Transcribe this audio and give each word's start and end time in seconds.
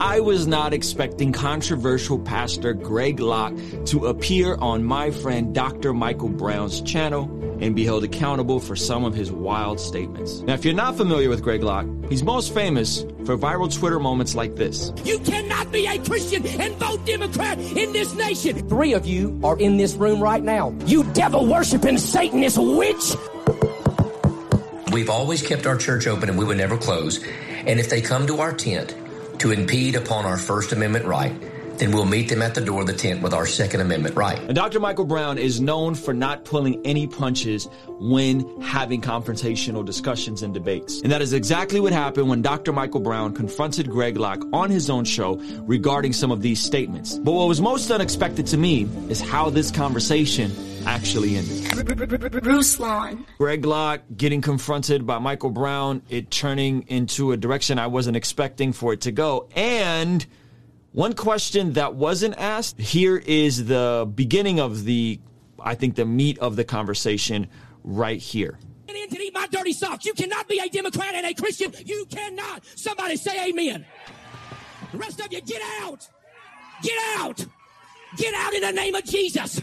I 0.00 0.20
was 0.20 0.46
not 0.46 0.72
expecting 0.72 1.30
controversial 1.30 2.18
pastor 2.18 2.72
Greg 2.72 3.20
Locke 3.20 3.52
to 3.84 4.06
appear 4.06 4.54
on 4.54 4.82
my 4.82 5.10
friend 5.10 5.54
Dr. 5.54 5.92
Michael 5.92 6.30
Brown's 6.30 6.80
channel 6.80 7.24
and 7.60 7.76
be 7.76 7.84
held 7.84 8.02
accountable 8.02 8.60
for 8.60 8.74
some 8.74 9.04
of 9.04 9.12
his 9.14 9.30
wild 9.30 9.78
statements. 9.78 10.40
Now, 10.40 10.54
if 10.54 10.64
you're 10.64 10.72
not 10.72 10.96
familiar 10.96 11.28
with 11.28 11.42
Greg 11.42 11.62
Locke, 11.62 11.86
he's 12.08 12.22
most 12.22 12.54
famous 12.54 13.02
for 13.26 13.36
viral 13.36 13.70
Twitter 13.70 14.00
moments 14.00 14.34
like 14.34 14.56
this. 14.56 14.90
You 15.04 15.18
cannot 15.18 15.70
be 15.70 15.86
a 15.86 15.98
Christian 15.98 16.46
and 16.46 16.74
vote 16.76 17.04
Democrat 17.04 17.58
in 17.58 17.92
this 17.92 18.14
nation. 18.14 18.66
Three 18.70 18.94
of 18.94 19.04
you 19.04 19.38
are 19.44 19.58
in 19.58 19.76
this 19.76 19.92
room 19.92 20.22
right 20.22 20.42
now. 20.42 20.74
You 20.86 21.04
devil 21.12 21.44
worshiping 21.44 21.98
Satanist 21.98 22.56
witch. 22.56 23.16
We've 24.92 25.10
always 25.10 25.42
kept 25.42 25.66
our 25.66 25.76
church 25.76 26.06
open 26.06 26.30
and 26.30 26.38
we 26.38 26.46
would 26.46 26.56
never 26.56 26.78
close. 26.78 27.22
And 27.66 27.78
if 27.78 27.90
they 27.90 28.00
come 28.00 28.26
to 28.28 28.40
our 28.40 28.54
tent 28.54 28.96
to 29.40 29.52
impede 29.52 29.96
upon 29.96 30.24
our 30.24 30.38
First 30.38 30.72
Amendment 30.72 31.06
right, 31.06 31.34
then 31.78 31.92
we'll 31.92 32.04
meet 32.04 32.28
them 32.28 32.42
at 32.42 32.54
the 32.54 32.60
door 32.60 32.82
of 32.82 32.86
the 32.86 32.92
tent 32.92 33.22
with 33.22 33.32
our 33.32 33.46
Second 33.46 33.80
Amendment 33.80 34.14
right. 34.14 34.38
And 34.38 34.54
Dr. 34.54 34.78
Michael 34.80 35.06
Brown 35.06 35.38
is 35.38 35.62
known 35.62 35.94
for 35.94 36.12
not 36.12 36.44
pulling 36.44 36.78
any 36.84 37.06
punches 37.06 37.66
when 37.88 38.60
having 38.60 39.00
confrontational 39.00 39.82
discussions 39.82 40.42
and 40.42 40.52
debates. 40.52 41.00
And 41.00 41.10
that 41.10 41.22
is 41.22 41.32
exactly 41.32 41.80
what 41.80 41.94
happened 41.94 42.28
when 42.28 42.42
Dr. 42.42 42.70
Michael 42.74 43.00
Brown 43.00 43.32
confronted 43.32 43.88
Greg 43.88 44.18
Locke 44.18 44.44
on 44.52 44.68
his 44.68 44.90
own 44.90 45.06
show 45.06 45.36
regarding 45.62 46.12
some 46.12 46.30
of 46.30 46.42
these 46.42 46.60
statements. 46.60 47.16
But 47.16 47.32
what 47.32 47.48
was 47.48 47.62
most 47.62 47.90
unexpected 47.90 48.46
to 48.48 48.58
me 48.58 48.86
is 49.08 49.22
how 49.22 49.48
this 49.48 49.70
conversation 49.70 50.52
actually 50.86 51.36
ended. 51.36 51.64
Ruslan. 52.42 53.24
Greg 53.38 53.64
Locke 53.64 54.02
getting 54.16 54.40
confronted 54.40 55.06
by 55.06 55.18
Michael 55.18 55.50
Brown, 55.50 56.02
it 56.08 56.30
turning 56.30 56.82
into 56.88 57.32
a 57.32 57.36
direction 57.36 57.78
I 57.78 57.86
wasn't 57.86 58.16
expecting 58.16 58.72
for 58.72 58.92
it 58.92 59.02
to 59.02 59.12
go. 59.12 59.48
And 59.54 60.24
one 60.92 61.14
question 61.14 61.74
that 61.74 61.94
wasn't 61.94 62.36
asked 62.38 62.78
here 62.78 63.16
is 63.16 63.66
the 63.66 64.10
beginning 64.14 64.60
of 64.60 64.84
the, 64.84 65.20
I 65.58 65.74
think, 65.74 65.96
the 65.96 66.04
meat 66.04 66.38
of 66.38 66.56
the 66.56 66.64
conversation 66.64 67.48
right 67.84 68.20
here. 68.20 68.58
Get 68.86 68.96
in 68.96 69.08
to 69.08 69.22
eat 69.22 69.34
my 69.34 69.46
dirty 69.46 69.72
socks. 69.72 70.04
You 70.04 70.14
cannot 70.14 70.48
be 70.48 70.58
a 70.58 70.68
Democrat 70.68 71.14
and 71.14 71.26
a 71.26 71.34
Christian. 71.34 71.72
You 71.84 72.06
cannot. 72.10 72.64
Somebody 72.74 73.16
say 73.16 73.48
amen. 73.48 73.86
The 74.92 74.98
rest 74.98 75.20
of 75.20 75.32
you, 75.32 75.40
get 75.42 75.62
out. 75.82 76.08
Get 76.82 76.98
out. 77.18 77.46
Get 78.16 78.34
out 78.34 78.52
in 78.54 78.62
the 78.62 78.72
name 78.72 78.94
of 78.94 79.04
Jesus. 79.04 79.60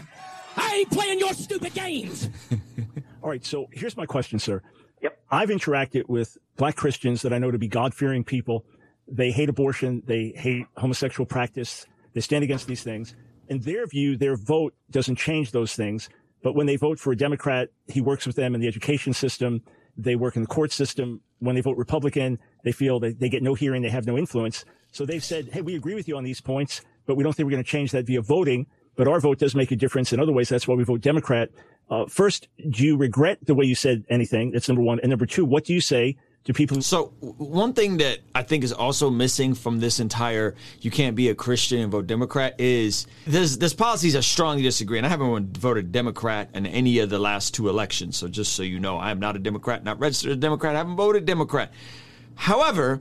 I 0.58 0.76
ain't 0.78 0.90
playing 0.90 1.18
your 1.18 1.32
stupid 1.34 1.74
games. 1.74 2.28
All 3.22 3.30
right, 3.30 3.44
so 3.44 3.68
here's 3.72 3.96
my 3.96 4.06
question, 4.06 4.38
sir. 4.38 4.62
Yep. 5.02 5.18
I've 5.30 5.48
interacted 5.48 6.08
with 6.08 6.36
black 6.56 6.76
Christians 6.76 7.22
that 7.22 7.32
I 7.32 7.38
know 7.38 7.50
to 7.50 7.58
be 7.58 7.68
God 7.68 7.94
fearing 7.94 8.24
people. 8.24 8.64
They 9.06 9.30
hate 9.30 9.48
abortion. 9.48 10.02
They 10.06 10.32
hate 10.36 10.66
homosexual 10.76 11.26
practice. 11.26 11.86
They 12.14 12.20
stand 12.20 12.44
against 12.44 12.66
these 12.66 12.82
things. 12.82 13.14
In 13.48 13.60
their 13.60 13.86
view, 13.86 14.16
their 14.16 14.36
vote 14.36 14.74
doesn't 14.90 15.16
change 15.16 15.52
those 15.52 15.74
things. 15.74 16.08
But 16.42 16.54
when 16.54 16.66
they 16.66 16.76
vote 16.76 16.98
for 16.98 17.12
a 17.12 17.16
Democrat, 17.16 17.70
he 17.86 18.00
works 18.00 18.26
with 18.26 18.36
them 18.36 18.54
in 18.54 18.60
the 18.60 18.68
education 18.68 19.12
system. 19.12 19.62
They 19.96 20.16
work 20.16 20.36
in 20.36 20.42
the 20.42 20.48
court 20.48 20.72
system. 20.72 21.20
When 21.38 21.54
they 21.54 21.60
vote 21.60 21.76
Republican, 21.76 22.38
they 22.64 22.72
feel 22.72 23.00
that 23.00 23.18
they 23.18 23.28
get 23.28 23.42
no 23.42 23.54
hearing. 23.54 23.82
They 23.82 23.90
have 23.90 24.06
no 24.06 24.18
influence. 24.18 24.64
So 24.92 25.04
they've 25.04 25.24
said, 25.24 25.48
Hey, 25.52 25.62
we 25.62 25.74
agree 25.76 25.94
with 25.94 26.08
you 26.08 26.16
on 26.16 26.24
these 26.24 26.40
points, 26.40 26.82
but 27.06 27.16
we 27.16 27.24
don't 27.24 27.34
think 27.34 27.46
we're 27.46 27.52
going 27.52 27.64
to 27.64 27.70
change 27.70 27.92
that 27.92 28.06
via 28.06 28.22
voting. 28.22 28.66
But 28.98 29.06
our 29.06 29.20
vote 29.20 29.38
does 29.38 29.54
make 29.54 29.70
a 29.70 29.76
difference 29.76 30.12
in 30.12 30.18
other 30.18 30.32
ways. 30.32 30.48
That's 30.48 30.66
why 30.66 30.74
we 30.74 30.82
vote 30.82 31.00
Democrat. 31.00 31.50
Uh, 31.88 32.06
first, 32.06 32.48
do 32.68 32.84
you 32.84 32.96
regret 32.96 33.38
the 33.46 33.54
way 33.54 33.64
you 33.64 33.76
said 33.76 34.04
anything? 34.10 34.50
That's 34.50 34.68
number 34.68 34.82
one. 34.82 34.98
And 34.98 35.10
number 35.10 35.24
two, 35.24 35.44
what 35.44 35.64
do 35.64 35.72
you 35.72 35.80
say 35.80 36.16
to 36.42 36.52
people 36.52 36.82
So 36.82 37.12
one 37.20 37.74
thing 37.74 37.98
that 37.98 38.18
I 38.34 38.42
think 38.42 38.64
is 38.64 38.72
also 38.72 39.08
missing 39.08 39.54
from 39.54 39.78
this 39.78 40.00
entire 40.00 40.56
"you 40.80 40.90
can't 40.90 41.14
be 41.14 41.28
a 41.28 41.34
Christian 41.34 41.78
and 41.78 41.92
vote 41.92 42.08
Democrat" 42.08 42.56
is 42.58 43.06
there's 43.24 43.58
there's 43.58 43.72
policies 43.72 44.16
I 44.16 44.20
strongly 44.20 44.62
disagree, 44.62 44.98
and 44.98 45.06
I 45.06 45.10
haven't 45.10 45.56
voted 45.56 45.92
Democrat 45.92 46.50
in 46.54 46.66
any 46.66 46.98
of 46.98 47.08
the 47.08 47.20
last 47.20 47.54
two 47.54 47.68
elections. 47.68 48.16
So 48.16 48.26
just 48.26 48.54
so 48.54 48.64
you 48.64 48.80
know, 48.80 48.96
I 48.96 49.12
am 49.12 49.20
not 49.20 49.36
a 49.36 49.38
Democrat, 49.38 49.84
not 49.84 50.00
registered 50.00 50.32
a 50.32 50.36
Democrat, 50.36 50.74
I 50.74 50.78
haven't 50.78 50.96
voted 50.96 51.24
Democrat. 51.24 51.72
However, 52.34 53.00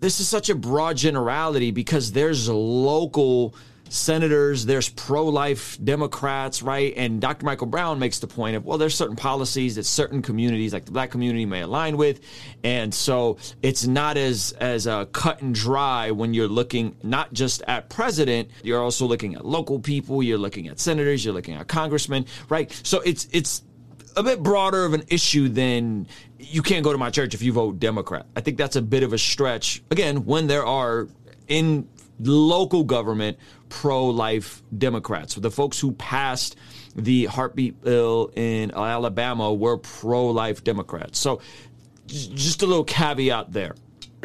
this 0.00 0.18
is 0.18 0.28
such 0.28 0.48
a 0.48 0.54
broad 0.54 0.96
generality 0.96 1.72
because 1.72 2.12
there's 2.12 2.48
local 2.48 3.54
senators, 3.92 4.64
there's 4.64 4.88
pro 4.88 5.26
life 5.26 5.78
Democrats, 5.84 6.62
right? 6.62 6.94
And 6.96 7.20
Dr. 7.20 7.44
Michael 7.44 7.66
Brown 7.66 7.98
makes 7.98 8.18
the 8.18 8.26
point 8.26 8.56
of, 8.56 8.64
well, 8.64 8.78
there's 8.78 8.94
certain 8.94 9.16
policies 9.16 9.74
that 9.74 9.84
certain 9.84 10.22
communities, 10.22 10.72
like 10.72 10.86
the 10.86 10.92
black 10.92 11.10
community, 11.10 11.44
may 11.44 11.60
align 11.60 11.96
with. 11.96 12.20
And 12.64 12.92
so 12.92 13.36
it's 13.60 13.86
not 13.86 14.16
as, 14.16 14.52
as 14.52 14.86
uh, 14.86 15.04
cut 15.06 15.42
and 15.42 15.54
dry 15.54 16.10
when 16.10 16.32
you're 16.32 16.48
looking 16.48 16.96
not 17.02 17.32
just 17.34 17.62
at 17.68 17.90
president, 17.90 18.50
you're 18.62 18.80
also 18.80 19.06
looking 19.06 19.34
at 19.34 19.44
local 19.44 19.78
people, 19.78 20.22
you're 20.22 20.38
looking 20.38 20.68
at 20.68 20.80
senators, 20.80 21.24
you're 21.24 21.34
looking 21.34 21.54
at 21.54 21.68
congressmen, 21.68 22.24
right? 22.48 22.72
So 22.82 23.00
it's, 23.00 23.28
it's, 23.32 23.62
a 24.14 24.22
bit 24.22 24.42
broader 24.42 24.84
of 24.84 24.92
an 24.92 25.02
issue 25.08 25.48
than 25.48 26.06
you 26.38 26.60
can't 26.60 26.84
go 26.84 26.92
to 26.92 26.98
my 26.98 27.08
church 27.08 27.32
if 27.32 27.40
you 27.40 27.50
vote 27.50 27.80
Democrat. 27.80 28.26
I 28.36 28.42
think 28.42 28.58
that's 28.58 28.76
a 28.76 28.82
bit 28.82 29.02
of 29.02 29.14
a 29.14 29.18
stretch. 29.18 29.82
Again, 29.90 30.26
when 30.26 30.48
there 30.48 30.66
are 30.66 31.08
in 31.48 31.88
local 32.20 32.84
government 32.84 33.38
pro 33.72 34.04
life 34.06 34.62
Democrats. 34.76 35.34
The 35.34 35.50
folks 35.50 35.80
who 35.80 35.92
passed 35.92 36.56
the 36.94 37.24
heartbeat 37.24 37.80
bill 37.80 38.30
in 38.36 38.70
Alabama 38.70 39.52
were 39.52 39.78
pro 39.78 40.26
life 40.26 40.62
Democrats. 40.62 41.18
So 41.18 41.40
just 42.06 42.62
a 42.62 42.66
little 42.66 42.84
caveat 42.84 43.50
there. 43.50 43.74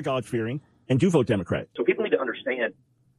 God 0.01 0.25
fearing 0.25 0.59
and 0.89 0.99
do 0.99 1.09
vote 1.09 1.27
Democrat. 1.27 1.69
So 1.77 1.85
people 1.85 2.03
need 2.03 2.11
to 2.11 2.19
understand 2.19 2.73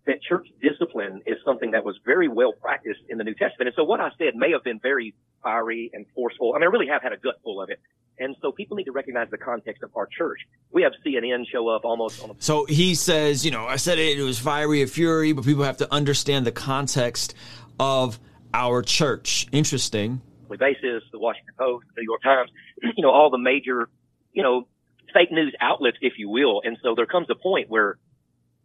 that 0.09 0.23
church 0.23 0.49
discipline 0.63 1.21
is 1.27 1.37
something 1.45 1.73
that 1.73 1.85
was 1.85 1.97
very 2.05 2.29
well 2.29 2.53
practiced 2.53 3.01
in 3.11 3.19
the 3.19 3.25
New 3.25 3.35
Testament. 3.35 3.69
And 3.69 3.75
so 3.77 3.85
what 3.85 4.01
I 4.01 4.09
said 4.17 4.35
may 4.35 4.51
have 4.53 4.65
been 4.65 4.81
very 4.81 5.15
fiery 5.43 5.91
and 5.93 6.07
forceful. 6.15 6.55
I 6.55 6.59
mean, 6.59 6.65
I 6.65 6.71
really 6.73 6.89
have 6.89 7.03
had 7.03 7.13
a 7.13 7.19
gut 7.19 7.35
full 7.45 7.61
of 7.61 7.69
it. 7.69 7.79
And 8.19 8.35
so 8.41 8.51
people 8.51 8.77
need 8.77 8.85
to 8.85 8.93
recognize 8.93 9.29
the 9.31 9.39
context 9.39 9.83
of 9.83 9.91
our 9.95 10.07
church. 10.07 10.41
We 10.73 10.83
have 10.83 10.93
CNN 11.07 11.45
show 11.53 11.69
up 11.69 11.85
almost 11.85 12.23
on 12.23 12.31
a 12.31 12.35
So 12.39 12.65
he 12.65 12.95
says, 12.95 13.45
you 13.45 13.51
know, 13.51 13.67
I 13.67 13.77
said 13.77 13.99
it, 13.99 14.19
it 14.19 14.23
was 14.23 14.39
fiery 14.39 14.83
and 14.83 14.91
fury, 14.91 15.33
but 15.33 15.45
people 15.45 15.63
have 15.63 15.77
to 15.77 15.93
understand 15.93 16.47
the 16.47 16.53
context 16.53 17.35
of 17.79 18.19
our 18.55 18.83
church. 18.83 19.47
Interesting. 19.53 20.23
basis, 20.49 21.05
the 21.13 21.19
Washington 21.19 21.55
Post, 21.59 21.87
the 21.95 22.01
New 22.01 22.09
York 22.09 22.23
Times, 22.23 22.51
you 22.97 23.03
know, 23.03 23.11
all 23.11 23.31
the 23.31 23.39
major, 23.39 23.91
you 24.33 24.43
know, 24.43 24.67
fake 25.13 25.31
news 25.31 25.55
outlets, 25.61 25.99
if 26.01 26.15
you 26.17 26.31
will. 26.31 26.63
And 26.65 26.79
so 26.83 26.95
there 26.95 27.07
comes 27.07 27.29
a 27.31 27.35
point 27.35 27.69
where 27.69 27.99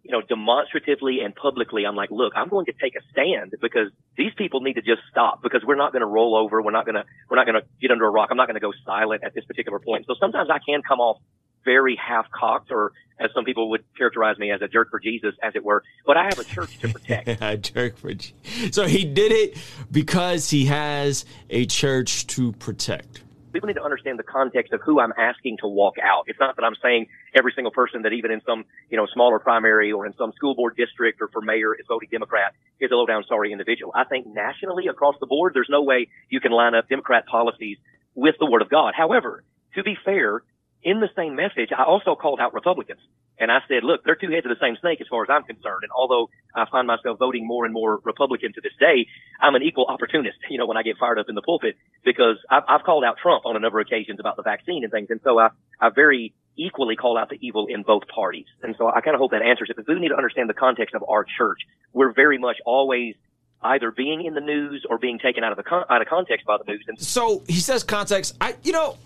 you 0.03 0.11
know, 0.11 0.21
demonstratively 0.21 1.21
and 1.21 1.33
publicly, 1.33 1.85
I'm 1.85 1.95
like, 1.95 2.11
look, 2.11 2.33
I'm 2.35 2.49
going 2.49 2.65
to 2.65 2.73
take 2.73 2.95
a 2.95 3.01
stand 3.11 3.55
because 3.61 3.89
these 4.17 4.33
people 4.37 4.59
need 4.59 4.73
to 4.73 4.81
just 4.81 5.01
stop 5.09 5.41
because 5.41 5.63
we're 5.65 5.77
not 5.77 5.93
going 5.93 6.01
to 6.01 6.07
roll 6.07 6.35
over. 6.35 6.61
We're 6.61 6.71
not 6.71 6.85
going 6.85 6.95
to, 6.95 7.05
we're 7.29 7.37
not 7.37 7.45
going 7.45 7.61
to 7.61 7.67
get 7.81 7.89
under 7.89 8.05
a 8.05 8.11
rock. 8.11 8.27
I'm 8.29 8.37
not 8.37 8.47
going 8.47 8.55
to 8.55 8.61
go 8.61 8.73
silent 8.85 9.23
at 9.23 9.33
this 9.33 9.45
particular 9.45 9.79
point. 9.79 10.05
So 10.05 10.15
sometimes 10.19 10.49
I 10.49 10.59
can 10.59 10.81
come 10.81 10.99
off 10.99 11.19
very 11.63 11.95
half 11.95 12.29
cocked 12.31 12.71
or 12.71 12.91
as 13.19 13.29
some 13.33 13.45
people 13.45 13.69
would 13.69 13.83
characterize 13.97 14.37
me 14.37 14.51
as 14.51 14.61
a 14.61 14.67
jerk 14.67 14.89
for 14.89 14.99
Jesus, 14.99 15.33
as 15.41 15.55
it 15.55 15.63
were. 15.63 15.83
But 16.05 16.17
I 16.17 16.25
have 16.25 16.39
a 16.39 16.43
church 16.43 16.77
to 16.79 16.89
protect. 16.89 17.27
a 17.41 17.57
jerk 17.57 17.97
for 17.97 18.13
Jesus. 18.13 18.75
So 18.75 18.85
he 18.85 19.05
did 19.05 19.31
it 19.31 19.57
because 19.89 20.49
he 20.49 20.65
has 20.65 21.23
a 21.49 21.65
church 21.65 22.27
to 22.27 22.51
protect 22.53 23.22
people 23.53 23.67
need 23.67 23.75
to 23.75 23.83
understand 23.83 24.19
the 24.19 24.23
context 24.23 24.73
of 24.73 24.81
who 24.81 24.99
I'm 24.99 25.13
asking 25.17 25.57
to 25.61 25.67
walk 25.67 25.95
out. 26.01 26.25
It's 26.27 26.39
not 26.39 26.55
that 26.55 26.65
I'm 26.65 26.75
saying 26.81 27.07
every 27.35 27.53
single 27.55 27.71
person 27.71 28.01
that 28.01 28.13
even 28.13 28.31
in 28.31 28.41
some, 28.45 28.65
you 28.89 28.97
know, 28.97 29.07
smaller 29.13 29.39
primary 29.39 29.91
or 29.91 30.05
in 30.05 30.13
some 30.17 30.33
school 30.33 30.55
board 30.55 30.75
district 30.75 31.21
or 31.21 31.29
for 31.29 31.41
mayor 31.41 31.73
is 31.75 31.85
voting 31.87 32.09
Democrat 32.11 32.53
is 32.79 32.91
a 32.91 32.95
low 32.95 33.05
down 33.05 33.23
sorry 33.27 33.51
individual. 33.51 33.93
I 33.95 34.03
think 34.03 34.27
nationally 34.27 34.87
across 34.87 35.15
the 35.19 35.27
board, 35.27 35.53
there's 35.53 35.69
no 35.69 35.83
way 35.83 36.07
you 36.29 36.39
can 36.39 36.51
line 36.51 36.75
up 36.75 36.89
Democrat 36.89 37.25
policies 37.27 37.77
with 38.15 38.35
the 38.39 38.45
word 38.45 38.61
of 38.61 38.69
God. 38.69 38.93
However, 38.95 39.43
to 39.75 39.83
be 39.83 39.95
fair, 40.03 40.43
in 40.83 40.99
the 40.99 41.09
same 41.15 41.35
message, 41.35 41.69
I 41.75 41.83
also 41.83 42.15
called 42.15 42.39
out 42.39 42.53
Republicans. 42.53 42.99
And 43.39 43.51
I 43.51 43.59
said, 43.67 43.83
look, 43.83 44.03
they're 44.03 44.15
two 44.15 44.29
heads 44.29 44.45
of 44.45 44.49
the 44.49 44.61
same 44.61 44.77
snake 44.79 45.01
as 45.01 45.07
far 45.09 45.23
as 45.23 45.29
I'm 45.29 45.43
concerned. 45.43 45.81
And 45.81 45.91
although 45.91 46.29
I 46.55 46.65
find 46.69 46.85
myself 46.87 47.17
voting 47.17 47.47
more 47.47 47.65
and 47.65 47.73
more 47.73 47.99
Republican 48.03 48.53
to 48.53 48.61
this 48.61 48.73
day, 48.79 49.07
I'm 49.41 49.55
an 49.55 49.63
equal 49.63 49.85
opportunist, 49.85 50.37
you 50.49 50.57
know, 50.57 50.65
when 50.65 50.77
I 50.77 50.83
get 50.83 50.97
fired 50.97 51.19
up 51.19 51.27
in 51.29 51.35
the 51.35 51.41
pulpit 51.41 51.75
because 52.05 52.37
I've, 52.49 52.63
I've 52.67 52.83
called 52.83 53.03
out 53.03 53.17
Trump 53.21 53.45
on 53.45 53.55
a 53.55 53.59
number 53.59 53.79
of 53.79 53.87
occasions 53.87 54.19
about 54.19 54.35
the 54.35 54.43
vaccine 54.43 54.83
and 54.83 54.91
things. 54.91 55.07
And 55.09 55.19
so 55.23 55.39
I, 55.39 55.49
I 55.79 55.89
very 55.89 56.33
equally 56.55 56.95
call 56.95 57.17
out 57.17 57.29
the 57.29 57.37
evil 57.41 57.65
in 57.67 57.81
both 57.81 58.03
parties. 58.07 58.45
And 58.61 58.75
so 58.77 58.87
I 58.87 59.01
kind 59.01 59.15
of 59.15 59.19
hope 59.19 59.31
that 59.31 59.41
answers 59.41 59.69
it. 59.69 59.75
But 59.75 59.87
we 59.87 59.99
need 59.99 60.09
to 60.09 60.17
understand 60.17 60.49
the 60.49 60.53
context 60.53 60.93
of 60.93 61.03
our 61.09 61.25
church. 61.37 61.59
We're 61.93 62.13
very 62.13 62.37
much 62.37 62.57
always 62.65 63.15
either 63.63 63.91
being 63.91 64.25
in 64.25 64.33
the 64.33 64.41
news 64.41 64.85
or 64.89 64.97
being 64.97 65.19
taken 65.19 65.43
out 65.43 65.51
of 65.51 65.57
the 65.57 65.63
con- 65.63 65.85
out 65.89 66.01
of 66.01 66.07
context 66.07 66.45
by 66.45 66.57
the 66.57 66.71
news. 66.71 66.83
And 66.87 66.99
so 66.99 67.41
he 67.47 67.59
says 67.59 67.83
context. 67.83 68.35
I, 68.39 68.55
you 68.63 68.73
know, 68.73 68.97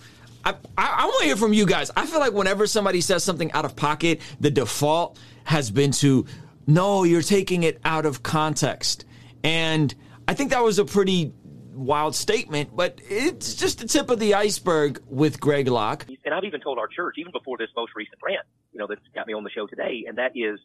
I, 0.43 0.51
I, 0.77 0.95
I 0.99 1.05
want 1.05 1.19
to 1.21 1.25
hear 1.25 1.35
from 1.35 1.53
you 1.53 1.65
guys. 1.65 1.91
I 1.95 2.05
feel 2.05 2.19
like 2.19 2.33
whenever 2.33 2.67
somebody 2.67 3.01
says 3.01 3.23
something 3.23 3.51
out 3.51 3.65
of 3.65 3.75
pocket, 3.75 4.21
the 4.39 4.51
default 4.51 5.19
has 5.43 5.71
been 5.71 5.91
to, 5.93 6.25
no, 6.65 7.03
you're 7.03 7.21
taking 7.21 7.63
it 7.63 7.79
out 7.83 8.05
of 8.05 8.23
context. 8.23 9.05
And 9.43 9.93
I 10.27 10.33
think 10.33 10.51
that 10.51 10.63
was 10.63 10.79
a 10.79 10.85
pretty 10.85 11.33
wild 11.73 12.15
statement, 12.15 12.75
but 12.75 12.99
it's 13.07 13.53
just 13.53 13.79
the 13.79 13.87
tip 13.87 14.09
of 14.09 14.19
the 14.19 14.33
iceberg 14.33 15.01
with 15.07 15.39
Greg 15.39 15.67
Locke. 15.67 16.05
And 16.25 16.33
I've 16.33 16.43
even 16.43 16.61
told 16.61 16.79
our 16.79 16.87
church, 16.87 17.15
even 17.17 17.31
before 17.31 17.57
this 17.57 17.69
most 17.75 17.91
recent 17.95 18.17
rant, 18.23 18.45
you 18.73 18.79
know, 18.79 18.87
that's 18.87 19.01
got 19.13 19.27
me 19.27 19.33
on 19.33 19.43
the 19.43 19.51
show 19.51 19.67
today, 19.67 20.05
and 20.07 20.17
that 20.17 20.31
is 20.35 20.59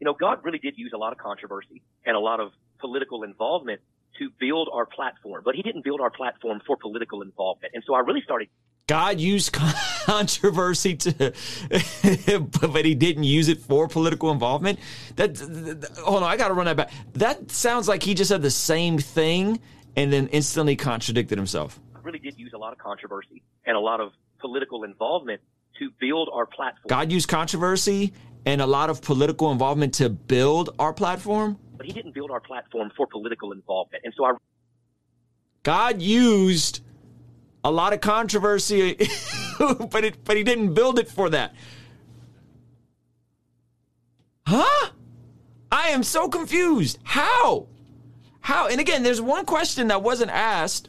you 0.00 0.04
know, 0.04 0.14
God 0.14 0.40
really 0.42 0.58
did 0.58 0.74
use 0.76 0.92
a 0.94 0.98
lot 0.98 1.12
of 1.12 1.18
controversy 1.18 1.82
and 2.04 2.16
a 2.16 2.20
lot 2.20 2.40
of 2.40 2.52
political 2.80 3.22
involvement 3.22 3.80
to 4.18 4.30
build 4.40 4.68
our 4.72 4.86
platform, 4.86 5.42
but 5.44 5.54
he 5.54 5.62
didn't 5.62 5.84
build 5.84 6.00
our 6.00 6.10
platform 6.10 6.60
for 6.66 6.76
political 6.76 7.22
involvement. 7.22 7.72
And 7.74 7.82
so 7.86 7.94
I 7.94 8.00
really 8.00 8.22
started 8.22 8.48
God 8.86 9.18
used 9.18 9.52
controversy 10.04 10.94
to, 10.96 11.32
but 12.60 12.84
he 12.84 12.94
didn't 12.94 13.24
use 13.24 13.48
it 13.48 13.58
for 13.58 13.88
political 13.88 14.30
involvement. 14.30 14.78
That, 15.16 15.36
hold 16.04 16.22
on, 16.22 16.30
I 16.30 16.36
got 16.36 16.48
to 16.48 16.54
run 16.54 16.66
that 16.66 16.76
back. 16.76 16.92
That 17.14 17.50
sounds 17.50 17.88
like 17.88 18.04
he 18.04 18.14
just 18.14 18.28
said 18.28 18.42
the 18.42 18.50
same 18.50 18.98
thing 18.98 19.60
and 19.96 20.12
then 20.12 20.28
instantly 20.28 20.76
contradicted 20.76 21.36
himself. 21.36 21.80
I 21.96 21.98
really 22.02 22.20
did 22.20 22.38
use 22.38 22.52
a 22.54 22.58
lot 22.58 22.72
of 22.72 22.78
controversy 22.78 23.42
and 23.64 23.76
a 23.76 23.80
lot 23.80 24.00
of 24.00 24.12
political 24.38 24.84
involvement 24.84 25.40
to 25.80 25.90
build 25.98 26.30
our 26.32 26.46
platform. 26.46 26.84
God 26.86 27.10
used 27.10 27.28
controversy 27.28 28.12
and 28.44 28.60
a 28.60 28.66
lot 28.66 28.88
of 28.88 29.02
political 29.02 29.50
involvement 29.50 29.94
to 29.94 30.08
build 30.08 30.70
our 30.78 30.92
platform. 30.92 31.58
But 31.76 31.86
he 31.86 31.92
didn't 31.92 32.14
build 32.14 32.30
our 32.30 32.40
platform 32.40 32.92
for 32.96 33.08
political 33.08 33.50
involvement, 33.50 34.04
and 34.04 34.14
so 34.16 34.24
I. 34.24 34.32
God 35.64 36.00
used 36.00 36.82
a 37.66 37.70
lot 37.70 37.92
of 37.92 38.00
controversy, 38.00 38.94
but 39.58 40.04
it, 40.04 40.24
but 40.24 40.36
he 40.36 40.44
didn't 40.44 40.74
build 40.74 41.00
it 41.00 41.08
for 41.08 41.28
that. 41.30 41.52
Huh? 44.46 44.90
I 45.72 45.88
am 45.88 46.04
so 46.04 46.28
confused. 46.28 47.00
How? 47.02 47.66
How? 48.40 48.68
And 48.68 48.80
again, 48.80 49.02
there's 49.02 49.20
one 49.20 49.44
question 49.46 49.88
that 49.88 50.00
wasn't 50.00 50.30
asked 50.30 50.88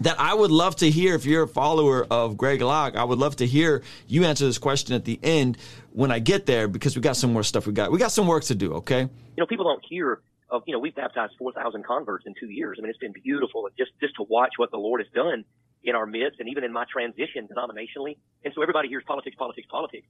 that 0.00 0.18
I 0.18 0.34
would 0.34 0.50
love 0.50 0.74
to 0.76 0.90
hear 0.90 1.14
if 1.14 1.24
you're 1.24 1.44
a 1.44 1.48
follower 1.48 2.04
of 2.10 2.36
Greg 2.36 2.62
Locke. 2.62 2.96
I 2.96 3.04
would 3.04 3.20
love 3.20 3.36
to 3.36 3.46
hear 3.46 3.84
you 4.08 4.24
answer 4.24 4.44
this 4.44 4.58
question 4.58 4.96
at 4.96 5.04
the 5.04 5.20
end 5.22 5.56
when 5.92 6.10
I 6.10 6.18
get 6.18 6.46
there 6.46 6.66
because 6.66 6.96
we 6.96 7.00
got 7.00 7.16
some 7.16 7.32
more 7.32 7.44
stuff 7.44 7.64
we 7.64 7.72
got. 7.72 7.92
We 7.92 8.00
got 8.00 8.10
some 8.10 8.26
work 8.26 8.42
to 8.44 8.56
do, 8.56 8.74
okay? 8.74 9.02
You 9.02 9.08
know, 9.38 9.46
people 9.46 9.64
don't 9.64 9.84
hear 9.88 10.20
of, 10.50 10.64
you 10.66 10.72
know, 10.72 10.80
we've 10.80 10.96
baptized 10.96 11.34
4,000 11.38 11.84
converts 11.84 12.26
in 12.26 12.34
two 12.38 12.50
years. 12.50 12.76
I 12.78 12.82
mean, 12.82 12.90
it's 12.90 12.98
been 12.98 13.12
beautiful 13.12 13.68
just, 13.78 13.92
just 14.00 14.16
to 14.16 14.24
watch 14.28 14.54
what 14.56 14.72
the 14.72 14.78
Lord 14.78 15.00
has 15.00 15.08
done 15.14 15.44
in 15.86 15.94
our 15.94 16.04
midst 16.04 16.40
and 16.40 16.48
even 16.48 16.64
in 16.64 16.72
my 16.72 16.84
transition 16.92 17.48
denominationally. 17.48 18.16
And 18.44 18.52
so 18.54 18.60
everybody 18.60 18.88
hears 18.88 19.04
politics, 19.06 19.36
politics, 19.38 19.66
politics. 19.70 20.06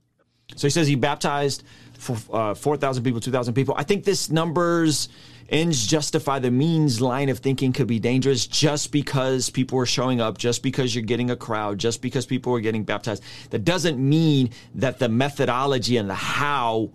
So 0.55 0.65
he 0.65 0.71
says 0.71 0.87
he 0.87 0.95
baptized 0.95 1.63
for, 1.93 2.17
uh, 2.31 2.53
4,000 2.55 3.03
people, 3.03 3.19
2,000 3.21 3.53
people. 3.53 3.75
I 3.77 3.83
think 3.83 4.03
this 4.03 4.29
numbers 4.29 5.09
ends 5.49 5.85
justify 5.85 6.39
the 6.39 6.51
means 6.51 6.99
line 6.99 7.29
of 7.29 7.39
thinking 7.39 7.73
could 7.73 7.87
be 7.87 7.99
dangerous 7.99 8.47
just 8.47 8.91
because 8.91 9.49
people 9.49 9.77
are 9.77 9.85
showing 9.85 10.19
up, 10.19 10.37
just 10.37 10.63
because 10.63 10.95
you're 10.95 11.03
getting 11.03 11.29
a 11.29 11.35
crowd, 11.35 11.77
just 11.77 12.01
because 12.01 12.25
people 12.25 12.53
are 12.55 12.59
getting 12.59 12.83
baptized. 12.83 13.23
That 13.51 13.63
doesn't 13.63 13.97
mean 13.97 14.49
that 14.75 14.99
the 14.99 15.09
methodology 15.09 15.97
and 15.97 16.09
the 16.09 16.15
how 16.15 16.91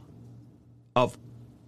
of 0.96 1.16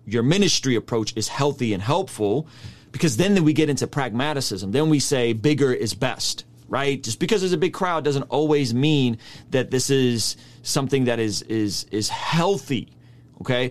your 0.05 0.22
ministry 0.22 0.75
approach 0.75 1.16
is 1.16 1.28
healthy 1.28 1.72
and 1.72 1.82
helpful 1.82 2.46
because 2.93 3.16
then 3.16 3.43
we 3.44 3.52
get 3.52 3.70
into 3.70 3.87
pragmaticism. 3.87 4.72
Then 4.72 4.90
we 4.90 4.99
say 4.99 5.32
bigger 5.32 5.72
is 5.72 5.94
best 5.94 6.44
right? 6.69 7.02
Just 7.02 7.20
because 7.20 7.40
there's 7.40 7.52
a 7.52 7.58
big 7.58 7.72
crowd 7.72 8.05
doesn't 8.05 8.25
always 8.25 8.75
mean 8.75 9.19
that 9.50 9.70
this 9.70 9.90
is 9.90 10.37
something 10.62 11.05
that 11.05 11.19
is 11.19 11.43
is 11.43 11.84
is 11.90 12.08
healthy. 12.08 12.90
Okay? 13.40 13.70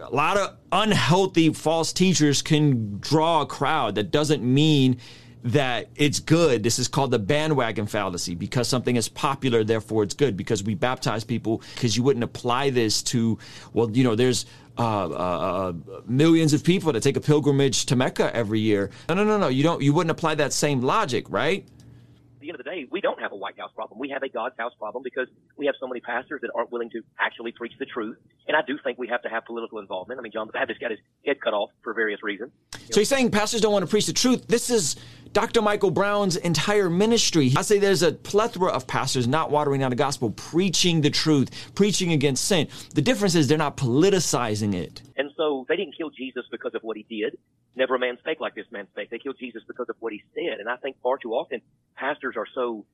A 0.00 0.14
lot 0.14 0.36
of 0.36 0.56
unhealthy 0.72 1.52
false 1.52 1.92
teachers 1.92 2.42
can 2.42 2.98
draw 2.98 3.42
a 3.42 3.46
crowd. 3.46 3.94
That 3.94 4.10
doesn't 4.10 4.42
mean 4.42 4.98
that 5.44 5.88
it's 5.94 6.20
good. 6.20 6.62
This 6.62 6.78
is 6.78 6.88
called 6.88 7.10
the 7.10 7.18
bandwagon 7.18 7.86
fallacy 7.86 8.34
because 8.34 8.66
something 8.66 8.96
is 8.96 9.08
popular, 9.08 9.62
therefore 9.62 10.02
it's 10.02 10.14
good. 10.14 10.36
Because 10.36 10.62
we 10.62 10.74
baptize 10.74 11.22
people, 11.22 11.62
because 11.74 11.96
you 11.96 12.02
wouldn't 12.02 12.24
apply 12.24 12.70
this 12.70 13.02
to, 13.04 13.38
well, 13.72 13.90
you 13.90 14.04
know, 14.04 14.14
there's 14.14 14.46
uh, 14.78 14.82
uh, 14.82 15.12
uh, 15.12 15.72
millions 16.06 16.52
of 16.52 16.64
people 16.64 16.92
that 16.92 17.02
take 17.02 17.16
a 17.16 17.20
pilgrimage 17.20 17.86
to 17.86 17.96
Mecca 17.96 18.34
every 18.34 18.58
year. 18.58 18.90
No, 19.08 19.14
no, 19.14 19.24
no, 19.24 19.38
no. 19.38 19.48
You 19.48 19.62
don't. 19.62 19.82
You 19.82 19.92
wouldn't 19.92 20.10
apply 20.10 20.34
that 20.36 20.52
same 20.52 20.80
logic, 20.80 21.26
right? 21.28 21.66
The 22.44 22.50
end 22.50 22.60
of 22.60 22.64
the 22.64 22.70
day, 22.70 22.86
we 22.90 23.00
don't 23.00 23.20
have 23.20 23.32
a 23.32 23.36
White 23.36 23.58
House 23.58 23.70
problem. 23.74 23.98
We 23.98 24.10
have 24.10 24.22
a 24.22 24.28
God's 24.28 24.56
house 24.58 24.72
problem 24.78 25.02
because 25.02 25.28
we 25.56 25.66
have 25.66 25.74
so 25.80 25.86
many 25.86 26.00
pastors 26.00 26.40
that 26.42 26.50
aren't 26.54 26.70
willing 26.70 26.90
to 26.90 27.02
actually 27.18 27.52
preach 27.52 27.72
the 27.78 27.86
truth. 27.86 28.18
And 28.46 28.56
I 28.56 28.60
do 28.66 28.78
think 28.84 28.98
we 28.98 29.08
have 29.08 29.22
to 29.22 29.28
have 29.28 29.46
political 29.46 29.78
involvement. 29.78 30.20
I 30.20 30.22
mean, 30.22 30.32
John 30.32 30.46
the 30.46 30.52
Baptist 30.52 30.80
got 30.80 30.90
his 30.90 31.00
head 31.24 31.40
cut 31.40 31.54
off 31.54 31.70
for 31.82 31.94
various 31.94 32.22
reasons. 32.22 32.52
So 32.90 33.00
he's 33.00 33.08
saying 33.08 33.30
pastors 33.30 33.62
don't 33.62 33.72
want 33.72 33.84
to 33.84 33.90
preach 33.90 34.06
the 34.06 34.12
truth. 34.12 34.46
This 34.46 34.68
is 34.68 34.96
Dr. 35.32 35.62
Michael 35.62 35.90
Brown's 35.90 36.36
entire 36.36 36.90
ministry. 36.90 37.52
I 37.56 37.62
say 37.62 37.78
there's 37.78 38.02
a 38.02 38.12
plethora 38.12 38.70
of 38.70 38.86
pastors 38.86 39.26
not 39.26 39.50
watering 39.50 39.80
down 39.80 39.90
the 39.90 39.96
gospel, 39.96 40.30
preaching 40.30 41.00
the 41.00 41.10
truth, 41.10 41.72
preaching 41.74 42.12
against 42.12 42.44
sin. 42.44 42.68
The 42.94 43.02
difference 43.02 43.34
is 43.34 43.48
they're 43.48 43.58
not 43.58 43.76
politicizing 43.76 44.74
it. 44.74 45.02
And 45.16 45.30
so 45.36 45.64
they 45.68 45.76
didn't 45.76 45.96
kill 45.96 46.10
Jesus 46.10 46.44
because 46.50 46.74
of 46.74 46.82
what 46.82 46.96
he 46.96 47.06
did. 47.08 47.38
Never 47.76 47.96
a 47.96 47.98
man 47.98 48.16
spake 48.20 48.40
like 48.40 48.54
this 48.54 48.66
man 48.70 48.86
spake. 48.92 49.10
They 49.10 49.18
killed 49.18 49.36
Jesus 49.38 49.62
because 49.66 49.88
of 49.88 49.96
what 50.00 50.12
he 50.12 50.22
said. 50.34 50.60
And 50.60 50.68
I 50.68 50.76
think 50.76 50.96
far 51.02 51.18
too 51.18 51.32
often 51.32 51.60
pastors 51.96 52.36
are 52.36 52.46
so, 52.54 52.86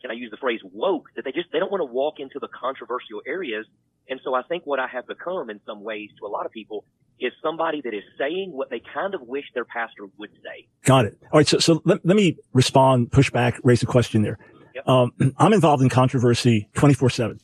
can 0.00 0.10
I 0.10 0.14
use 0.14 0.30
the 0.30 0.36
phrase 0.36 0.60
woke, 0.64 1.08
that 1.16 1.24
they 1.24 1.32
just, 1.32 1.52
they 1.52 1.58
don't 1.58 1.70
want 1.70 1.82
to 1.82 1.92
walk 1.92 2.14
into 2.18 2.38
the 2.40 2.48
controversial 2.48 3.22
areas. 3.26 3.66
And 4.08 4.20
so 4.24 4.34
I 4.34 4.42
think 4.42 4.64
what 4.66 4.80
I 4.80 4.86
have 4.88 5.06
become 5.06 5.50
in 5.50 5.60
some 5.66 5.82
ways 5.82 6.10
to 6.18 6.26
a 6.26 6.28
lot 6.28 6.46
of 6.46 6.52
people 6.52 6.84
is 7.20 7.32
somebody 7.42 7.80
that 7.80 7.94
is 7.94 8.02
saying 8.18 8.50
what 8.52 8.70
they 8.70 8.82
kind 8.92 9.14
of 9.14 9.22
wish 9.22 9.44
their 9.54 9.64
pastor 9.64 10.06
would 10.18 10.30
say. 10.42 10.66
Got 10.84 11.06
it. 11.06 11.18
All 11.32 11.38
right. 11.38 11.46
So, 11.46 11.58
so 11.58 11.80
let, 11.84 12.04
let 12.04 12.16
me 12.16 12.36
respond, 12.52 13.12
push 13.12 13.30
back, 13.30 13.58
raise 13.62 13.82
a 13.82 13.86
question 13.86 14.22
there. 14.22 14.38
Yep. 14.74 14.88
Um, 14.88 15.12
I'm 15.38 15.52
involved 15.52 15.82
in 15.82 15.88
controversy 15.88 16.68
24 16.74 17.10
seven. 17.10 17.40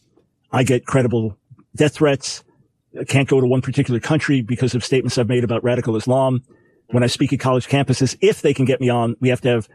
I 0.53 0.65
get 0.65 0.87
credible 0.87 1.39
death 1.77 1.95
threats. 1.95 2.43
I 2.99 3.05
can't 3.05 3.29
go 3.29 3.41
to 3.41 3.47
one 3.47 3.63
particular 3.63 4.01
country 4.01 4.43
because 4.43 4.75
of 4.75 4.85
statements 4.85 5.17
I've 5.17 5.29
made 5.29 5.45
about 5.45 5.63
radical 5.63 5.95
Islam 5.95 6.43
when 6.91 7.03
I 7.03 7.07
speak 7.07 7.33
at 7.33 7.41
college 7.41 7.69
campuses, 7.69 8.17
if 8.21 8.43
they 8.43 8.55
can 8.55 8.65
get 8.65 8.81
me 8.81 8.89
on, 8.89 9.17
we 9.21 9.29
have 9.29 9.41
to 9.43 9.49
have 9.49 9.69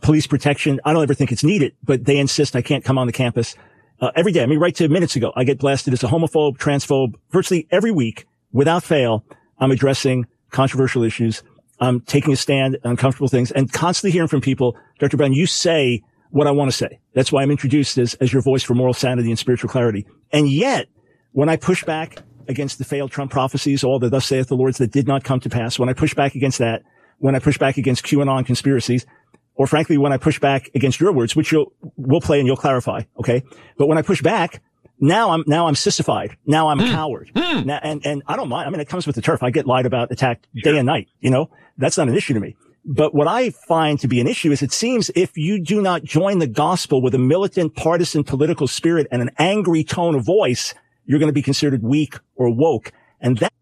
police 0.00 0.26
protection. 0.26 0.80
I 0.84 0.92
don't 0.92 1.02
ever 1.02 1.14
think 1.14 1.32
it's 1.32 1.44
needed, 1.44 1.74
but 1.82 2.04
they 2.04 2.18
insist 2.18 2.54
I 2.56 2.62
can't 2.62 2.84
come 2.84 2.98
on 2.98 3.06
the 3.06 3.12
campus 3.12 3.56
uh, 4.00 4.10
every 4.14 4.32
day. 4.32 4.42
I 4.42 4.46
mean, 4.46 4.58
right 4.58 4.74
to 4.76 4.88
minutes 4.88 5.16
ago, 5.16 5.32
I 5.36 5.44
get 5.44 5.58
blasted 5.58 5.92
as 5.92 6.02
a 6.02 6.08
homophobe, 6.08 6.58
transphobe, 6.58 7.14
virtually 7.30 7.66
every 7.70 7.90
week 7.90 8.26
without 8.52 8.82
fail. 8.82 9.24
I'm 9.58 9.70
addressing 9.70 10.26
controversial 10.50 11.02
issues. 11.02 11.42
I'm 11.80 12.00
taking 12.00 12.32
a 12.32 12.36
stand 12.36 12.78
on 12.84 12.92
uncomfortable 12.92 13.28
things 13.28 13.50
and 13.50 13.72
constantly 13.72 14.12
hearing 14.12 14.28
from 14.28 14.40
people, 14.40 14.76
Dr. 14.98 15.16
Brown, 15.16 15.32
you 15.32 15.46
say 15.46 16.02
what 16.30 16.46
I 16.46 16.50
want 16.50 16.70
to 16.70 16.76
say. 16.76 17.00
That's 17.14 17.32
why 17.32 17.42
I'm 17.42 17.50
introduced 17.50 17.98
as, 17.98 18.14
as 18.14 18.32
your 18.32 18.42
voice 18.42 18.62
for 18.62 18.74
moral 18.74 18.94
sanity 18.94 19.30
and 19.30 19.38
spiritual 19.38 19.70
clarity. 19.70 20.06
And 20.32 20.48
yet, 20.48 20.88
when 21.32 21.48
I 21.48 21.56
push 21.56 21.84
back 21.84 22.22
against 22.50 22.78
the 22.78 22.84
failed 22.84 23.10
Trump 23.10 23.30
prophecies, 23.30 23.82
all 23.82 23.98
the 23.98 24.10
thus 24.10 24.26
saith 24.26 24.48
the 24.48 24.56
Lords 24.56 24.78
that 24.78 24.90
did 24.90 25.08
not 25.08 25.24
come 25.24 25.40
to 25.40 25.48
pass, 25.48 25.78
when 25.78 25.88
I 25.88 25.94
push 25.94 26.14
back 26.14 26.34
against 26.34 26.58
that, 26.58 26.82
when 27.18 27.34
I 27.34 27.38
push 27.38 27.56
back 27.56 27.78
against 27.78 28.04
QAnon 28.04 28.44
conspiracies, 28.44 29.06
or 29.54 29.66
frankly, 29.66 29.96
when 29.96 30.12
I 30.12 30.16
push 30.16 30.38
back 30.38 30.70
against 30.74 31.00
your 31.00 31.12
words, 31.12 31.36
which 31.36 31.52
you'll, 31.52 31.72
we'll 31.96 32.20
play 32.20 32.38
and 32.38 32.46
you'll 32.46 32.56
clarify. 32.56 33.02
Okay. 33.18 33.42
But 33.78 33.88
when 33.88 33.98
I 33.98 34.02
push 34.02 34.22
back, 34.22 34.62
now 34.98 35.30
I'm, 35.30 35.44
now 35.46 35.66
I'm 35.66 35.74
sissified. 35.74 36.36
Now 36.46 36.68
I'm 36.68 36.80
a 36.80 36.84
mm. 36.84 36.90
coward. 36.90 37.30
Mm. 37.34 37.66
Now, 37.66 37.80
and, 37.82 38.04
and 38.06 38.22
I 38.26 38.36
don't 38.36 38.48
mind. 38.48 38.66
I 38.66 38.70
mean, 38.70 38.80
it 38.80 38.88
comes 38.88 39.06
with 39.06 39.16
the 39.16 39.22
turf. 39.22 39.42
I 39.42 39.50
get 39.50 39.66
lied 39.66 39.86
about, 39.86 40.12
attacked 40.12 40.46
day 40.62 40.76
and 40.76 40.86
night. 40.86 41.08
You 41.20 41.30
know, 41.30 41.50
that's 41.78 41.96
not 41.96 42.08
an 42.08 42.14
issue 42.14 42.34
to 42.34 42.40
me. 42.40 42.56
But 42.84 43.14
what 43.14 43.28
I 43.28 43.50
find 43.50 44.00
to 44.00 44.08
be 44.08 44.20
an 44.20 44.26
issue 44.26 44.50
is 44.50 44.62
it 44.62 44.72
seems 44.72 45.10
if 45.14 45.36
you 45.36 45.62
do 45.62 45.82
not 45.82 46.02
join 46.02 46.38
the 46.38 46.46
gospel 46.46 47.02
with 47.02 47.14
a 47.14 47.18
militant 47.18 47.76
partisan 47.76 48.24
political 48.24 48.66
spirit 48.66 49.06
and 49.10 49.20
an 49.20 49.30
angry 49.38 49.84
tone 49.84 50.14
of 50.14 50.24
voice, 50.24 50.74
you're 51.06 51.18
going 51.18 51.28
to 51.28 51.34
be 51.34 51.42
considered 51.42 51.82
weak 51.82 52.16
or 52.36 52.50
woke. 52.50 52.92
And 53.20 53.38
that 53.38 53.52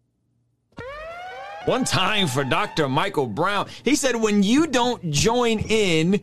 one 1.65 1.83
time 1.83 2.27
for 2.27 2.43
Dr. 2.43 2.87
Michael 2.89 3.27
Brown, 3.27 3.67
he 3.83 3.95
said, 3.95 4.15
when 4.15 4.43
you 4.43 4.67
don't 4.67 5.11
join 5.11 5.59
in 5.59 6.21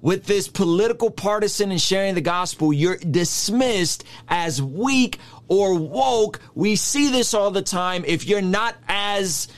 with 0.00 0.24
this 0.26 0.48
political 0.48 1.10
partisan 1.10 1.70
and 1.70 1.80
sharing 1.80 2.14
the 2.14 2.20
gospel, 2.20 2.72
you're 2.72 2.96
dismissed 2.96 4.04
as 4.28 4.62
weak 4.62 5.18
or 5.48 5.74
woke. 5.74 6.40
We 6.54 6.76
see 6.76 7.10
this 7.10 7.34
all 7.34 7.50
the 7.50 7.62
time. 7.62 8.04
If 8.06 8.26
you're 8.26 8.42
not 8.42 8.76
as 8.88 9.48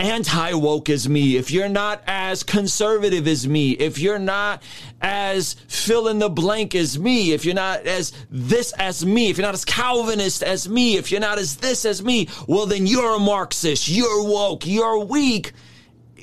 anti 0.00 0.54
woke 0.54 0.88
as 0.88 1.08
me, 1.08 1.36
if 1.36 1.50
you're 1.50 1.68
not 1.68 2.02
as 2.06 2.42
conservative 2.42 3.28
as 3.28 3.46
me, 3.46 3.72
if 3.72 3.98
you're 3.98 4.18
not 4.18 4.62
as 5.00 5.54
fill 5.68 6.08
in 6.08 6.18
the 6.18 6.30
blank 6.30 6.74
as 6.74 6.98
me, 6.98 7.32
if 7.32 7.44
you're 7.44 7.54
not 7.54 7.86
as 7.86 8.12
this 8.30 8.72
as 8.72 9.04
me, 9.04 9.28
if 9.28 9.36
you're 9.36 9.46
not 9.46 9.54
as 9.54 9.64
Calvinist 9.64 10.42
as 10.42 10.68
me, 10.68 10.96
if 10.96 11.10
you're 11.10 11.20
not 11.20 11.38
as 11.38 11.56
this 11.56 11.84
as 11.84 12.02
me, 12.02 12.28
well, 12.46 12.64
then 12.64 12.86
you're 12.86 13.16
a 13.16 13.18
Marxist, 13.18 13.88
you're 13.88 14.24
woke, 14.24 14.66
you're 14.66 14.98
weak 15.04 15.52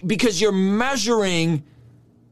because 0.05 0.41
you're 0.41 0.51
measuring 0.51 1.63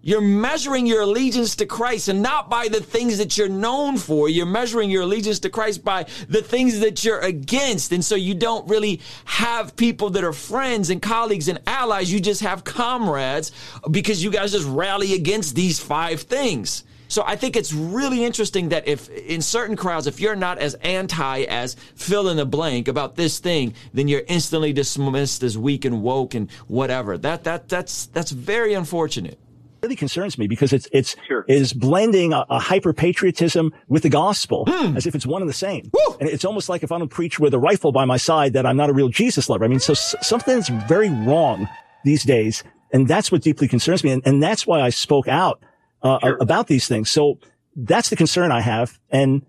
you're 0.05 0.21
measuring 0.21 0.85
your 0.85 1.01
allegiance 1.01 1.55
to 1.55 1.65
Christ 1.65 2.09
and 2.09 2.21
not 2.21 2.47
by 2.47 2.67
the 2.67 2.79
things 2.79 3.17
that 3.17 3.39
you're 3.39 3.49
known 3.49 3.97
for. 3.97 4.29
You're 4.29 4.45
measuring 4.45 4.91
your 4.91 5.01
allegiance 5.01 5.39
to 5.39 5.49
Christ 5.49 5.83
by 5.83 6.05
the 6.29 6.43
things 6.43 6.79
that 6.81 7.03
you're 7.03 7.21
against. 7.21 7.91
And 7.91 8.05
so 8.05 8.13
you 8.13 8.35
don't 8.35 8.69
really 8.69 9.01
have 9.25 9.75
people 9.75 10.11
that 10.11 10.23
are 10.23 10.31
friends 10.31 10.91
and 10.91 11.01
colleagues 11.01 11.47
and 11.47 11.59
allies. 11.65 12.13
You 12.13 12.19
just 12.19 12.41
have 12.41 12.63
comrades 12.63 13.51
because 13.89 14.23
you 14.23 14.29
guys 14.29 14.51
just 14.51 14.67
rally 14.67 15.15
against 15.15 15.55
these 15.55 15.79
five 15.79 16.21
things. 16.21 16.83
So 17.07 17.23
I 17.25 17.35
think 17.35 17.55
it's 17.55 17.73
really 17.73 18.23
interesting 18.23 18.69
that 18.69 18.87
if 18.87 19.09
in 19.09 19.41
certain 19.41 19.75
crowds, 19.75 20.05
if 20.05 20.19
you're 20.19 20.35
not 20.35 20.59
as 20.59 20.75
anti 20.75 21.45
as 21.45 21.77
fill 21.95 22.29
in 22.29 22.37
the 22.37 22.45
blank 22.45 22.87
about 22.87 23.15
this 23.15 23.39
thing, 23.39 23.73
then 23.91 24.07
you're 24.07 24.23
instantly 24.27 24.71
dismissed 24.71 25.41
as 25.41 25.57
weak 25.57 25.83
and 25.83 26.03
woke 26.03 26.35
and 26.35 26.51
whatever. 26.67 27.17
That 27.17 27.43
that 27.45 27.69
that's 27.69 28.05
that's 28.07 28.29
very 28.29 28.75
unfortunate 28.75 29.39
really 29.81 29.95
concerns 29.95 30.37
me 30.37 30.47
because 30.47 30.73
it's 30.73 30.87
it's 30.91 31.15
sure. 31.27 31.45
is 31.47 31.73
blending 31.73 32.33
a, 32.33 32.45
a 32.49 32.59
hyper 32.59 32.93
patriotism 32.93 33.73
with 33.87 34.03
the 34.03 34.09
gospel 34.09 34.65
mm. 34.65 34.95
as 34.95 35.05
if 35.05 35.15
it's 35.15 35.25
one 35.25 35.41
and 35.41 35.49
the 35.49 35.53
same. 35.53 35.89
Woo. 35.93 36.17
And 36.19 36.29
it's 36.29 36.45
almost 36.45 36.69
like 36.69 36.83
if 36.83 36.91
I 36.91 36.97
don't 36.97 37.09
preach 37.09 37.39
with 37.39 37.53
a 37.53 37.59
rifle 37.59 37.91
by 37.91 38.05
my 38.05 38.17
side 38.17 38.53
that 38.53 38.65
I'm 38.65 38.77
not 38.77 38.89
a 38.89 38.93
real 38.93 39.09
Jesus 39.09 39.49
lover. 39.49 39.65
I 39.65 39.67
mean, 39.67 39.79
so 39.79 39.93
s- 39.93 40.15
something's 40.21 40.69
very 40.69 41.09
wrong 41.09 41.67
these 42.03 42.23
days, 42.23 42.63
and 42.91 43.07
that's 43.07 43.31
what 43.31 43.41
deeply 43.41 43.67
concerns 43.67 44.03
me, 44.03 44.11
and, 44.11 44.25
and 44.25 44.41
that's 44.41 44.67
why 44.67 44.81
I 44.81 44.89
spoke 44.89 45.27
out 45.27 45.61
uh, 46.01 46.19
sure. 46.19 46.37
about 46.39 46.67
these 46.67 46.87
things. 46.87 47.09
So 47.09 47.39
that's 47.75 48.09
the 48.09 48.15
concern 48.15 48.51
I 48.51 48.61
have, 48.61 48.99
and 49.09 49.45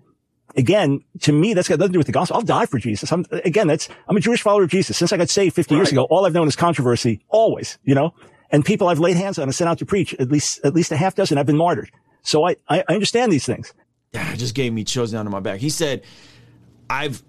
again, 0.57 1.01
to 1.21 1.33
me, 1.33 1.55
that's 1.55 1.69
got 1.69 1.79
nothing 1.79 1.91
to 1.91 1.93
do 1.95 1.99
with 1.99 2.07
the 2.07 2.13
gospel. 2.13 2.37
I'll 2.37 2.43
die 2.43 2.67
for 2.67 2.79
Jesus. 2.79 3.13
I'm, 3.13 3.25
again, 3.31 3.67
that's, 3.67 3.89
I'm 4.09 4.17
a 4.17 4.21
Jewish 4.21 4.43
follower 4.43 4.65
of 4.65 4.71
Jesus. 4.71 4.97
Since 4.97 5.13
I 5.13 5.17
got 5.17 5.29
saved 5.29 5.55
50 5.55 5.75
right. 5.75 5.79
years 5.79 5.93
ago, 5.93 6.05
all 6.05 6.27
I've 6.27 6.33
known 6.33 6.49
is 6.49 6.57
controversy, 6.57 7.21
always, 7.29 7.79
you 7.85 7.95
know? 7.95 8.15
And 8.51 8.65
people 8.65 8.89
I've 8.89 8.99
laid 8.99 9.17
hands 9.17 9.39
on 9.39 9.45
and 9.45 9.55
sent 9.55 9.69
out 9.69 9.79
to 9.79 9.87
preach, 9.87 10.15
at 10.15 10.31
least, 10.31 10.61
at 10.65 10.75
least 10.75 10.93
a 10.93 10.97
half 10.97 11.15
dozen 11.15 11.37
have 11.37 11.47
been 11.47 11.57
martyred. 11.57 11.91
So 12.23 12.47
I, 12.47 12.57
I, 12.69 12.83
understand 12.89 13.31
these 13.31 13.47
things. 13.47 13.73
Yeah, 14.13 14.35
just 14.35 14.55
gave 14.55 14.73
me 14.73 14.85
chills 14.85 15.13
down 15.13 15.25
to 15.25 15.31
my 15.31 15.41
back. 15.41 15.61
He 15.61 15.71
said, 15.71 16.05
I've 16.89 17.23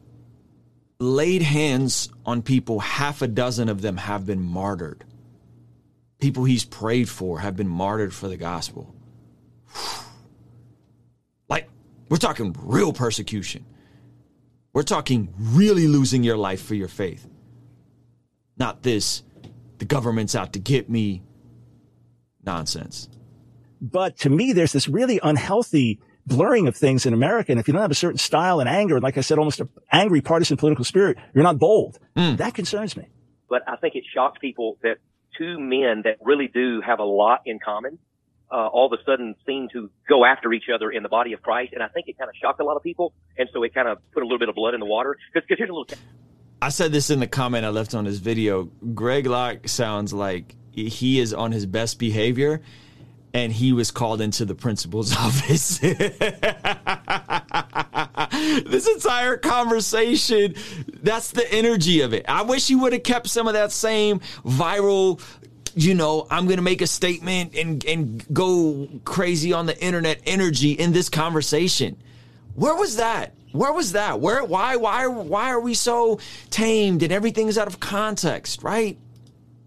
laid 0.99 1.41
hands 1.41 2.09
on 2.25 2.41
people, 2.41 2.79
half 2.79 3.21
a 3.21 3.27
dozen 3.27 3.69
of 3.69 3.81
them 3.81 3.97
have 3.97 4.25
been 4.25 4.41
martyred. 4.41 5.03
People 6.19 6.45
he's 6.45 6.65
prayed 6.65 7.07
for 7.09 7.39
have 7.39 7.55
been 7.55 7.67
martyred 7.67 8.13
for 8.13 8.27
the 8.27 8.37
gospel. 8.37 8.93
Like, 11.49 11.69
we're 12.09 12.17
talking 12.17 12.53
real 12.59 12.91
persecution. 12.91 13.65
We're 14.73 14.83
talking 14.83 15.33
really 15.39 15.87
losing 15.87 16.25
your 16.25 16.35
life 16.35 16.61
for 16.61 16.75
your 16.75 16.89
faith. 16.89 17.25
Not 18.57 18.83
this 18.83 19.23
the 19.77 19.85
government's 19.85 20.35
out 20.35 20.53
to 20.53 20.59
get 20.59 20.89
me 20.89 21.23
nonsense. 22.43 23.09
But 23.81 24.17
to 24.19 24.29
me, 24.29 24.53
there's 24.53 24.73
this 24.73 24.87
really 24.87 25.19
unhealthy 25.23 25.99
blurring 26.25 26.67
of 26.67 26.75
things 26.75 27.05
in 27.05 27.13
America. 27.13 27.51
And 27.51 27.59
if 27.59 27.67
you 27.67 27.73
don't 27.73 27.81
have 27.81 27.91
a 27.91 27.95
certain 27.95 28.17
style 28.17 28.59
and 28.59 28.67
anger, 28.67 28.95
and 28.95 29.03
like 29.03 29.17
I 29.17 29.21
said, 29.21 29.37
almost 29.37 29.59
an 29.59 29.69
angry 29.91 30.21
partisan 30.21 30.57
political 30.57 30.83
spirit, 30.83 31.17
you're 31.33 31.43
not 31.43 31.57
bold. 31.57 31.99
Mm. 32.15 32.37
That 32.37 32.53
concerns 32.53 32.97
me. 32.97 33.07
But 33.49 33.61
I 33.67 33.77
think 33.77 33.95
it 33.95 34.03
shocks 34.13 34.37
people 34.41 34.77
that 34.83 34.97
two 35.37 35.59
men 35.59 36.01
that 36.03 36.17
really 36.21 36.47
do 36.47 36.81
have 36.85 36.99
a 36.99 37.05
lot 37.05 37.41
in 37.45 37.59
common, 37.63 37.97
uh, 38.51 38.67
all 38.67 38.91
of 38.91 38.99
a 38.99 39.03
sudden 39.05 39.35
seem 39.45 39.69
to 39.73 39.89
go 40.09 40.25
after 40.25 40.51
each 40.51 40.65
other 40.73 40.89
in 40.89 41.03
the 41.03 41.09
body 41.09 41.33
of 41.33 41.41
Christ. 41.41 41.73
And 41.73 41.83
I 41.83 41.87
think 41.87 42.07
it 42.07 42.17
kind 42.17 42.29
of 42.29 42.35
shocked 42.41 42.59
a 42.59 42.65
lot 42.65 42.75
of 42.75 42.83
people. 42.83 43.13
And 43.37 43.47
so 43.53 43.63
it 43.63 43.73
kind 43.73 43.87
of 43.87 43.99
put 44.11 44.23
a 44.23 44.25
little 44.25 44.39
bit 44.39 44.49
of 44.49 44.55
blood 44.55 44.73
in 44.73 44.79
the 44.79 44.85
water. 44.85 45.17
Because 45.33 45.57
here's 45.57 45.69
a 45.69 45.73
little. 45.73 45.87
I 46.61 46.69
said 46.69 46.91
this 46.91 47.09
in 47.09 47.19
the 47.19 47.27
comment 47.27 47.65
I 47.65 47.69
left 47.69 47.93
on 47.93 48.05
his 48.05 48.19
video. 48.19 48.69
Greg 48.93 49.27
Locke 49.27 49.67
sounds 49.67 50.13
like 50.13 50.55
he 50.71 51.19
is 51.19 51.33
on 51.33 51.51
his 51.51 51.65
best 51.65 51.99
behavior 51.99 52.61
and 53.33 53.51
he 53.51 53.73
was 53.73 53.91
called 53.91 54.21
into 54.21 54.45
the 54.45 54.55
principal's 54.55 55.15
office. 55.17 55.77
this 55.79 56.07
entire 58.87 59.37
conversation, 59.37 60.55
that's 61.03 61.31
the 61.31 61.47
energy 61.53 62.01
of 62.01 62.13
it. 62.13 62.25
I 62.27 62.41
wish 62.41 62.67
he 62.67 62.75
would 62.75 62.93
have 62.93 63.03
kept 63.03 63.27
some 63.27 63.47
of 63.47 63.53
that 63.53 63.71
same 63.71 64.19
viral, 64.43 65.21
you 65.75 65.93
know, 65.93 66.25
I'm 66.31 66.45
going 66.45 66.57
to 66.57 66.63
make 66.63 66.81
a 66.81 66.87
statement 66.87 67.53
and, 67.55 67.85
and 67.85 68.25
go 68.33 68.87
crazy 69.05 69.53
on 69.53 69.67
the 69.67 69.79
internet 69.83 70.21
energy 70.25 70.71
in 70.71 70.91
this 70.91 71.09
conversation. 71.09 71.97
Where 72.55 72.75
was 72.75 72.95
that? 72.95 73.33
Where 73.51 73.73
was 73.73 73.93
that? 73.93 74.19
Where? 74.19 74.43
Why? 74.43 74.75
Why? 74.75 75.07
Why 75.07 75.51
are 75.51 75.59
we 75.59 75.73
so 75.73 76.19
tamed 76.49 77.03
and 77.03 77.11
everything's 77.11 77.57
out 77.57 77.67
of 77.67 77.79
context? 77.79 78.63
Right? 78.63 78.97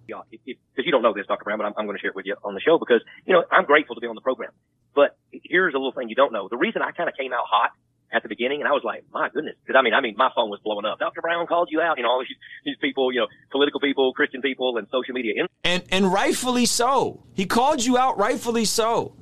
Yeah, 0.06 0.22
because 0.30 0.84
you 0.84 0.90
don't 0.90 1.02
know 1.02 1.14
this, 1.14 1.26
Dr. 1.26 1.44
Brown, 1.44 1.58
but 1.58 1.66
I'm, 1.66 1.74
I'm 1.76 1.86
going 1.86 1.96
to 1.96 2.00
share 2.00 2.10
it 2.10 2.16
with 2.16 2.26
you 2.26 2.34
on 2.42 2.54
the 2.54 2.60
show 2.60 2.78
because 2.78 3.00
you 3.26 3.32
know 3.32 3.44
I'm 3.50 3.64
grateful 3.64 3.94
to 3.94 4.00
be 4.00 4.06
on 4.06 4.14
the 4.14 4.20
program. 4.20 4.50
But 4.94 5.16
here's 5.30 5.74
a 5.74 5.78
little 5.78 5.92
thing 5.92 6.08
you 6.08 6.16
don't 6.16 6.32
know. 6.32 6.48
The 6.48 6.56
reason 6.56 6.82
I 6.82 6.90
kind 6.90 7.08
of 7.08 7.16
came 7.16 7.32
out 7.32 7.44
hot 7.48 7.70
at 8.12 8.22
the 8.24 8.28
beginning, 8.28 8.60
and 8.60 8.68
I 8.68 8.72
was 8.72 8.82
like, 8.84 9.04
my 9.12 9.28
goodness, 9.28 9.54
because 9.64 9.78
I 9.78 9.82
mean, 9.82 9.94
I 9.94 10.00
mean, 10.00 10.14
my 10.16 10.30
phone 10.34 10.50
was 10.50 10.58
blowing 10.64 10.84
up. 10.84 10.98
Dr. 10.98 11.20
Brown 11.22 11.46
called 11.46 11.68
you 11.70 11.80
out, 11.80 11.96
you 11.96 12.02
know, 12.02 12.10
all 12.10 12.20
these, 12.20 12.36
these 12.64 12.76
people, 12.80 13.12
you 13.12 13.20
know, 13.20 13.28
political 13.52 13.78
people, 13.78 14.12
Christian 14.12 14.42
people, 14.42 14.78
and 14.78 14.88
social 14.90 15.14
media. 15.14 15.46
And 15.62 15.82
and 15.90 16.12
rightfully 16.12 16.66
so. 16.66 17.22
He 17.34 17.46
called 17.46 17.84
you 17.84 17.96
out, 17.96 18.18
rightfully 18.18 18.64
so 18.64 19.14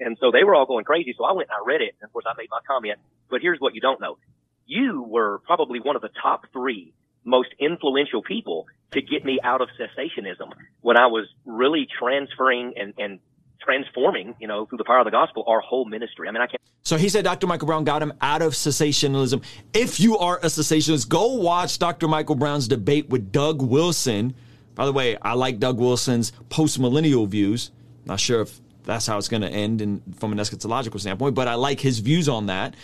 And 0.00 0.16
so 0.20 0.30
they 0.30 0.44
were 0.44 0.54
all 0.54 0.66
going 0.66 0.84
crazy. 0.84 1.14
So 1.16 1.24
I 1.24 1.32
went 1.32 1.48
and 1.48 1.56
I 1.60 1.66
read 1.66 1.80
it. 1.80 1.94
And 2.00 2.08
of 2.08 2.12
course 2.12 2.24
I 2.28 2.34
made 2.36 2.48
my 2.50 2.60
comment, 2.66 2.98
but 3.30 3.40
here's 3.40 3.60
what 3.60 3.74
you 3.74 3.80
don't 3.80 4.00
know. 4.00 4.18
You 4.66 5.02
were 5.02 5.40
probably 5.44 5.80
one 5.80 5.96
of 5.96 6.02
the 6.02 6.10
top 6.22 6.46
three 6.52 6.94
most 7.24 7.48
influential 7.58 8.22
people 8.22 8.66
to 8.92 9.00
get 9.00 9.24
me 9.24 9.40
out 9.42 9.60
of 9.60 9.68
cessationism 9.80 10.52
when 10.82 10.96
I 10.96 11.06
was 11.06 11.26
really 11.44 11.86
transferring 11.98 12.74
and, 12.76 12.94
and 12.98 13.18
transforming, 13.62 14.34
you 14.38 14.46
know, 14.46 14.66
through 14.66 14.78
the 14.78 14.84
power 14.84 15.00
of 15.00 15.04
the 15.04 15.10
gospel, 15.10 15.44
our 15.46 15.60
whole 15.60 15.84
ministry. 15.84 16.28
I 16.28 16.32
mean, 16.32 16.42
I 16.42 16.46
can't. 16.46 16.60
So 16.82 16.96
he 16.96 17.08
said 17.08 17.24
Dr. 17.24 17.46
Michael 17.46 17.66
Brown 17.66 17.84
got 17.84 18.02
him 18.02 18.12
out 18.20 18.42
of 18.42 18.52
cessationism. 18.52 19.42
If 19.72 19.98
you 20.00 20.18
are 20.18 20.36
a 20.38 20.46
cessationist, 20.46 21.08
go 21.08 21.34
watch 21.34 21.78
Dr. 21.78 22.08
Michael 22.08 22.34
Brown's 22.34 22.68
debate 22.68 23.08
with 23.08 23.32
Doug 23.32 23.62
Wilson. 23.62 24.34
By 24.74 24.84
the 24.84 24.92
way, 24.92 25.16
I 25.22 25.32
like 25.32 25.58
Doug 25.58 25.78
Wilson's 25.78 26.32
post 26.50 26.78
millennial 26.78 27.26
views. 27.26 27.70
Not 28.04 28.20
sure 28.20 28.42
if 28.42 28.60
that's 28.84 29.06
how 29.06 29.18
it's 29.18 29.28
going 29.28 29.42
to 29.42 29.48
end 29.48 29.80
in, 29.80 30.02
from 30.16 30.32
an 30.32 30.38
eschatological 30.38 31.00
standpoint. 31.00 31.34
But 31.34 31.48
I 31.48 31.54
like 31.54 31.80
his 31.80 31.98
views 31.98 32.28
on 32.28 32.46
that. 32.46 32.74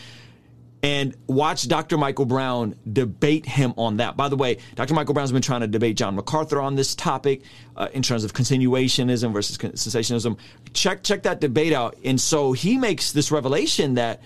And 0.82 1.14
watch 1.26 1.68
Dr. 1.68 1.98
Michael 1.98 2.24
Brown 2.24 2.74
debate 2.90 3.44
him 3.44 3.74
on 3.76 3.98
that. 3.98 4.16
By 4.16 4.30
the 4.30 4.36
way, 4.36 4.58
Dr. 4.76 4.94
Michael 4.94 5.12
Brown's 5.12 5.30
been 5.30 5.42
trying 5.42 5.60
to 5.60 5.66
debate 5.66 5.98
John 5.98 6.14
MacArthur 6.16 6.58
on 6.58 6.74
this 6.74 6.94
topic 6.94 7.42
uh, 7.76 7.88
in 7.92 8.00
terms 8.00 8.24
of 8.24 8.32
continuationism 8.32 9.30
versus 9.32 9.58
cessationism. 9.58 10.38
Check 10.72 11.02
check 11.02 11.24
that 11.24 11.40
debate 11.40 11.74
out. 11.74 11.98
And 12.02 12.18
so 12.18 12.52
he 12.52 12.78
makes 12.78 13.12
this 13.12 13.30
revelation 13.30 13.94
that 13.94 14.22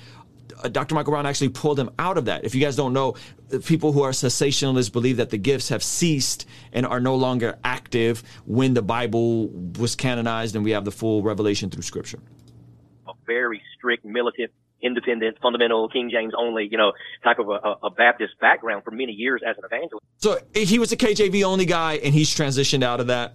uh, 0.62 0.68
Dr. 0.68 0.94
Michael 0.94 1.12
Brown 1.12 1.26
actually 1.26 1.48
pulled 1.48 1.78
him 1.78 1.90
out 1.98 2.18
of 2.18 2.26
that. 2.26 2.44
If 2.44 2.54
you 2.54 2.60
guys 2.60 2.76
don't 2.76 2.92
know, 2.92 3.16
people 3.60 3.92
who 3.92 4.02
are 4.02 4.10
cessationalists 4.10 4.92
believe 4.92 5.16
that 5.16 5.30
the 5.30 5.38
gifts 5.38 5.68
have 5.68 5.82
ceased 5.82 6.46
and 6.72 6.86
are 6.86 7.00
no 7.00 7.14
longer 7.14 7.58
active 7.64 8.22
when 8.46 8.74
the 8.74 8.82
Bible 8.82 9.48
was 9.78 9.94
canonized 9.96 10.54
and 10.56 10.64
we 10.64 10.72
have 10.72 10.84
the 10.84 10.90
full 10.90 11.22
revelation 11.22 11.70
through 11.70 11.82
Scripture. 11.82 12.20
A 13.06 13.12
very 13.26 13.62
strict 13.76 14.04
militant 14.04 14.50
independent, 14.82 15.38
fundamental, 15.40 15.88
King 15.88 16.10
James 16.12 16.34
only, 16.36 16.68
you 16.70 16.76
know, 16.76 16.92
type 17.22 17.38
of 17.38 17.48
a, 17.48 17.86
a, 17.86 17.90
Baptist 17.90 18.34
background 18.38 18.84
for 18.84 18.90
many 18.90 19.12
years 19.12 19.40
as 19.46 19.56
an 19.56 19.64
evangelist. 19.64 20.04
So 20.18 20.38
he 20.52 20.78
was 20.78 20.92
a 20.92 20.96
KJV 20.96 21.42
only 21.42 21.64
guy 21.64 21.94
and 21.94 22.12
he's 22.12 22.28
transitioned 22.28 22.82
out 22.82 23.00
of 23.00 23.06
that. 23.06 23.32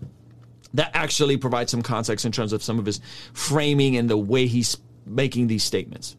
That 0.75 0.91
actually 0.93 1.37
provides 1.37 1.71
some 1.71 1.81
context 1.81 2.23
in 2.23 2.31
terms 2.31 2.53
of 2.53 2.61
some 2.61 2.77
of 2.77 2.85
his 2.85 3.01
framing 3.33 3.95
and 3.95 4.07
the 4.07 4.17
way 4.17 4.45
he's 4.45 4.77
making 5.07 5.47
these 5.47 5.63
statements 5.63 6.15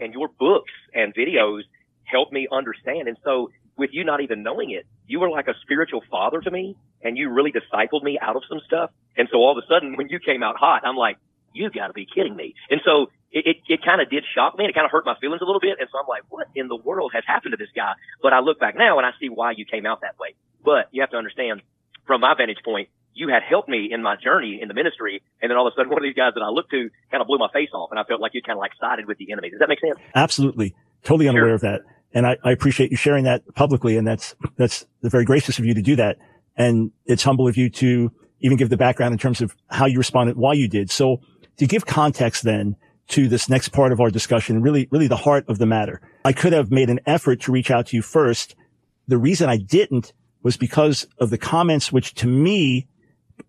and 0.00 0.12
your 0.12 0.28
books 0.28 0.72
and 0.94 1.14
videos 1.14 1.62
helped 2.10 2.32
me 2.32 2.48
understand. 2.50 3.08
And 3.08 3.16
so 3.24 3.50
with 3.76 3.90
you 3.92 4.04
not 4.04 4.20
even 4.20 4.42
knowing 4.42 4.70
it, 4.70 4.86
you 5.06 5.20
were 5.20 5.30
like 5.30 5.48
a 5.48 5.54
spiritual 5.62 6.02
father 6.10 6.40
to 6.40 6.50
me 6.50 6.76
and 7.02 7.16
you 7.16 7.30
really 7.30 7.52
discipled 7.52 8.02
me 8.02 8.18
out 8.20 8.36
of 8.36 8.42
some 8.48 8.60
stuff. 8.66 8.90
And 9.16 9.28
so 9.30 9.38
all 9.38 9.56
of 9.56 9.62
a 9.62 9.66
sudden 9.66 9.96
when 9.96 10.08
you 10.08 10.18
came 10.18 10.42
out 10.42 10.56
hot, 10.56 10.82
I'm 10.84 10.96
like, 10.96 11.16
you 11.52 11.70
gotta 11.70 11.92
be 11.92 12.06
kidding 12.06 12.36
me. 12.36 12.54
And 12.70 12.80
so 12.84 13.10
it, 13.32 13.46
it, 13.46 13.56
it 13.68 13.84
kind 13.84 14.00
of 14.00 14.10
did 14.10 14.24
shock 14.34 14.56
me 14.56 14.64
and 14.64 14.70
it 14.70 14.74
kind 14.74 14.84
of 14.84 14.90
hurt 14.90 15.06
my 15.06 15.16
feelings 15.20 15.42
a 15.42 15.44
little 15.44 15.60
bit. 15.60 15.78
And 15.80 15.88
so 15.90 15.98
I'm 15.98 16.06
like, 16.08 16.22
what 16.28 16.48
in 16.54 16.68
the 16.68 16.76
world 16.76 17.12
has 17.14 17.24
happened 17.26 17.52
to 17.52 17.56
this 17.56 17.72
guy? 17.74 17.92
But 18.22 18.32
I 18.32 18.40
look 18.40 18.60
back 18.60 18.74
now 18.76 18.98
and 18.98 19.06
I 19.06 19.10
see 19.20 19.28
why 19.28 19.52
you 19.52 19.64
came 19.64 19.86
out 19.86 20.02
that 20.02 20.18
way. 20.18 20.34
But 20.64 20.88
you 20.92 21.00
have 21.00 21.10
to 21.10 21.16
understand 21.16 21.62
from 22.06 22.20
my 22.20 22.34
vantage 22.36 22.62
point, 22.64 22.88
you 23.14 23.28
had 23.28 23.42
helped 23.42 23.68
me 23.68 23.88
in 23.90 24.02
my 24.02 24.16
journey 24.16 24.60
in 24.62 24.68
the 24.68 24.74
ministry. 24.74 25.22
And 25.42 25.50
then 25.50 25.56
all 25.56 25.66
of 25.66 25.72
a 25.72 25.74
sudden, 25.74 25.90
one 25.90 25.98
of 25.98 26.04
these 26.04 26.14
guys 26.14 26.32
that 26.34 26.42
I 26.42 26.48
looked 26.48 26.70
to 26.70 26.90
kind 27.10 27.20
of 27.20 27.26
blew 27.26 27.38
my 27.38 27.48
face 27.52 27.70
off. 27.74 27.90
And 27.90 27.98
I 27.98 28.04
felt 28.04 28.20
like 28.20 28.34
you 28.34 28.42
kind 28.42 28.56
of 28.56 28.60
like 28.60 28.72
sided 28.80 29.06
with 29.06 29.18
the 29.18 29.32
enemy. 29.32 29.50
Does 29.50 29.58
that 29.58 29.68
make 29.68 29.80
sense? 29.80 29.98
Absolutely. 30.14 30.74
Totally 31.02 31.28
unaware 31.28 31.48
sure. 31.48 31.54
of 31.54 31.60
that. 31.62 31.80
And 32.12 32.26
I, 32.26 32.36
I, 32.44 32.50
appreciate 32.50 32.90
you 32.90 32.96
sharing 32.96 33.24
that 33.24 33.42
publicly. 33.54 33.96
And 33.96 34.06
that's, 34.06 34.34
that's 34.56 34.84
very 35.02 35.24
gracious 35.24 35.58
of 35.58 35.64
you 35.64 35.74
to 35.74 35.82
do 35.82 35.96
that. 35.96 36.18
And 36.56 36.90
it's 37.06 37.22
humble 37.22 37.46
of 37.46 37.56
you 37.56 37.70
to 37.70 38.10
even 38.40 38.56
give 38.56 38.68
the 38.68 38.76
background 38.76 39.12
in 39.12 39.18
terms 39.18 39.40
of 39.40 39.54
how 39.68 39.86
you 39.86 39.98
responded, 39.98 40.36
why 40.36 40.54
you 40.54 40.68
did. 40.68 40.90
So 40.90 41.20
to 41.58 41.66
give 41.66 41.86
context 41.86 42.42
then 42.42 42.76
to 43.08 43.28
this 43.28 43.48
next 43.48 43.68
part 43.68 43.92
of 43.92 44.00
our 44.00 44.10
discussion, 44.10 44.62
really, 44.62 44.88
really 44.90 45.06
the 45.06 45.16
heart 45.16 45.44
of 45.48 45.58
the 45.58 45.66
matter, 45.66 46.00
I 46.24 46.32
could 46.32 46.52
have 46.52 46.70
made 46.70 46.90
an 46.90 47.00
effort 47.06 47.40
to 47.42 47.52
reach 47.52 47.70
out 47.70 47.86
to 47.88 47.96
you 47.96 48.02
first. 48.02 48.56
The 49.08 49.18
reason 49.18 49.48
I 49.48 49.58
didn't 49.58 50.12
was 50.42 50.56
because 50.56 51.06
of 51.18 51.30
the 51.30 51.38
comments, 51.38 51.92
which 51.92 52.14
to 52.14 52.26
me 52.26 52.88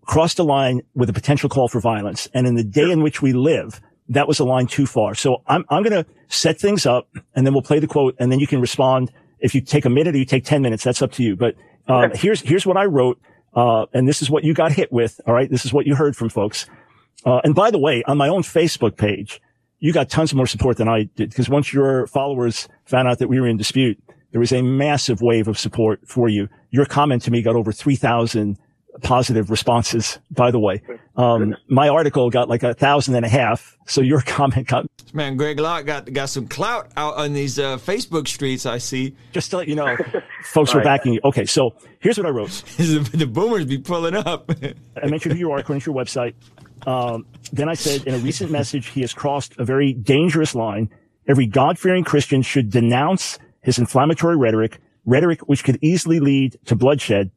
crossed 0.02 0.38
a 0.38 0.42
line 0.42 0.82
with 0.94 1.08
a 1.08 1.12
potential 1.12 1.48
call 1.48 1.68
for 1.68 1.80
violence. 1.80 2.28
And 2.34 2.46
in 2.46 2.54
the 2.54 2.64
day 2.64 2.90
in 2.90 3.02
which 3.02 3.22
we 3.22 3.32
live, 3.32 3.80
that 4.08 4.28
was 4.28 4.40
a 4.40 4.44
line 4.44 4.66
too 4.66 4.86
far. 4.86 5.14
So 5.14 5.42
I'm, 5.46 5.64
I'm 5.70 5.82
going 5.82 6.04
to 6.04 6.10
set 6.28 6.60
things 6.60 6.86
up 6.86 7.08
and 7.34 7.46
then 7.46 7.54
we'll 7.54 7.62
play 7.62 7.78
the 7.78 7.86
quote 7.86 8.14
and 8.18 8.30
then 8.30 8.40
you 8.40 8.46
can 8.46 8.60
respond. 8.60 9.10
If 9.40 9.54
you 9.54 9.60
take 9.60 9.84
a 9.84 9.90
minute 9.90 10.14
or 10.14 10.18
you 10.18 10.24
take 10.24 10.44
10 10.44 10.62
minutes, 10.62 10.84
that's 10.84 11.02
up 11.02 11.12
to 11.12 11.22
you. 11.22 11.36
But, 11.36 11.56
um, 11.88 12.12
here's, 12.14 12.40
here's 12.40 12.66
what 12.66 12.76
I 12.76 12.84
wrote. 12.84 13.20
Uh, 13.54 13.86
and 13.92 14.08
this 14.08 14.22
is 14.22 14.30
what 14.30 14.44
you 14.44 14.54
got 14.54 14.72
hit 14.72 14.92
with. 14.92 15.20
All 15.26 15.34
right. 15.34 15.50
This 15.50 15.64
is 15.64 15.72
what 15.72 15.86
you 15.86 15.94
heard 15.94 16.16
from 16.16 16.28
folks. 16.28 16.66
Uh, 17.24 17.40
and 17.44 17.54
by 17.54 17.70
the 17.70 17.78
way, 17.78 18.02
on 18.06 18.16
my 18.16 18.28
own 18.28 18.42
Facebook 18.42 18.96
page, 18.96 19.40
you 19.78 19.92
got 19.92 20.08
tons 20.08 20.32
more 20.32 20.46
support 20.46 20.76
than 20.76 20.88
I 20.88 21.04
did 21.16 21.30
because 21.30 21.48
once 21.48 21.72
your 21.72 22.06
followers 22.06 22.68
found 22.84 23.08
out 23.08 23.18
that 23.18 23.28
we 23.28 23.40
were 23.40 23.48
in 23.48 23.56
dispute, 23.56 23.98
there 24.30 24.40
was 24.40 24.52
a 24.52 24.62
massive 24.62 25.20
wave 25.20 25.48
of 25.48 25.58
support 25.58 26.00
for 26.06 26.28
you. 26.28 26.48
Your 26.70 26.86
comment 26.86 27.22
to 27.22 27.30
me 27.30 27.42
got 27.42 27.56
over 27.56 27.72
3,000 27.72 28.58
positive 29.02 29.50
responses, 29.50 30.18
by 30.30 30.50
the 30.50 30.58
way. 30.58 30.82
Um, 31.16 31.56
my 31.68 31.88
article 31.88 32.30
got 32.30 32.48
like 32.48 32.62
a 32.62 32.74
thousand 32.74 33.14
and 33.14 33.24
a 33.24 33.28
half. 33.28 33.76
So 33.86 34.00
your 34.00 34.20
comment 34.26 34.68
got. 34.68 34.86
Man, 35.12 35.36
Greg 35.36 35.58
Locke 35.58 35.86
got, 35.86 36.12
got 36.12 36.28
some 36.28 36.46
clout 36.46 36.90
out 36.96 37.14
on 37.16 37.32
these 37.32 37.58
uh, 37.58 37.76
Facebook 37.76 38.28
streets, 38.28 38.64
I 38.66 38.78
see. 38.78 39.14
Just 39.32 39.50
to 39.50 39.58
let 39.58 39.68
you 39.68 39.74
know, 39.74 39.96
folks 40.44 40.74
were 40.74 40.82
backing 40.82 41.14
you. 41.14 41.20
Okay, 41.24 41.44
so 41.44 41.74
here's 42.00 42.16
what 42.16 42.26
I 42.26 42.30
wrote. 42.30 42.50
the 42.76 43.28
boomers 43.30 43.66
be 43.66 43.78
pulling 43.78 44.14
up. 44.14 44.50
I 45.02 45.06
mentioned 45.06 45.34
who 45.34 45.38
you 45.38 45.50
are 45.52 45.58
according 45.58 45.82
to 45.82 45.92
your 45.92 46.02
website. 46.02 46.34
Um, 46.86 47.26
then 47.52 47.68
I 47.68 47.74
said, 47.74 48.06
in 48.06 48.14
a 48.14 48.18
recent 48.18 48.50
message, 48.50 48.88
he 48.88 49.02
has 49.02 49.12
crossed 49.12 49.54
a 49.58 49.64
very 49.64 49.92
dangerous 49.92 50.54
line. 50.54 50.90
Every 51.28 51.46
God 51.46 51.78
fearing 51.78 52.04
Christian 52.04 52.42
should 52.42 52.70
denounce 52.70 53.38
his 53.60 53.78
inflammatory 53.78 54.36
rhetoric, 54.36 54.80
rhetoric 55.04 55.40
which 55.42 55.62
could 55.62 55.78
easily 55.80 56.20
lead 56.20 56.58
to 56.66 56.74
bloodshed. 56.74 57.30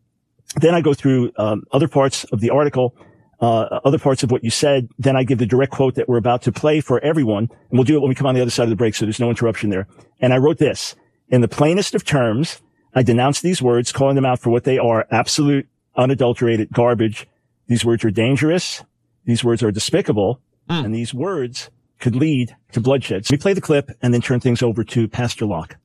Then 0.57 0.73
I 0.73 0.81
go 0.81 0.93
through 0.93 1.31
um, 1.37 1.63
other 1.71 1.87
parts 1.87 2.23
of 2.25 2.39
the 2.39 2.49
article, 2.49 2.95
uh, 3.41 3.79
other 3.83 3.99
parts 3.99 4.23
of 4.23 4.31
what 4.31 4.43
you 4.43 4.49
said. 4.49 4.87
Then 4.97 5.15
I 5.15 5.23
give 5.23 5.37
the 5.37 5.45
direct 5.45 5.71
quote 5.71 5.95
that 5.95 6.07
we're 6.07 6.17
about 6.17 6.41
to 6.43 6.51
play 6.51 6.79
for 6.79 6.99
everyone, 7.03 7.49
and 7.49 7.71
we'll 7.71 7.83
do 7.83 7.95
it 7.97 7.99
when 7.99 8.09
we 8.09 8.15
come 8.15 8.27
on 8.27 8.35
the 8.35 8.41
other 8.41 8.51
side 8.51 8.63
of 8.63 8.69
the 8.69 8.75
break, 8.75 8.95
so 8.95 9.05
there's 9.05 9.19
no 9.19 9.29
interruption 9.29 9.69
there. 9.69 9.87
And 10.21 10.33
I 10.33 10.37
wrote 10.37 10.57
this 10.57 10.95
in 11.29 11.41
the 11.41 11.47
plainest 11.47 11.95
of 11.95 12.05
terms. 12.05 12.61
I 12.93 13.03
denounce 13.03 13.41
these 13.41 13.61
words, 13.61 13.91
calling 13.91 14.15
them 14.15 14.25
out 14.25 14.39
for 14.39 14.49
what 14.49 14.63
they 14.63 14.77
are: 14.77 15.05
absolute, 15.11 15.67
unadulterated 15.95 16.69
garbage. 16.71 17.27
These 17.67 17.83
words 17.83 18.05
are 18.05 18.11
dangerous. 18.11 18.83
These 19.25 19.43
words 19.43 19.63
are 19.63 19.71
despicable, 19.71 20.39
mm. 20.69 20.85
and 20.85 20.95
these 20.95 21.13
words 21.13 21.69
could 21.99 22.15
lead 22.15 22.55
to 22.71 22.79
bloodshed. 22.79 23.25
So 23.25 23.33
we 23.33 23.37
play 23.37 23.53
the 23.53 23.61
clip 23.61 23.89
and 24.01 24.13
then 24.13 24.21
turn 24.21 24.39
things 24.39 24.61
over 24.61 24.83
to 24.83 25.07
Pastor 25.07 25.45
Locke. 25.45 25.77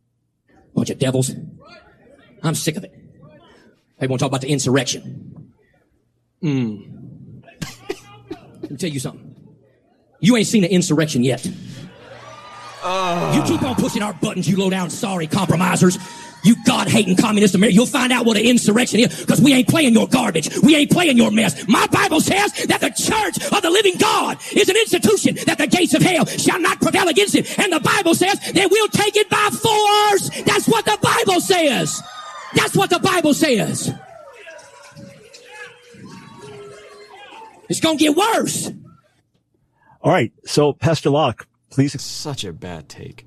Bunch 0.75 0.91
of 0.91 0.99
devils. 0.99 1.33
I'm 2.43 2.55
sick 2.55 2.77
of 2.77 2.85
it. 2.85 3.00
They 4.01 4.07
want 4.07 4.19
to 4.19 4.25
talk 4.25 4.31
about 4.31 4.41
the 4.41 4.49
insurrection. 4.49 5.53
Hmm. 6.41 6.77
Let 8.63 8.71
me 8.71 8.77
tell 8.77 8.91
you 8.91 9.01
something. 9.01 9.37
You 10.21 10.37
ain't 10.37 10.47
seen 10.47 10.65
an 10.65 10.71
insurrection 10.71 11.23
yet. 11.23 11.47
Uh. 12.83 13.33
You 13.37 13.43
keep 13.43 13.63
on 13.63 13.75
pushing 13.75 14.03
our 14.03 14.15
buttons, 14.15 14.49
you 14.49 14.57
low 14.57 14.71
down 14.71 14.89
sorry 14.91 15.27
compromisers. 15.27 15.99
You 16.43 16.57
God 16.65 16.89
hating 16.89 17.17
communist 17.17 17.55
America. 17.55 17.75
You'll 17.75 17.85
find 17.85 18.13
out 18.13 18.25
what 18.25 18.39
an 18.39 18.45
insurrection 18.47 19.01
is 19.01 19.21
because 19.21 19.43
we 19.43 19.53
ain't 19.53 19.69
playing 19.69 19.93
your 19.93 20.09
garbage. 20.09 20.49
We 20.63 20.75
ain't 20.75 20.91
playing 20.91 21.19
your 21.19 21.31
mess. 21.31 21.69
My 21.69 21.87
Bible 21.89 22.21
says 22.23 22.53
that 22.65 22.81
the 22.81 22.89
church 22.89 23.53
of 23.53 23.61
the 23.61 23.69
living 23.69 23.99
God 23.99 24.39
is 24.53 24.71
an 24.71 24.77
institution 24.77 25.37
that 25.45 25.59
the 25.59 25.67
gates 25.67 25.93
of 25.93 26.01
hell 26.01 26.25
shall 26.25 26.59
not 26.59 26.81
prevail 26.81 27.09
against 27.09 27.35
it. 27.35 27.59
And 27.59 27.71
the 27.71 27.81
Bible 27.81 28.15
says 28.15 28.41
that 28.53 28.71
we'll 28.71 28.89
take 28.89 29.17
it 29.17 29.29
by 29.29 29.51
force. 29.51 30.43
That's 30.45 30.67
what 30.67 30.87
the 30.87 30.99
Bible 31.03 31.43
says. 31.43 32.01
That's 32.55 32.77
what 32.77 32.91
the 32.91 32.99
Bible 32.99 33.35
says. 33.35 33.93
It's 37.69 37.81
going 37.81 37.99
to 37.99 38.05
get 38.05 38.17
worse. 38.17 38.71
All 40.01 40.11
right. 40.11 40.33
So, 40.45 40.73
Pastor 40.73 41.11
Locke, 41.11 41.47
please. 41.71 42.01
Such 42.03 42.45
a 42.45 42.53
bad 42.53 42.89
take. 42.89 43.27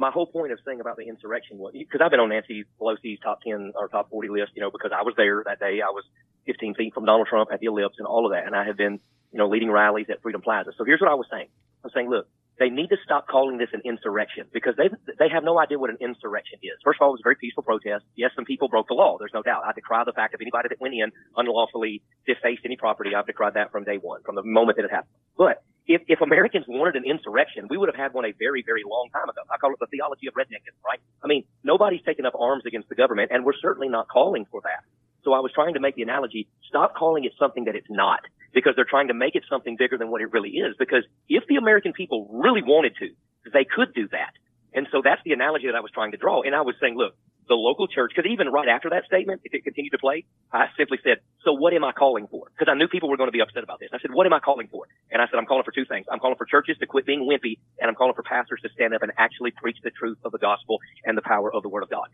My 0.00 0.12
whole 0.12 0.26
point 0.26 0.52
of 0.52 0.60
saying 0.64 0.80
about 0.80 0.96
the 0.96 1.08
insurrection 1.08 1.58
was 1.58 1.72
because 1.72 2.00
I've 2.00 2.12
been 2.12 2.20
on 2.20 2.28
Nancy 2.28 2.64
Pelosi's 2.80 3.18
top 3.20 3.40
10 3.42 3.72
or 3.74 3.88
top 3.88 4.10
40 4.10 4.28
list, 4.28 4.52
you 4.54 4.62
know, 4.62 4.70
because 4.70 4.92
I 4.96 5.02
was 5.02 5.14
there 5.16 5.42
that 5.44 5.58
day. 5.58 5.80
I 5.82 5.90
was 5.90 6.04
15 6.46 6.76
feet 6.76 6.94
from 6.94 7.04
Donald 7.04 7.26
Trump 7.28 7.50
at 7.52 7.58
the 7.58 7.66
ellipse 7.66 7.96
and 7.98 8.06
all 8.06 8.24
of 8.24 8.30
that. 8.30 8.46
And 8.46 8.54
I 8.54 8.64
have 8.64 8.76
been, 8.76 9.00
you 9.32 9.38
know, 9.38 9.48
leading 9.48 9.72
rallies 9.72 10.06
at 10.08 10.22
Freedom 10.22 10.40
Plaza. 10.40 10.70
So 10.78 10.84
here's 10.84 11.00
what 11.00 11.10
I 11.10 11.14
was 11.14 11.26
saying. 11.28 11.48
I 11.82 11.86
was 11.86 11.92
saying, 11.92 12.08
look, 12.08 12.28
they 12.58 12.70
need 12.70 12.88
to 12.88 12.96
stop 13.04 13.28
calling 13.28 13.58
this 13.58 13.68
an 13.72 13.82
insurrection 13.84 14.46
because 14.52 14.74
they 14.76 14.88
they 15.18 15.28
have 15.28 15.44
no 15.44 15.58
idea 15.58 15.78
what 15.78 15.90
an 15.90 15.98
insurrection 16.00 16.58
is. 16.62 16.74
First 16.84 16.98
of 16.98 17.04
all, 17.04 17.10
it 17.10 17.18
was 17.18 17.20
a 17.22 17.28
very 17.28 17.36
peaceful 17.36 17.62
protest. 17.62 18.04
Yes, 18.16 18.30
some 18.34 18.44
people 18.44 18.68
broke 18.68 18.88
the 18.88 18.94
law. 18.94 19.16
There's 19.18 19.34
no 19.34 19.42
doubt. 19.42 19.62
I 19.66 19.72
decry 19.72 20.02
the 20.04 20.12
fact 20.12 20.34
of 20.34 20.40
anybody 20.40 20.68
that 20.68 20.80
went 20.80 20.94
in 20.94 21.12
unlawfully 21.36 22.02
defaced 22.26 22.62
any 22.64 22.76
property. 22.76 23.14
I've 23.14 23.26
decried 23.26 23.54
that 23.54 23.70
from 23.70 23.84
day 23.84 23.98
one, 23.98 24.22
from 24.22 24.34
the 24.34 24.42
moment 24.42 24.76
that 24.76 24.84
it 24.84 24.90
happened. 24.90 25.14
But 25.36 25.62
if, 25.86 26.02
if 26.06 26.20
Americans 26.20 26.66
wanted 26.68 26.96
an 26.96 27.04
insurrection, 27.08 27.66
we 27.70 27.78
would 27.78 27.88
have 27.88 27.96
had 27.96 28.12
one 28.12 28.26
a 28.26 28.32
very, 28.38 28.62
very 28.62 28.82
long 28.84 29.08
time 29.12 29.28
ago. 29.28 29.40
I 29.50 29.56
call 29.56 29.72
it 29.72 29.78
the 29.80 29.86
theology 29.86 30.26
of 30.28 30.34
rednecking, 30.34 30.76
right? 30.84 31.00
I 31.24 31.26
mean, 31.26 31.44
nobody's 31.64 32.02
taken 32.02 32.26
up 32.26 32.34
arms 32.38 32.64
against 32.66 32.90
the 32.90 32.94
government, 32.94 33.30
and 33.32 33.44
we're 33.44 33.56
certainly 33.60 33.88
not 33.88 34.06
calling 34.08 34.44
for 34.50 34.60
that. 34.62 34.84
So 35.24 35.32
I 35.32 35.40
was 35.40 35.50
trying 35.52 35.74
to 35.74 35.80
make 35.80 35.96
the 35.96 36.02
analogy, 36.02 36.46
stop 36.68 36.94
calling 36.94 37.24
it 37.24 37.32
something 37.38 37.64
that 37.64 37.74
it's 37.74 37.88
not 37.88 38.20
because 38.52 38.74
they're 38.76 38.88
trying 38.88 39.08
to 39.08 39.14
make 39.14 39.34
it 39.34 39.44
something 39.48 39.76
bigger 39.76 39.98
than 39.98 40.10
what 40.10 40.20
it 40.20 40.32
really 40.32 40.50
is. 40.50 40.74
Because 40.78 41.04
if 41.28 41.44
the 41.48 41.56
American 41.56 41.92
people 41.92 42.28
really 42.30 42.62
wanted 42.62 42.94
to, 43.00 43.08
they 43.52 43.64
could 43.64 43.94
do 43.94 44.08
that. 44.08 44.32
And 44.74 44.86
so 44.92 45.00
that's 45.02 45.22
the 45.24 45.32
analogy 45.32 45.66
that 45.66 45.74
I 45.74 45.80
was 45.80 45.90
trying 45.92 46.12
to 46.12 46.16
draw. 46.16 46.42
And 46.42 46.54
I 46.54 46.60
was 46.60 46.74
saying, 46.80 46.96
look, 46.96 47.14
the 47.48 47.54
local 47.54 47.88
church, 47.88 48.12
because 48.14 48.30
even 48.30 48.48
right 48.48 48.68
after 48.68 48.90
that 48.90 49.04
statement, 49.06 49.40
if 49.44 49.54
it 49.54 49.64
continued 49.64 49.90
to 49.92 49.98
play, 49.98 50.24
I 50.52 50.66
simply 50.76 50.98
said, 51.02 51.18
so 51.44 51.52
what 51.52 51.72
am 51.72 51.82
I 51.82 51.92
calling 51.92 52.28
for? 52.28 52.50
Because 52.52 52.70
I 52.70 52.76
knew 52.76 52.86
people 52.88 53.08
were 53.08 53.16
going 53.16 53.28
to 53.28 53.32
be 53.32 53.40
upset 53.40 53.62
about 53.62 53.80
this. 53.80 53.88
I 53.92 53.98
said, 53.98 54.12
what 54.12 54.26
am 54.26 54.34
I 54.34 54.38
calling 54.38 54.68
for? 54.68 54.86
And 55.10 55.22
I 55.22 55.26
said, 55.26 55.38
I'm 55.38 55.46
calling 55.46 55.64
for 55.64 55.72
two 55.72 55.86
things. 55.86 56.04
I'm 56.12 56.18
calling 56.18 56.36
for 56.36 56.44
churches 56.44 56.76
to 56.80 56.86
quit 56.86 57.06
being 57.06 57.20
wimpy, 57.20 57.58
and 57.80 57.88
I'm 57.88 57.94
calling 57.94 58.14
for 58.14 58.22
pastors 58.22 58.60
to 58.62 58.68
stand 58.74 58.94
up 58.94 59.02
and 59.02 59.12
actually 59.16 59.50
preach 59.52 59.78
the 59.82 59.90
truth 59.90 60.18
of 60.24 60.32
the 60.32 60.38
gospel 60.38 60.78
and 61.04 61.16
the 61.16 61.22
power 61.22 61.52
of 61.52 61.62
the 61.62 61.70
word 61.70 61.82
of 61.82 61.90
God. 61.90 62.08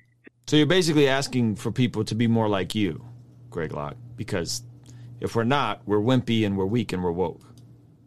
So 0.47 0.57
you're 0.57 0.67
basically 0.67 1.09
asking 1.09 1.57
for 1.57 1.73
people 1.73 2.05
to 2.05 2.15
be 2.15 2.29
more 2.29 2.49
like 2.49 2.75
you, 2.75 3.05
Greg 3.51 3.73
Locke, 3.73 3.97
because 4.15 4.63
if 5.25 5.35
we're 5.35 5.45
not, 5.45 5.81
we're 5.87 5.99
wimpy 5.99 6.45
and 6.47 6.57
we're 6.57 6.67
weak 6.67 6.93
and 6.93 7.03
we're 7.03 7.11
woke. 7.11 7.41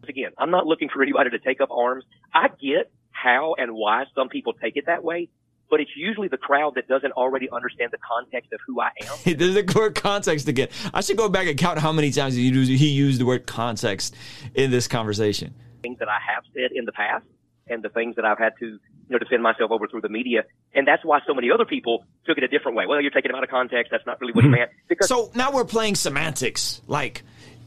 Again, 0.08 0.32
I'm 0.38 0.52
not 0.52 0.68
looking 0.68 0.88
for 0.88 1.02
anybody 1.02 1.32
to 1.32 1.40
take 1.40 1.60
up 1.60 1.70
arms. 1.72 2.06
I 2.34 2.48
get 2.48 2.92
how 3.12 3.56
and 3.58 3.74
why 3.74 4.06
some 4.16 4.30
people 4.30 4.54
take 4.54 4.78
it 4.78 4.86
that 4.86 5.04
way, 5.04 5.28
but 5.70 5.82
it's 5.82 5.92
usually 5.98 6.28
the 6.28 6.38
crowd 6.38 6.76
that 6.76 6.88
doesn't 6.88 7.12
already 7.14 7.50
understand 7.50 7.92
the 7.92 7.98
context 7.98 8.54
of 8.54 8.60
who 8.66 8.80
I 8.80 8.92
am. 9.02 9.38
There's 9.38 9.56
the 9.56 9.74
word 9.76 9.96
context 9.96 10.48
again. 10.48 10.70
I 10.94 11.02
should 11.02 11.18
go 11.18 11.28
back 11.28 11.48
and 11.48 11.58
count 11.58 11.80
how 11.80 11.92
many 11.92 12.12
times 12.12 12.36
he 12.36 12.48
used, 12.48 12.72
he 12.72 12.90
used 12.90 13.20
the 13.20 13.26
word 13.26 13.48
context 13.48 14.16
in 14.54 14.70
this 14.70 14.88
conversation. 14.88 15.56
Things 15.82 16.00
that 16.00 16.08
I 16.08 16.20
have 16.34 16.44
said 16.54 16.72
in 16.74 16.86
the 16.86 16.92
past 16.92 17.26
and 17.68 17.84
the 17.84 17.90
things 17.90 18.16
that 18.16 18.26
I've 18.26 18.38
had 18.38 18.54
to, 18.60 18.80
you 19.10 19.14
know, 19.14 19.20
defend 19.20 19.42
myself 19.42 19.72
over 19.72 19.88
through 19.88 20.02
the 20.02 20.10
media. 20.10 20.44
And 20.74 20.88
that's 20.88 21.04
why 21.04 21.20
so 21.26 21.34
many 21.34 21.50
other 21.52 21.66
people 21.66 22.06
took 22.26 22.38
it 22.38 22.44
a 22.44 22.48
different 22.48 22.78
way. 22.78 22.86
Well, 22.86 23.02
you're 23.02 23.12
taking 23.12 23.32
it 23.32 23.36
out 23.36 23.44
of 23.44 23.50
context. 23.50 23.92
That's 23.92 24.06
not 24.06 24.20
really 24.20 24.34
what 24.34 24.44
he 24.44 24.50
mm-hmm. 24.50 24.60
meant. 24.60 24.72
Because 24.88 25.08
so 25.08 25.32
now 25.34 25.52
we're 25.52 25.66
playing 25.66 25.96
semantics. 25.96 26.82
Like, 26.88 27.24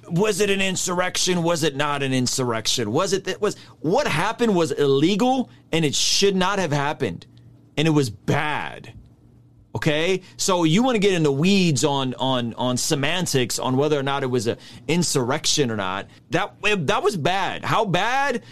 was 0.09 0.41
it 0.41 0.51
an 0.51 0.61
insurrection? 0.61 1.43
Was 1.43 1.63
it 1.63 1.77
not 1.77 2.03
an 2.03 2.13
insurrection? 2.13 2.93
Was 2.93 3.13
it 3.13 3.25
that 3.25 3.41
was 3.41 3.57
what 3.81 4.07
happened 4.07 4.55
was 4.55 4.73
illegal 4.73 5.51
and 5.73 5.85
it 5.85 5.95
should 5.95 6.37
not 6.37 6.59
have 6.59 6.73
happened 6.73 7.27
and 7.77 7.87
it 7.89 7.93
was 7.93 8.11
bad. 8.11 8.93
Okay, 9.73 10.23
so 10.37 10.65
you 10.65 10.83
want 10.83 10.97
to 10.97 10.99
get 10.99 11.15
in 11.15 11.23
the 11.23 11.31
weeds 11.31 11.85
on 11.85 12.15
on 12.15 12.55
on 12.55 12.77
semantics 12.77 13.61
on 13.61 13.77
whether 13.77 13.99
or 13.99 14.03
not 14.03 14.25
it 14.25 14.27
was 14.27 14.49
an 14.49 14.59
insurrection 14.89 15.71
or 15.71 15.77
not. 15.77 16.09
That 16.31 16.55
that 16.87 17.03
was 17.05 17.17
bad. 17.17 17.65
How 17.65 17.85
bad? 17.85 18.43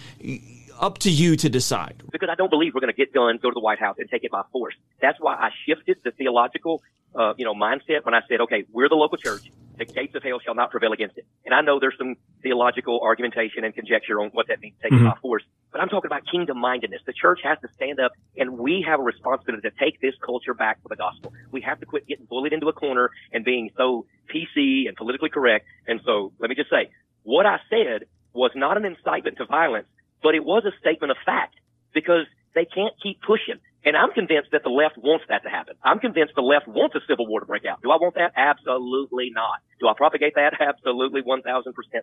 Up 0.79 0.99
to 0.99 1.11
you 1.11 1.37
to 1.37 1.49
decide. 1.49 2.03
Because 2.11 2.29
I 2.31 2.35
don't 2.35 2.51
believe 2.51 2.75
we're 2.75 2.81
going 2.81 2.93
to 2.93 2.97
get 2.97 3.13
guns, 3.13 3.41
go 3.43 3.51
to 3.51 3.55
the 3.55 3.61
White 3.61 3.81
House, 3.81 3.97
and 3.99 4.09
take 4.09 4.25
it 4.25 4.31
by 4.31 4.43
force. 4.53 4.75
That's 5.01 5.19
why 5.21 5.35
I 5.35 5.51
shifted 5.67 5.99
the 6.05 6.13
theological, 6.13 6.83
uh, 7.15 7.35
you 7.37 7.45
know, 7.45 7.55
mindset 7.55 8.05
when 8.05 8.15
I 8.15 8.21
said, 8.29 8.41
okay, 8.43 8.65
we're 8.73 8.89
the 8.89 8.95
local 8.95 9.19
church 9.19 9.51
the 9.79 9.85
gates 9.85 10.15
of 10.15 10.23
hell 10.23 10.41
shall 10.45 10.55
not 10.55 10.71
prevail 10.71 10.93
against 10.93 11.17
it. 11.17 11.27
And 11.47 11.55
I 11.55 11.61
know 11.61 11.79
there's 11.79 11.97
some 11.97 12.17
theological 12.43 13.01
argumentation 13.01 13.65
and 13.65 13.75
conjecture 13.75 14.21
on 14.21 14.31
what 14.31 14.49
that 14.49 14.61
means, 14.61 14.75
taken 14.83 14.99
mm-hmm. 14.99 15.09
by 15.09 15.17
force. 15.23 15.45
But 15.73 15.81
I'm 15.81 15.89
talking 15.89 16.09
about 16.09 16.23
kingdom 16.31 16.59
mindedness. 16.59 17.01
The 17.07 17.13
church 17.13 17.41
has 17.45 17.59
to 17.61 17.69
stand 17.75 18.01
up 18.01 18.13
and 18.37 18.59
we 18.59 18.85
have 18.87 19.01
a 19.01 19.03
responsibility 19.03 19.69
to 19.69 19.75
take 19.79 20.01
this 20.01 20.15
culture 20.25 20.55
back 20.55 20.83
for 20.83 20.89
the 20.89 20.97
gospel. 20.97 21.33
We 21.53 21.61
have 21.63 21.79
to 21.81 21.87
quit 21.87 22.07
getting 22.07 22.27
bullied 22.27 22.53
into 22.53 22.69
a 22.69 22.73
corner 22.73 23.11
and 23.33 23.45
being 23.45 23.71
so 23.77 24.07
PC 24.35 24.89
and 24.89 24.97
politically 24.97 25.31
correct. 25.31 25.67
And 25.87 26.01
so 26.05 26.33
let 26.39 26.51
me 26.51 26.57
just 26.57 26.71
say, 26.71 26.91
what 27.23 27.47
I 27.47 27.59
said 27.71 28.07
was 28.33 28.51
not 28.55 28.77
an 28.77 28.85
incitement 28.85 29.39
to 29.39 29.47
violence, 29.47 29.87
but 30.23 30.35
it 30.35 30.45
was 30.45 30.65
a 30.65 30.73
statement 30.81 31.11
of 31.11 31.17
fact 31.25 31.55
because 31.95 32.27
they 32.55 32.65
can't 32.65 32.95
keep 33.03 33.21
pushing. 33.23 33.57
And 33.85 33.97
I'm 33.97 34.11
convinced 34.13 34.51
that 34.53 34.65
the 34.65 34.71
left 34.71 34.99
wants 34.99 35.25
that 35.29 35.45
to 35.45 35.49
happen. 35.49 35.77
I'm 35.83 35.99
convinced 36.01 36.35
the 36.35 36.43
left 36.43 36.67
wants 36.67 36.97
a 36.97 37.01
civil 37.09 37.27
war 37.27 37.41
to 37.41 37.47
break 37.47 37.65
out. 37.65 37.81
Do 37.83 37.91
I 37.91 37.97
want 37.97 38.17
that? 38.17 38.33
Absolutely 38.37 39.31
not. 39.33 39.61
Do 39.81 39.89
I 39.89 39.95
propagate 39.97 40.35
that? 40.35 40.55
Absolutely 40.61 41.23
1000% 41.23 41.45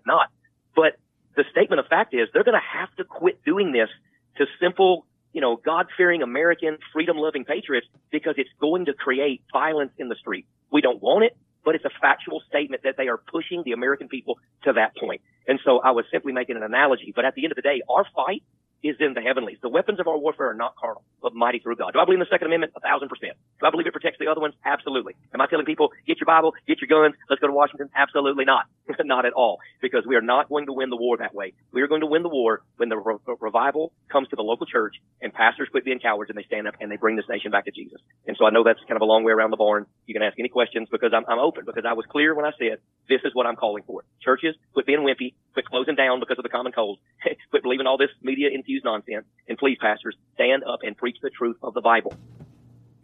not. 0.08 0.30
But 0.76 0.98
the 1.36 1.44
statement 1.52 1.80
of 1.80 1.88
fact 1.88 2.14
is 2.14 2.30
they're 2.34 2.44
going 2.44 2.60
to 2.60 2.80
have 2.80 2.96
to 2.96 3.04
quit 3.04 3.44
doing 3.44 3.74
this 3.74 3.90
to 4.38 4.46
simple, 4.60 5.06
you 5.34 5.42
know, 5.42 5.58
God-fearing 5.58 6.22
American 6.22 6.78
freedom-loving 6.94 7.44
patriots 7.44 7.88
because 8.12 8.36
it's 8.38 8.50
going 8.60 8.86
to 8.86 8.94
create 8.94 9.42
violence 9.52 9.92
in 9.98 10.08
the 10.08 10.16
street. 10.16 10.46
We 10.72 10.82
don't 10.82 11.02
want 11.02 11.26
it, 11.26 11.38
but 11.66 11.76
it's 11.76 11.86
a 11.86 11.90
factual 12.00 12.42
statement 12.48 12.84
that 12.84 12.96
they 12.98 13.08
are 13.08 13.18
pushing 13.18 13.64
the 13.66 13.74
American 13.74 14.08
people 14.08 14.38
to 14.64 14.74
that 14.74 14.96
point. 14.96 15.22
And 15.48 15.60
so 15.66 15.80
I 15.80 15.92
was 15.92 16.06
simply 16.12 16.32
making 16.32 16.56
an 16.56 16.64
analogy. 16.64 17.12
But 17.16 17.26
at 17.26 17.36
the 17.36 17.44
end 17.44 17.52
of 17.52 17.56
the 17.56 17.62
day, 17.62 17.82
our 17.90 18.06
fight 18.16 18.44
is 18.86 18.96
in 19.00 19.14
the 19.14 19.22
heavenlies. 19.22 19.58
The 19.62 19.70
weapons 19.70 20.00
of 20.00 20.08
our 20.08 20.18
warfare 20.18 20.52
are 20.52 20.54
not 20.54 20.76
carnal, 20.78 21.04
but 21.22 21.34
mighty 21.34 21.60
through 21.60 21.78
God. 21.78 21.94
Do 21.94 22.00
I 22.00 22.06
believe 22.06 22.22
in 22.22 22.26
the 22.28 22.30
Second 22.30 22.48
Amendment? 22.48 22.74
A 22.78 22.80
thousand 22.80 23.10
percent. 23.10 23.34
Do 23.60 23.66
I 23.66 23.72
believe 23.72 23.88
it 23.88 23.94
protects 23.94 24.20
the 24.20 24.28
other 24.28 24.42
ones? 24.42 24.54
Absolutely. 24.64 25.16
Am 25.34 25.42
I 25.42 25.48
telling 25.48 25.66
people, 25.66 25.92
get 26.06 26.20
your 26.20 26.28
Bible, 26.28 26.54
get 26.68 26.78
your 26.82 26.88
guns, 26.88 27.18
let's 27.30 27.40
go 27.42 27.48
to 27.48 27.54
Washington? 27.54 27.90
Absolutely 27.96 28.46
not. 28.46 28.66
not 29.04 29.26
at 29.26 29.34
all. 29.34 29.60
Because 29.82 30.06
we 30.06 30.16
are 30.16 30.22
not 30.22 30.50
going 30.50 30.68
to 30.68 30.74
win 30.74 30.90
the 30.90 30.96
war 30.98 31.18
that 31.18 31.34
way. 31.34 31.54
We 31.74 31.82
are 31.82 31.88
going 31.88 32.02
to 32.02 32.08
win 32.08 32.24
the 32.24 32.30
war 32.30 32.62
when 32.78 32.90
the 32.90 32.98
re- 32.98 33.18
revival 33.40 33.92
comes 34.12 34.28
to 34.30 34.36
the 34.36 34.44
local 34.44 34.66
church 34.66 34.96
and 35.22 35.34
pastors 35.34 35.68
quit 35.72 35.86
being 35.86 36.00
cowards 36.00 36.30
and 36.30 36.38
they 36.38 36.44
stand 36.44 36.68
up 36.68 36.76
and 36.80 36.92
they 36.92 36.98
bring 36.98 37.16
this 37.16 37.26
nation 37.30 37.52
back 37.52 37.66
to 37.66 37.72
Jesus. 37.72 38.00
And 38.28 38.36
so 38.38 38.46
I 38.46 38.52
know 38.52 38.64
that's 38.64 38.80
kind 38.88 38.96
of 38.96 39.02
a 39.02 39.06
long 39.06 39.24
way 39.24 39.32
around 39.32 39.52
the 39.52 39.58
barn. 39.58 39.86
You 40.06 40.14
can 40.14 40.24
ask 40.24 40.38
any 40.40 40.50
questions 40.50 40.88
because 40.92 41.12
I'm, 41.16 41.26
I'm 41.28 41.40
open 41.40 41.64
because 41.66 41.86
I 41.88 41.94
was 41.94 42.06
clear 42.10 42.36
when 42.36 42.46
I 42.46 42.52
said 42.60 42.80
this 43.08 43.22
is 43.24 43.34
what 43.34 43.46
I'm 43.46 43.56
calling 43.56 43.84
for. 43.88 44.04
Churches, 44.24 44.56
quit 44.74 44.86
being 44.86 45.00
wimpy, 45.00 45.34
quit 45.54 45.66
closing 45.66 45.96
down 45.96 46.20
because 46.20 46.38
of 46.38 46.44
the 46.44 46.50
common 46.50 46.72
cold, 46.72 47.00
quit 47.50 47.64
believing 47.64 47.88
all 47.88 47.98
this 47.98 48.10
media 48.22 48.50
infused 48.54 48.75
nonsense, 48.84 49.26
and 49.48 49.58
please, 49.58 49.78
pastors, 49.80 50.16
stand 50.34 50.64
up 50.64 50.80
and 50.84 50.98
preach 50.98 51.18
the 51.22 51.30
truth 51.30 51.58
of 51.64 51.74
the 51.74 51.82
Bible. 51.82 52.14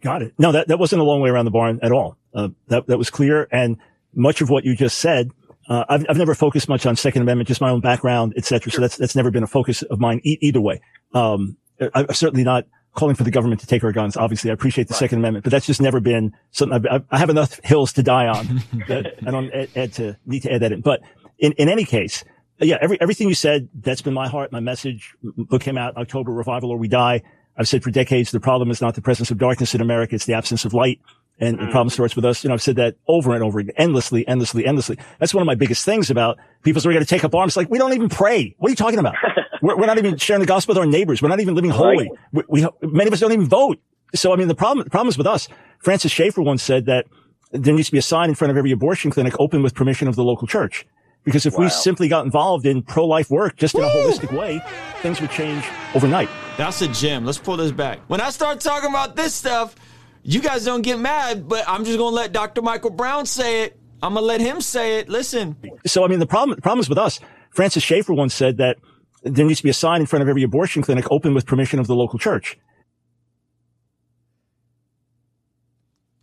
Got 0.00 0.22
it. 0.22 0.34
No, 0.38 0.52
that, 0.52 0.68
that 0.68 0.78
wasn't 0.78 1.00
a 1.00 1.04
long 1.04 1.20
way 1.20 1.30
around 1.30 1.44
the 1.44 1.52
barn 1.52 1.78
at 1.82 1.92
all. 1.92 2.16
Uh, 2.34 2.48
that, 2.68 2.86
that 2.88 2.98
was 2.98 3.08
clear. 3.10 3.46
And 3.52 3.76
much 4.14 4.40
of 4.40 4.50
what 4.50 4.64
you 4.64 4.74
just 4.74 4.98
said, 4.98 5.30
uh, 5.68 5.84
I've, 5.88 6.04
I've 6.08 6.18
never 6.18 6.34
focused 6.34 6.68
much 6.68 6.86
on 6.86 6.96
Second 6.96 7.22
Amendment, 7.22 7.46
just 7.46 7.60
my 7.60 7.70
own 7.70 7.80
background, 7.80 8.34
et 8.36 8.44
cetera. 8.44 8.70
Sure. 8.70 8.78
So 8.78 8.80
that's, 8.80 8.96
that's 8.96 9.14
never 9.14 9.30
been 9.30 9.44
a 9.44 9.48
focus 9.48 9.82
of 9.82 10.00
mine 10.00 10.20
e- 10.24 10.38
either 10.40 10.60
way. 10.60 10.80
Um, 11.14 11.56
I, 11.80 12.00
am 12.00 12.14
certainly 12.14 12.42
not 12.42 12.64
calling 12.94 13.14
for 13.14 13.24
the 13.24 13.30
government 13.30 13.60
to 13.60 13.66
take 13.66 13.84
our 13.84 13.92
guns. 13.92 14.16
Obviously, 14.16 14.50
I 14.50 14.54
appreciate 14.54 14.88
the 14.88 14.92
right. 14.92 14.98
Second 14.98 15.18
Amendment, 15.18 15.44
but 15.44 15.50
that's 15.50 15.66
just 15.66 15.80
never 15.80 16.00
been 16.00 16.32
something 16.50 16.84
I, 16.90 17.00
I 17.10 17.18
have 17.18 17.30
enough 17.30 17.60
hills 17.64 17.92
to 17.94 18.02
die 18.02 18.26
on 18.26 18.62
that 18.88 19.14
I 19.26 19.30
don't 19.30 19.52
add, 19.52 19.68
add, 19.76 19.92
to 19.94 20.16
need 20.26 20.42
to 20.42 20.52
add 20.52 20.62
that 20.62 20.72
in. 20.72 20.80
But 20.80 21.00
in, 21.38 21.52
in 21.52 21.68
any 21.68 21.84
case, 21.84 22.24
yeah, 22.66 22.78
every, 22.80 23.00
everything 23.00 23.28
you 23.28 23.34
said, 23.34 23.68
that's 23.74 24.02
been 24.02 24.14
my 24.14 24.28
heart, 24.28 24.52
my 24.52 24.60
message. 24.60 25.14
Book 25.22 25.62
came 25.62 25.78
out 25.78 25.96
October, 25.96 26.32
Revival 26.32 26.70
or 26.70 26.78
We 26.78 26.88
Die. 26.88 27.22
I've 27.56 27.68
said 27.68 27.82
for 27.82 27.90
decades, 27.90 28.30
the 28.30 28.40
problem 28.40 28.70
is 28.70 28.80
not 28.80 28.94
the 28.94 29.02
presence 29.02 29.30
of 29.30 29.38
darkness 29.38 29.74
in 29.74 29.80
America. 29.80 30.14
It's 30.14 30.24
the 30.24 30.34
absence 30.34 30.64
of 30.64 30.72
light. 30.72 31.00
And 31.38 31.58
the 31.58 31.64
mm. 31.64 31.70
problem 31.70 31.90
starts 31.90 32.14
with 32.14 32.24
us. 32.24 32.44
You 32.44 32.48
know, 32.48 32.54
I've 32.54 32.62
said 32.62 32.76
that 32.76 32.96
over 33.08 33.34
and 33.34 33.42
over 33.42 33.58
again, 33.58 33.74
endlessly, 33.76 34.26
endlessly, 34.28 34.64
endlessly. 34.64 34.96
That's 35.18 35.34
one 35.34 35.42
of 35.42 35.46
my 35.46 35.54
biggest 35.54 35.84
things 35.84 36.10
about 36.10 36.38
people 36.62 36.80
saying, 36.80 36.90
we're 36.90 36.94
going 36.94 37.04
to 37.04 37.10
take 37.10 37.24
up 37.24 37.34
arms. 37.34 37.56
Like, 37.56 37.70
we 37.70 37.78
don't 37.78 37.92
even 37.94 38.08
pray. 38.08 38.54
What 38.58 38.68
are 38.68 38.70
you 38.70 38.76
talking 38.76 38.98
about? 38.98 39.16
we're, 39.62 39.76
we're, 39.76 39.86
not 39.86 39.98
even 39.98 40.16
sharing 40.18 40.40
the 40.40 40.46
gospel 40.46 40.74
with 40.74 40.78
our 40.78 40.86
neighbors. 40.86 41.20
We're 41.20 41.28
not 41.28 41.40
even 41.40 41.54
living 41.54 41.70
holy. 41.70 42.10
We, 42.32 42.42
we, 42.48 42.68
many 42.82 43.08
of 43.08 43.12
us 43.12 43.20
don't 43.20 43.32
even 43.32 43.48
vote. 43.48 43.80
So, 44.14 44.32
I 44.32 44.36
mean, 44.36 44.48
the 44.48 44.54
problem, 44.54 44.84
the 44.84 44.90
problem 44.90 45.08
is 45.08 45.18
with 45.18 45.26
us. 45.26 45.48
Francis 45.80 46.12
Schaeffer 46.12 46.42
once 46.42 46.62
said 46.62 46.86
that 46.86 47.06
there 47.50 47.74
needs 47.74 47.88
to 47.88 47.92
be 47.92 47.98
a 47.98 48.02
sign 48.02 48.28
in 48.28 48.34
front 48.34 48.50
of 48.50 48.56
every 48.56 48.70
abortion 48.70 49.10
clinic 49.10 49.34
open 49.38 49.62
with 49.62 49.74
permission 49.74 50.08
of 50.08 50.16
the 50.16 50.24
local 50.24 50.46
church. 50.46 50.86
Because 51.24 51.46
if 51.46 51.54
wow. 51.54 51.64
we 51.64 51.70
simply 51.70 52.08
got 52.08 52.24
involved 52.24 52.66
in 52.66 52.82
pro-life 52.82 53.30
work 53.30 53.56
just 53.56 53.74
in 53.74 53.82
a 53.82 53.86
holistic 53.86 54.36
way, 54.36 54.60
things 55.02 55.20
would 55.20 55.30
change 55.30 55.64
overnight. 55.94 56.28
That's 56.56 56.82
a 56.82 56.88
gem. 56.88 57.24
Let's 57.24 57.38
pull 57.38 57.56
this 57.56 57.72
back. 57.72 58.00
When 58.08 58.20
I 58.20 58.30
start 58.30 58.60
talking 58.60 58.90
about 58.90 59.14
this 59.14 59.34
stuff, 59.34 59.74
you 60.22 60.40
guys 60.40 60.64
don't 60.64 60.82
get 60.82 60.98
mad, 60.98 61.48
but 61.48 61.64
I'm 61.68 61.84
just 61.84 61.98
going 61.98 62.10
to 62.10 62.14
let 62.14 62.32
Dr. 62.32 62.62
Michael 62.62 62.90
Brown 62.90 63.26
say 63.26 63.64
it. 63.64 63.78
I'm 64.02 64.14
going 64.14 64.22
to 64.22 64.26
let 64.26 64.40
him 64.40 64.60
say 64.60 64.98
it. 64.98 65.08
Listen. 65.08 65.56
So, 65.86 66.04
I 66.04 66.08
mean, 66.08 66.18
the 66.18 66.26
problem, 66.26 66.56
the 66.56 66.62
problem 66.62 66.80
is 66.80 66.88
with 66.88 66.98
us. 66.98 67.20
Francis 67.50 67.84
Schaeffer 67.84 68.12
once 68.12 68.34
said 68.34 68.56
that 68.56 68.78
there 69.22 69.46
needs 69.46 69.58
to 69.60 69.64
be 69.64 69.70
a 69.70 69.74
sign 69.74 70.00
in 70.00 70.06
front 70.06 70.22
of 70.22 70.28
every 70.28 70.42
abortion 70.42 70.82
clinic 70.82 71.06
open 71.10 71.34
with 71.34 71.46
permission 71.46 71.78
of 71.78 71.86
the 71.86 71.94
local 71.94 72.18
church. 72.18 72.58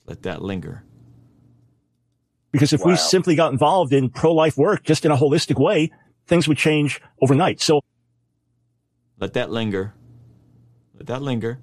Let 0.05 0.23
that 0.23 0.41
linger. 0.41 0.83
Because 2.51 2.73
if 2.73 2.81
wow. 2.81 2.91
we 2.91 2.97
simply 2.97 3.35
got 3.35 3.51
involved 3.51 3.93
in 3.93 4.09
pro-life 4.09 4.57
work 4.57 4.83
just 4.83 5.05
in 5.05 5.11
a 5.11 5.17
holistic 5.17 5.59
way, 5.59 5.91
things 6.27 6.47
would 6.47 6.57
change 6.57 7.01
overnight. 7.21 7.61
So 7.61 7.81
let 9.19 9.33
that 9.33 9.51
linger. 9.51 9.93
Let 10.95 11.07
that 11.07 11.21
linger. 11.21 11.59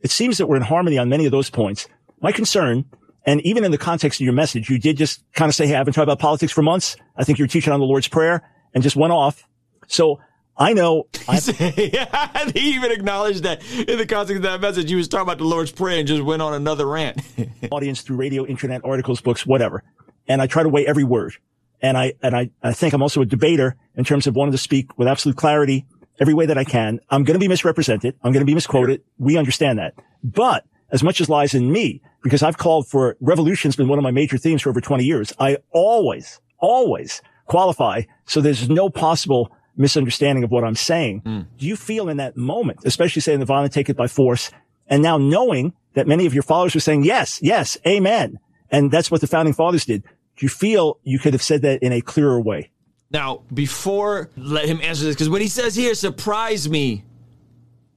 It 0.00 0.10
seems 0.10 0.38
that 0.38 0.48
we're 0.48 0.56
in 0.56 0.62
harmony 0.62 0.98
on 0.98 1.08
many 1.08 1.26
of 1.26 1.32
those 1.32 1.48
points. 1.48 1.88
My 2.20 2.32
concern, 2.32 2.84
and 3.24 3.40
even 3.42 3.64
in 3.64 3.70
the 3.70 3.78
context 3.78 4.20
of 4.20 4.24
your 4.24 4.34
message, 4.34 4.68
you 4.68 4.78
did 4.78 4.96
just 4.96 5.22
kind 5.32 5.48
of 5.48 5.54
say, 5.54 5.66
Hey, 5.66 5.74
I 5.74 5.78
haven't 5.78 5.94
talked 5.94 6.04
about 6.04 6.18
politics 6.18 6.52
for 6.52 6.62
months. 6.62 6.96
I 7.16 7.24
think 7.24 7.38
you're 7.38 7.48
teaching 7.48 7.72
on 7.72 7.80
the 7.80 7.86
Lord's 7.86 8.08
Prayer 8.08 8.48
and 8.74 8.82
just 8.82 8.96
went 8.96 9.12
off. 9.12 9.44
So 9.86 10.20
I 10.62 10.74
know. 10.74 11.08
yeah, 11.28 12.50
he 12.54 12.74
even 12.76 12.92
acknowledged 12.92 13.42
that 13.42 13.68
in 13.74 13.98
the 13.98 14.06
context 14.06 14.36
of 14.36 14.42
that 14.42 14.60
message, 14.60 14.88
he 14.88 14.94
was 14.94 15.08
talking 15.08 15.24
about 15.24 15.38
the 15.38 15.44
Lord's 15.44 15.72
Prayer 15.72 15.98
and 15.98 16.06
just 16.06 16.22
went 16.22 16.40
on 16.40 16.54
another 16.54 16.86
rant. 16.86 17.20
audience 17.72 18.02
through 18.02 18.16
radio, 18.16 18.46
internet, 18.46 18.80
articles, 18.84 19.20
books, 19.20 19.44
whatever. 19.44 19.82
And 20.28 20.40
I 20.40 20.46
try 20.46 20.62
to 20.62 20.68
weigh 20.68 20.86
every 20.86 21.02
word. 21.02 21.34
And 21.80 21.98
I, 21.98 22.12
and 22.22 22.36
I, 22.36 22.50
I 22.62 22.74
think 22.74 22.94
I'm 22.94 23.02
also 23.02 23.22
a 23.22 23.26
debater 23.26 23.74
in 23.96 24.04
terms 24.04 24.28
of 24.28 24.36
wanting 24.36 24.52
to 24.52 24.58
speak 24.58 24.96
with 24.96 25.08
absolute 25.08 25.36
clarity 25.36 25.84
every 26.20 26.32
way 26.32 26.46
that 26.46 26.56
I 26.56 26.62
can. 26.62 27.00
I'm 27.10 27.24
going 27.24 27.34
to 27.34 27.40
be 27.40 27.48
misrepresented. 27.48 28.14
I'm 28.22 28.30
going 28.30 28.42
to 28.42 28.46
be 28.46 28.54
misquoted. 28.54 29.02
We 29.18 29.36
understand 29.36 29.80
that. 29.80 29.94
But 30.22 30.64
as 30.92 31.02
much 31.02 31.20
as 31.20 31.28
lies 31.28 31.54
in 31.54 31.72
me, 31.72 32.02
because 32.22 32.44
I've 32.44 32.56
called 32.56 32.86
for 32.86 33.16
revolution's 33.20 33.74
been 33.74 33.88
one 33.88 33.98
of 33.98 34.04
my 34.04 34.12
major 34.12 34.38
themes 34.38 34.62
for 34.62 34.70
over 34.70 34.80
20 34.80 35.02
years. 35.02 35.32
I 35.40 35.56
always, 35.72 36.38
always 36.60 37.20
qualify. 37.46 38.02
So 38.26 38.40
there's 38.40 38.68
no 38.68 38.88
possible 38.90 39.50
misunderstanding 39.76 40.44
of 40.44 40.50
what 40.50 40.64
I'm 40.64 40.74
saying. 40.74 41.22
Mm. 41.22 41.46
Do 41.58 41.66
you 41.66 41.76
feel 41.76 42.08
in 42.08 42.18
that 42.18 42.36
moment, 42.36 42.80
especially 42.84 43.22
saying 43.22 43.40
the 43.40 43.46
violent 43.46 43.72
take 43.72 43.88
it 43.88 43.96
by 43.96 44.06
force 44.06 44.50
and 44.86 45.02
now 45.02 45.16
knowing 45.16 45.72
that 45.94 46.06
many 46.06 46.26
of 46.26 46.34
your 46.34 46.42
followers 46.42 46.74
were 46.74 46.80
saying, 46.80 47.04
yes, 47.04 47.40
yes, 47.42 47.76
amen. 47.86 48.38
And 48.70 48.90
that's 48.90 49.10
what 49.10 49.20
the 49.20 49.26
founding 49.26 49.54
fathers 49.54 49.84
did. 49.84 50.02
Do 50.02 50.46
you 50.46 50.48
feel 50.48 50.98
you 51.02 51.18
could 51.18 51.34
have 51.34 51.42
said 51.42 51.62
that 51.62 51.82
in 51.82 51.92
a 51.92 52.00
clearer 52.00 52.40
way? 52.40 52.70
Now, 53.10 53.42
before 53.52 54.30
let 54.36 54.64
him 54.64 54.80
answer 54.80 55.04
this, 55.04 55.14
because 55.14 55.28
what 55.28 55.42
he 55.42 55.48
says 55.48 55.74
here 55.74 55.94
surprised 55.94 56.70
me. 56.70 57.04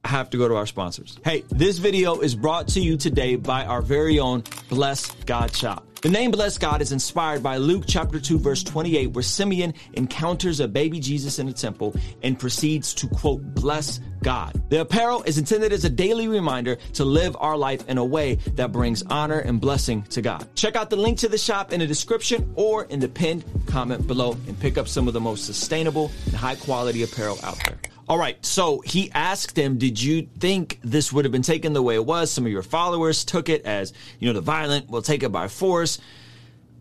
I 0.04 0.10
have 0.10 0.30
to 0.32 0.38
go 0.38 0.48
to 0.48 0.56
our 0.56 0.68
sponsors. 0.68 1.18
Hey, 1.24 1.46
this 1.50 1.80
video 1.80 2.20
is 2.20 2.36
brought 2.36 2.68
to 2.70 2.80
you 2.80 2.96
today 2.96 3.38
by 3.38 3.66
our 3.66 3.82
very 3.82 4.20
own 4.20 4.44
Bless 4.70 5.10
God 5.26 5.56
Shop. 5.56 5.88
The 6.06 6.12
name 6.12 6.30
Bless 6.30 6.60
God 6.60 6.84
is 6.84 6.92
inspired 6.92 7.42
by 7.42 7.58
Luke 7.58 7.86
chapter 7.88 8.20
2 8.20 8.38
verse 8.38 8.62
28 8.62 9.08
where 9.08 9.24
Simeon 9.24 9.74
encounters 9.94 10.60
a 10.60 10.68
baby 10.68 11.00
Jesus 11.00 11.40
in 11.40 11.48
a 11.48 11.52
temple 11.52 11.96
and 12.22 12.38
proceeds 12.38 12.94
to 12.94 13.08
quote 13.08 13.42
bless 13.56 14.00
God. 14.22 14.62
The 14.70 14.82
apparel 14.82 15.24
is 15.24 15.40
intended 15.40 15.74
as 15.74 15.84
a 15.84 15.90
daily 15.90 16.28
reminder 16.28 16.76
to 16.94 17.06
live 17.06 17.36
our 17.40 17.58
life 17.58 17.90
in 17.90 17.98
a 17.98 18.06
way 18.06 18.36
that 18.54 18.72
brings 18.72 19.02
honor 19.10 19.40
and 19.40 19.60
blessing 19.60 20.04
to 20.12 20.22
God. 20.22 20.48
Check 20.54 20.76
out 20.76 20.92
the 20.92 20.96
link 20.96 21.18
to 21.18 21.28
the 21.28 21.40
shop 21.40 21.74
in 21.74 21.80
the 21.80 21.88
description 21.88 22.54
or 22.54 22.84
in 22.84 23.00
the 23.00 23.10
pinned 23.10 23.44
comment 23.66 24.06
below 24.06 24.34
and 24.48 24.60
pick 24.60 24.78
up 24.78 24.88
some 24.88 25.08
of 25.08 25.16
the 25.16 25.22
most 25.22 25.48
sustainable 25.48 26.12
and 26.28 26.36
high 26.36 26.56
quality 26.56 27.02
apparel 27.02 27.40
out 27.42 27.58
there. 27.66 27.80
All 28.08 28.18
right. 28.20 28.44
So 28.46 28.82
he 28.82 29.12
asked 29.12 29.58
him, 29.58 29.78
Did 29.78 30.02
you 30.02 30.28
think 30.40 30.80
this 30.84 31.12
would 31.12 31.26
have 31.26 31.32
been 31.32 31.42
taken 31.42 31.74
the 31.74 31.82
way 31.82 31.96
it 31.96 32.06
was? 32.06 32.32
Some 32.32 32.46
of 32.46 32.52
your 32.52 32.62
followers 32.62 33.26
took 33.26 33.50
it 33.50 33.66
as, 33.66 33.94
you 34.20 34.28
know, 34.28 34.34
the 34.34 34.42
violent 34.42 34.90
will 34.90 35.02
take 35.02 35.24
it 35.24 35.32
by 35.32 35.48
force. 35.48 36.00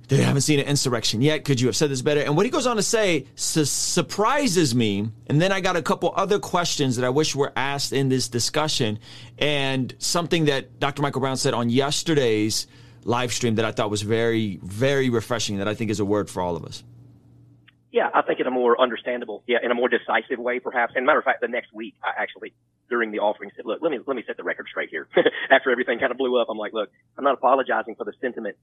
They 0.09 0.19
haven't 0.19 0.43
seen 0.43 0.59
an 0.59 0.67
insurrection 0.67 1.23
yet. 1.23 1.45
Could 1.45 1.63
you 1.63 1.67
have 1.67 1.77
said 1.77 1.91
this 1.91 2.03
better? 2.03 2.21
And 2.21 2.37
what 2.37 2.45
he 2.45 2.51
goes 2.51 2.67
on 2.67 2.77
to 2.77 2.83
say 2.83 3.27
su- 3.37 3.65
surprises 3.65 4.75
me. 4.75 5.09
And 5.29 5.41
then 5.41 5.51
I 5.51 5.63
got 5.63 5.77
a 5.77 5.83
couple 5.83 6.13
other 6.15 6.39
questions 6.39 6.97
that 6.97 7.07
I 7.07 7.09
wish 7.09 7.35
were 7.35 7.53
asked 7.57 7.95
in 7.95 8.11
this 8.11 8.29
discussion. 8.29 8.99
And 9.39 9.95
something 9.99 10.45
that 10.45 10.79
Dr. 10.79 11.01
Michael 11.01 11.23
Brown 11.23 11.39
said 11.39 11.55
on 11.55 11.71
yesterday's 11.71 12.67
live 13.05 13.33
stream 13.33 13.55
that 13.55 13.65
I 13.65 13.73
thought 13.73 13.91
was 13.91 14.03
very, 14.03 14.61
very 14.63 15.09
refreshing, 15.09 15.57
that 15.59 15.69
I 15.69 15.75
think 15.75 15.91
is 15.91 16.01
a 16.01 16.05
word 16.05 16.29
for 16.29 16.43
all 16.43 16.55
of 16.55 16.67
us. 16.67 16.85
Yeah, 17.95 18.11
I 18.13 18.23
think 18.23 18.41
in 18.41 18.49
a 18.49 18.51
more 18.51 18.75
understandable, 18.81 19.45
yeah, 19.47 19.59
in 19.63 19.71
a 19.71 19.75
more 19.75 19.89
decisive 19.89 20.41
way, 20.41 20.59
perhaps. 20.59 20.95
And 20.97 21.07
matter 21.07 21.21
of 21.21 21.25
fact, 21.25 21.41
the 21.41 21.47
next 21.47 21.73
week, 21.73 21.95
I 22.03 22.11
actually, 22.21 22.53
during 22.91 23.13
the 23.13 23.21
offering, 23.21 23.53
said, 23.55 23.67
look, 23.67 23.79
let 23.83 23.93
me, 23.93 24.01
let 24.05 24.17
me 24.17 24.25
set 24.27 24.37
the 24.37 24.43
record 24.43 24.67
straight 24.69 24.91
here. 24.91 25.07
After 25.49 25.71
everything 25.71 26.01
kind 26.01 26.11
of 26.11 26.19
blew 26.19 26.37
up, 26.41 26.49
I'm 26.51 26.59
like, 26.59 26.73
look, 26.73 26.91
I'm 27.17 27.23
not 27.23 27.35
apologizing 27.35 27.95
for 27.95 28.03
the 28.03 28.13
sentiment 28.21 28.57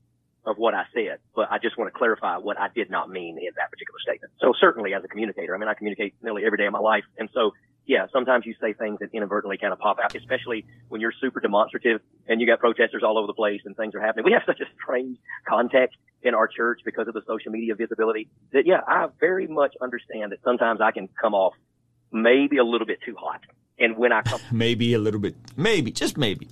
of 0.46 0.58
what 0.58 0.74
I 0.74 0.84
said, 0.94 1.20
but 1.34 1.48
I 1.50 1.60
just 1.60 1.78
want 1.78 1.88
to 1.94 1.98
clarify 1.98 2.44
what 2.44 2.60
I 2.60 2.68
did 2.76 2.92
not 2.92 3.10
mean 3.10 3.38
in 3.38 3.56
that 3.56 3.72
particular 3.72 4.00
statement. 4.04 4.34
So 4.42 4.52
certainly 4.60 4.94
as 4.94 5.02
a 5.06 5.08
communicator, 5.08 5.56
I 5.56 5.60
mean, 5.60 5.70
I 5.70 5.76
communicate 5.76 6.14
nearly 6.22 6.44
every 6.44 6.58
day 6.58 6.66
of 6.66 6.74
my 6.74 6.84
life. 6.84 7.06
And 7.18 7.30
so 7.34 7.52
yeah, 7.92 8.08
sometimes 8.14 8.46
you 8.46 8.56
say 8.62 8.72
things 8.72 9.00
that 9.02 9.10
inadvertently 9.12 9.58
kind 9.58 9.74
of 9.74 9.80
pop 9.80 10.00
out, 10.02 10.16
especially 10.16 10.66
when 10.88 11.02
you're 11.02 11.12
super 11.20 11.42
demonstrative 11.42 12.00
and 12.26 12.40
you 12.40 12.48
got 12.48 12.60
protesters 12.60 13.04
all 13.06 13.18
over 13.18 13.28
the 13.28 13.34
place 13.34 13.60
and 13.66 13.76
things 13.76 13.94
are 13.96 14.00
happening. 14.00 14.24
We 14.24 14.32
have 14.32 14.44
such 14.46 14.62
a 14.62 14.66
strange 14.82 15.18
context 15.46 15.98
in 16.24 16.34
our 16.34 16.48
church 16.48 16.80
because 16.86 17.10
of 17.10 17.14
the 17.14 17.22
social 17.28 17.52
media 17.52 17.76
visibility 17.76 18.30
that, 18.54 18.66
yeah, 18.66 18.80
I 18.88 19.08
very 19.20 19.46
much 19.46 19.76
understand 19.82 20.32
that 20.32 20.40
sometimes 20.42 20.80
I 20.80 20.92
can 20.92 21.10
come 21.22 21.34
off 21.34 21.54
maybe 22.14 22.60
a 22.60 22.64
little 22.64 22.88
bit 22.88 23.00
too 23.06 23.18
hot. 23.20 23.42
And 23.78 23.98
when 23.98 24.14
I 24.14 24.22
come, 24.22 24.40
maybe 24.54 24.94
a 24.94 25.00
little 25.00 25.20
bit, 25.20 25.36
maybe, 25.58 25.92
just 25.92 26.18
maybe 26.18 26.48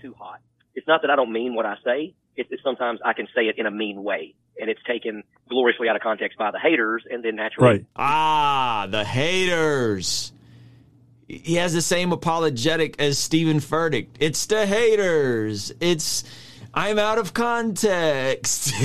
too 0.00 0.14
hot. 0.16 0.40
It's 0.76 0.86
not 0.86 1.02
that 1.02 1.10
I 1.10 1.16
don't 1.16 1.32
mean 1.32 1.56
what 1.56 1.66
I 1.66 1.74
say. 1.84 2.14
It's 2.36 2.48
that 2.50 2.60
sometimes 2.62 3.00
I 3.04 3.12
can 3.12 3.26
say 3.34 3.46
it 3.46 3.58
in 3.58 3.66
a 3.66 3.72
mean 3.72 4.04
way 4.04 4.36
and 4.60 4.70
it's 4.70 4.82
taken 4.86 5.24
gloriously 5.48 5.88
out 5.88 5.96
of 5.96 6.02
context 6.02 6.38
by 6.38 6.52
the 6.52 6.60
haters 6.60 7.02
and 7.10 7.24
then 7.24 7.34
naturally. 7.34 7.68
Right. 7.68 7.86
Ah, 7.96 8.86
the 8.88 9.04
haters 9.04 10.32
he 11.28 11.56
has 11.56 11.72
the 11.72 11.82
same 11.82 12.12
apologetic 12.12 13.00
as 13.00 13.18
Steven 13.18 13.58
Furtick. 13.58 14.08
It's 14.20 14.46
the 14.46 14.66
haters. 14.66 15.72
It's 15.80 16.24
I'm 16.76 16.98
out 16.98 17.16
of 17.16 17.32
context. 17.32 18.70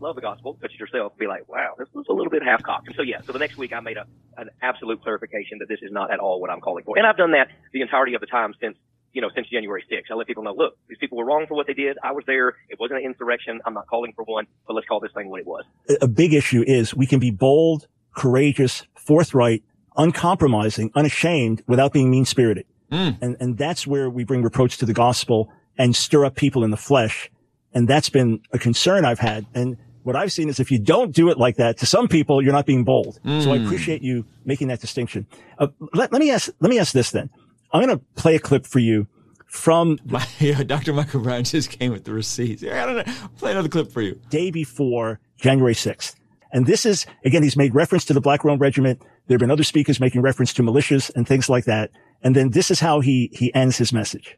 love 0.00 0.16
the 0.16 0.22
gospel, 0.22 0.56
but 0.58 0.72
yourself 0.72 1.16
be 1.18 1.26
like, 1.26 1.46
wow, 1.48 1.74
this 1.78 1.88
was 1.92 2.06
a 2.08 2.14
little 2.14 2.30
bit 2.30 2.42
half 2.42 2.62
cocked. 2.62 2.88
So, 2.96 3.02
yeah, 3.02 3.20
so 3.20 3.32
the 3.32 3.38
next 3.38 3.58
week 3.58 3.74
I 3.74 3.80
made 3.80 3.98
a, 3.98 4.06
an 4.38 4.48
absolute 4.62 5.02
clarification 5.02 5.58
that 5.58 5.68
this 5.68 5.80
is 5.82 5.92
not 5.92 6.10
at 6.10 6.18
all 6.18 6.40
what 6.40 6.48
I'm 6.48 6.62
calling 6.62 6.82
for. 6.82 6.96
And 6.96 7.06
I've 7.06 7.18
done 7.18 7.32
that 7.32 7.48
the 7.74 7.82
entirety 7.82 8.14
of 8.14 8.22
the 8.22 8.26
time 8.26 8.54
since, 8.58 8.78
you 9.12 9.20
know, 9.20 9.28
since 9.34 9.48
January 9.48 9.84
6th. 9.92 10.10
I 10.10 10.14
let 10.14 10.26
people 10.26 10.42
know, 10.42 10.54
look, 10.54 10.78
these 10.88 10.96
people 10.98 11.18
were 11.18 11.26
wrong 11.26 11.44
for 11.46 11.56
what 11.56 11.66
they 11.66 11.74
did. 11.74 11.98
I 12.02 12.12
was 12.12 12.24
there. 12.26 12.56
It 12.70 12.80
wasn't 12.80 13.00
an 13.00 13.04
insurrection. 13.04 13.60
I'm 13.66 13.74
not 13.74 13.86
calling 13.86 14.14
for 14.16 14.24
one, 14.24 14.46
but 14.66 14.72
let's 14.72 14.88
call 14.88 15.00
this 15.00 15.12
thing 15.12 15.28
what 15.28 15.40
it 15.40 15.46
was. 15.46 15.64
A 16.00 16.08
big 16.08 16.32
issue 16.32 16.64
is 16.66 16.94
we 16.94 17.06
can 17.06 17.20
be 17.20 17.30
bold, 17.30 17.86
courageous, 18.16 18.86
forthright, 18.94 19.62
uncompromising, 19.96 20.90
unashamed 20.94 21.62
without 21.66 21.92
being 21.92 22.10
mean 22.10 22.24
spirited. 22.24 22.66
Mm. 22.90 23.18
And, 23.20 23.36
and 23.40 23.58
that's 23.58 23.86
where 23.86 24.10
we 24.10 24.24
bring 24.24 24.42
reproach 24.42 24.78
to 24.78 24.86
the 24.86 24.92
gospel 24.92 25.52
and 25.78 25.94
stir 25.94 26.24
up 26.24 26.34
people 26.34 26.64
in 26.64 26.70
the 26.70 26.76
flesh. 26.76 27.30
And 27.72 27.88
that's 27.88 28.10
been 28.10 28.40
a 28.52 28.58
concern 28.58 29.04
I've 29.04 29.20
had. 29.20 29.46
And 29.54 29.76
what 30.02 30.16
I've 30.16 30.32
seen 30.32 30.48
is 30.48 30.58
if 30.58 30.70
you 30.70 30.78
don't 30.78 31.14
do 31.14 31.30
it 31.30 31.38
like 31.38 31.56
that 31.56 31.78
to 31.78 31.86
some 31.86 32.08
people, 32.08 32.42
you're 32.42 32.52
not 32.52 32.66
being 32.66 32.84
bold. 32.84 33.20
Mm. 33.24 33.42
So 33.42 33.52
I 33.52 33.58
mm. 33.58 33.64
appreciate 33.64 34.02
you 34.02 34.24
making 34.44 34.68
that 34.68 34.80
distinction. 34.80 35.26
Uh, 35.58 35.68
let, 35.94 36.12
let, 36.12 36.20
me 36.20 36.30
ask, 36.30 36.50
let 36.60 36.70
me 36.70 36.78
ask 36.78 36.92
this 36.92 37.10
then. 37.10 37.30
I'm 37.72 37.84
going 37.84 37.96
to 37.96 38.04
play 38.16 38.34
a 38.34 38.40
clip 38.40 38.66
for 38.66 38.80
you 38.80 39.06
from 39.46 39.98
My, 40.04 40.26
yeah, 40.38 40.62
Dr. 40.62 40.92
Michael 40.92 41.20
Brown 41.20 41.44
just 41.44 41.70
came 41.70 41.92
with 41.92 42.04
the 42.04 42.12
receipts. 42.12 42.62
I 42.62 42.86
don't 42.86 42.96
know. 43.06 43.14
Play 43.38 43.52
another 43.52 43.68
clip 43.68 43.92
for 43.92 44.02
you. 44.02 44.20
Day 44.30 44.50
before 44.50 45.20
January 45.36 45.74
6th. 45.74 46.16
And 46.52 46.66
this 46.66 46.84
is, 46.84 47.06
again, 47.24 47.42
he's 47.42 47.56
made 47.56 47.74
reference 47.74 48.04
to 48.06 48.14
the 48.14 48.20
Black 48.20 48.44
Robe 48.44 48.60
Regiment. 48.60 49.02
There 49.30 49.36
have 49.36 49.40
been 49.42 49.52
other 49.52 49.62
speakers 49.62 50.00
making 50.00 50.22
reference 50.22 50.52
to 50.54 50.62
militias 50.64 51.08
and 51.14 51.24
things 51.24 51.48
like 51.48 51.66
that. 51.66 51.92
And 52.20 52.34
then 52.34 52.50
this 52.50 52.68
is 52.68 52.80
how 52.80 52.98
he, 52.98 53.30
he 53.32 53.54
ends 53.54 53.78
his 53.78 53.92
message. 53.92 54.36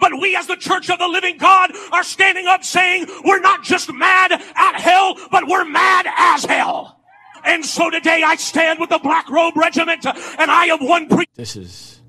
But 0.00 0.10
we 0.20 0.34
as 0.34 0.48
the 0.48 0.56
church 0.56 0.90
of 0.90 0.98
the 0.98 1.06
living 1.06 1.38
God 1.38 1.70
are 1.92 2.02
standing 2.02 2.48
up 2.48 2.64
saying 2.64 3.06
we're 3.24 3.38
not 3.38 3.62
just 3.62 3.92
mad 3.92 4.32
at 4.32 4.80
hell, 4.80 5.16
but 5.30 5.46
we're 5.46 5.64
mad 5.64 6.06
as 6.18 6.44
hell. 6.46 7.00
And 7.44 7.64
so 7.64 7.90
today 7.90 8.24
I 8.26 8.34
stand 8.34 8.80
with 8.80 8.90
the 8.90 8.98
Black 8.98 9.30
Robe 9.30 9.56
Regiment 9.56 10.04
and 10.04 10.50
I 10.50 10.66
have 10.66 10.80
one 10.82 11.08
pre- 11.08 11.26
This 11.36 11.54
is, 11.54 12.02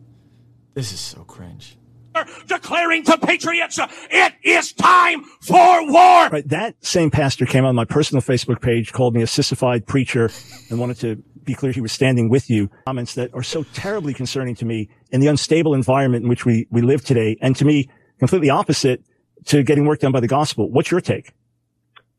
this 0.74 0.94
is 0.94 1.00
so 1.00 1.26
cringe 1.26 1.78
declaring 2.48 3.04
to 3.04 3.18
patriots, 3.20 3.78
it 4.10 4.34
is 4.42 4.74
time 4.74 5.24
for 5.42 5.92
war. 5.92 6.30
Right. 6.30 6.48
That 6.48 6.76
same 6.84 7.12
pastor 7.12 7.46
came 7.46 7.66
on 7.66 7.76
my 7.76 7.86
personal 7.86 8.22
Facebook 8.22 8.62
page, 8.62 8.94
called 8.94 9.14
me 9.14 9.22
a 9.22 9.28
sissified 9.28 9.86
preacher 9.86 10.32
and 10.70 10.80
wanted 10.80 10.98
to 11.02 11.24
be 11.46 11.54
clear 11.54 11.72
he 11.72 11.82
was 11.82 11.92
standing 11.92 12.30
with 12.30 12.50
you. 12.50 12.70
Comments 12.86 13.14
that 13.16 13.34
are 13.34 13.44
so 13.44 13.64
terribly 13.74 14.14
concerning 14.14 14.56
to 14.56 14.66
me 14.66 14.90
in 15.12 15.22
the 15.22 15.28
unstable 15.28 15.74
environment 15.74 16.24
in 16.24 16.30
which 16.30 16.46
we, 16.46 16.68
we 16.72 16.82
live 16.82 17.04
today. 17.04 17.38
And 17.42 17.56
to 17.58 17.66
me, 17.66 17.90
completely 18.20 18.50
opposite 18.50 19.04
to 19.46 19.64
getting 19.64 19.86
work 19.86 20.00
done 20.00 20.12
by 20.12 20.20
the 20.20 20.28
gospel. 20.28 20.70
What's 20.70 20.92
your 20.92 21.02
take? 21.02 21.34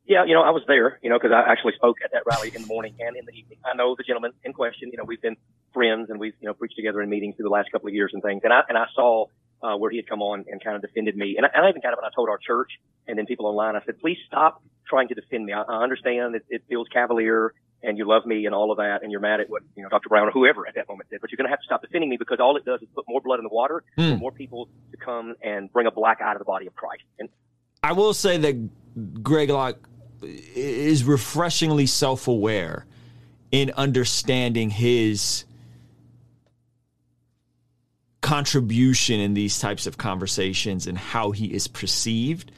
Yeah, 0.08 0.24
you 0.24 0.34
know, 0.34 0.42
I 0.42 0.50
was 0.50 0.62
there, 0.68 1.00
you 1.02 1.10
know, 1.10 1.18
because 1.18 1.32
I 1.32 1.50
actually 1.50 1.72
spoke 1.74 1.96
at 2.04 2.12
that 2.12 2.22
rally 2.26 2.52
in 2.54 2.62
the 2.62 2.68
morning 2.68 2.94
and 3.00 3.16
in 3.16 3.26
the 3.26 3.32
evening. 3.32 3.58
I 3.64 3.76
know 3.76 3.96
the 3.98 4.04
gentleman 4.04 4.30
in 4.44 4.52
question. 4.52 4.90
You 4.92 4.98
know, 4.98 5.04
we've 5.04 5.20
been 5.20 5.36
friends 5.74 6.10
and 6.10 6.20
we've, 6.20 6.34
you 6.40 6.46
know, 6.46 6.54
preached 6.54 6.76
together 6.76 7.02
in 7.02 7.10
meetings 7.10 7.34
through 7.34 7.44
the 7.44 7.50
last 7.50 7.72
couple 7.72 7.88
of 7.88 7.94
years 7.94 8.12
and 8.14 8.22
things. 8.22 8.42
And 8.44 8.52
I, 8.52 8.60
and 8.68 8.78
I 8.78 8.84
saw 8.94 9.26
uh, 9.62 9.76
where 9.76 9.90
he 9.90 9.96
had 9.96 10.08
come 10.08 10.22
on 10.22 10.44
and 10.48 10.62
kind 10.62 10.76
of 10.76 10.82
defended 10.82 11.16
me. 11.16 11.34
And 11.36 11.44
I, 11.44 11.48
and 11.52 11.66
I 11.66 11.70
even 11.70 11.82
kind 11.82 11.92
of, 11.92 11.98
I 12.04 12.10
told 12.14 12.28
our 12.28 12.38
church 12.38 12.70
and 13.08 13.18
then 13.18 13.26
people 13.26 13.46
online, 13.46 13.74
I 13.74 13.84
said, 13.84 13.98
please 13.98 14.18
stop 14.28 14.62
trying 14.88 15.08
to 15.08 15.14
defend 15.14 15.44
me. 15.44 15.52
I, 15.52 15.62
I 15.62 15.82
understand 15.82 16.34
that 16.34 16.42
it 16.50 16.62
feels 16.68 16.86
cavalier 16.92 17.52
and 17.82 17.98
you 17.98 18.06
love 18.06 18.26
me 18.26 18.46
and 18.46 18.54
all 18.54 18.70
of 18.70 18.78
that 18.78 19.02
and 19.02 19.12
you're 19.12 19.20
mad 19.20 19.40
at 19.40 19.48
what, 19.50 19.62
you 19.76 19.82
know, 19.82 19.88
Dr. 19.88 20.08
Brown 20.08 20.28
or 20.28 20.30
whoever 20.30 20.66
at 20.66 20.74
that 20.74 20.88
moment 20.88 21.10
did. 21.10 21.20
but 21.20 21.30
you're 21.30 21.36
going 21.36 21.46
to 21.46 21.50
have 21.50 21.60
to 21.60 21.64
stop 21.64 21.82
defending 21.82 22.10
me 22.10 22.16
because 22.16 22.38
all 22.40 22.56
it 22.56 22.64
does 22.64 22.80
is 22.82 22.88
put 22.94 23.04
more 23.08 23.20
blood 23.20 23.38
in 23.38 23.44
the 23.44 23.50
water 23.50 23.84
mm. 23.98 24.12
for 24.12 24.18
more 24.18 24.32
people 24.32 24.68
to 24.90 24.96
come 24.96 25.34
and 25.42 25.72
bring 25.72 25.86
a 25.86 25.90
black 25.90 26.20
eye 26.20 26.32
to 26.32 26.38
the 26.38 26.44
body 26.44 26.66
of 26.66 26.74
Christ. 26.74 27.02
And 27.18 27.28
I 27.82 27.92
will 27.92 28.14
say 28.14 28.38
that 28.38 29.22
Greg 29.22 29.50
Locke 29.50 29.88
is 30.22 31.04
refreshingly 31.04 31.86
self-aware 31.86 32.86
in 33.52 33.70
understanding 33.76 34.70
his 34.70 35.44
contribution 38.22 39.20
in 39.20 39.34
these 39.34 39.58
types 39.58 39.86
of 39.86 39.98
conversations 39.98 40.86
and 40.86 40.98
how 40.98 41.30
he 41.30 41.46
is 41.46 41.68
perceived 41.68 42.50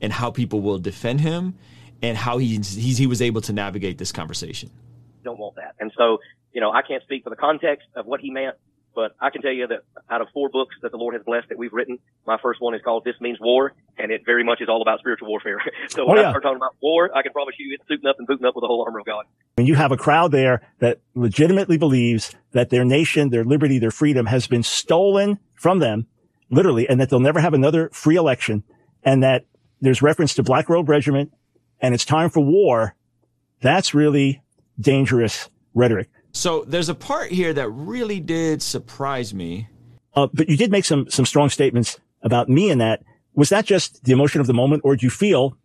and 0.00 0.12
how 0.12 0.30
people 0.30 0.60
will 0.60 0.78
defend 0.78 1.20
him 1.20 1.54
and 2.02 2.16
how 2.16 2.38
he 2.38 2.58
he 2.58 3.06
was 3.06 3.22
able 3.22 3.40
to 3.42 3.52
navigate 3.52 3.98
this 3.98 4.12
conversation. 4.12 4.70
Don't 5.24 5.38
want 5.38 5.56
that. 5.56 5.74
And 5.80 5.92
so, 5.96 6.18
you 6.52 6.60
know, 6.60 6.70
I 6.70 6.82
can't 6.82 7.02
speak 7.02 7.24
for 7.24 7.30
the 7.30 7.36
context 7.36 7.86
of 7.94 8.06
what 8.06 8.20
he 8.20 8.30
meant, 8.30 8.56
but 8.96 9.14
I 9.20 9.28
can 9.30 9.42
tell 9.42 9.52
you 9.52 9.66
that 9.66 9.80
out 10.08 10.22
of 10.22 10.28
four 10.32 10.48
books 10.48 10.74
that 10.82 10.90
the 10.90 10.96
Lord 10.96 11.14
has 11.14 11.22
blessed 11.22 11.50
that 11.50 11.58
we've 11.58 11.72
written, 11.72 11.98
my 12.26 12.38
first 12.40 12.62
one 12.62 12.74
is 12.74 12.80
called 12.82 13.04
This 13.04 13.16
Means 13.20 13.38
War, 13.40 13.74
and 13.98 14.10
it 14.10 14.22
very 14.24 14.42
much 14.42 14.62
is 14.62 14.68
all 14.70 14.80
about 14.80 15.00
spiritual 15.00 15.28
warfare. 15.28 15.60
so 15.88 16.06
when 16.06 16.16
oh, 16.16 16.20
yeah. 16.22 16.28
I 16.28 16.30
start 16.32 16.42
talking 16.42 16.56
about 16.56 16.76
war, 16.80 17.10
I 17.14 17.22
can 17.22 17.32
promise 17.32 17.54
you 17.58 17.74
it's 17.74 17.86
suiting 17.86 18.08
up 18.08 18.16
and 18.18 18.26
booting 18.26 18.46
up 18.46 18.54
with 18.56 18.62
the 18.62 18.68
whole 18.68 18.82
armor 18.86 19.00
of 19.00 19.04
God. 19.04 19.26
And 19.58 19.68
you 19.68 19.74
have 19.74 19.92
a 19.92 19.98
crowd 19.98 20.32
there 20.32 20.62
that 20.78 21.00
legitimately 21.14 21.76
believes 21.76 22.34
that 22.52 22.70
their 22.70 22.86
nation, 22.86 23.28
their 23.28 23.44
liberty, 23.44 23.78
their 23.78 23.90
freedom 23.90 24.26
has 24.26 24.46
been 24.46 24.62
stolen 24.62 25.38
from 25.54 25.78
them, 25.78 26.06
literally, 26.50 26.88
and 26.88 26.98
that 26.98 27.10
they'll 27.10 27.20
never 27.20 27.40
have 27.40 27.52
another 27.52 27.90
free 27.92 28.16
election, 28.16 28.64
and 29.04 29.22
that 29.22 29.44
there's 29.82 30.00
reference 30.00 30.34
to 30.34 30.42
Black 30.42 30.70
Robe 30.70 30.88
Regiment, 30.88 31.32
and 31.80 31.94
it's 31.94 32.04
time 32.04 32.30
for 32.30 32.40
war. 32.40 32.94
That's 33.60 33.94
really 33.94 34.42
dangerous 34.78 35.48
rhetoric. 35.74 36.08
So 36.32 36.64
there's 36.66 36.88
a 36.88 36.94
part 36.94 37.30
here 37.30 37.52
that 37.54 37.68
really 37.70 38.20
did 38.20 38.62
surprise 38.62 39.32
me. 39.32 39.68
Uh, 40.14 40.28
but 40.32 40.48
you 40.48 40.56
did 40.56 40.70
make 40.70 40.84
some 40.84 41.08
some 41.08 41.24
strong 41.24 41.48
statements 41.48 41.98
about 42.22 42.48
me 42.48 42.70
in 42.70 42.78
that. 42.78 43.02
Was 43.34 43.50
that 43.50 43.66
just 43.66 44.04
the 44.04 44.12
emotion 44.12 44.40
of 44.40 44.46
the 44.46 44.54
moment, 44.54 44.82
or 44.84 44.96
do 44.96 45.04
you 45.04 45.10
feel? 45.10 45.56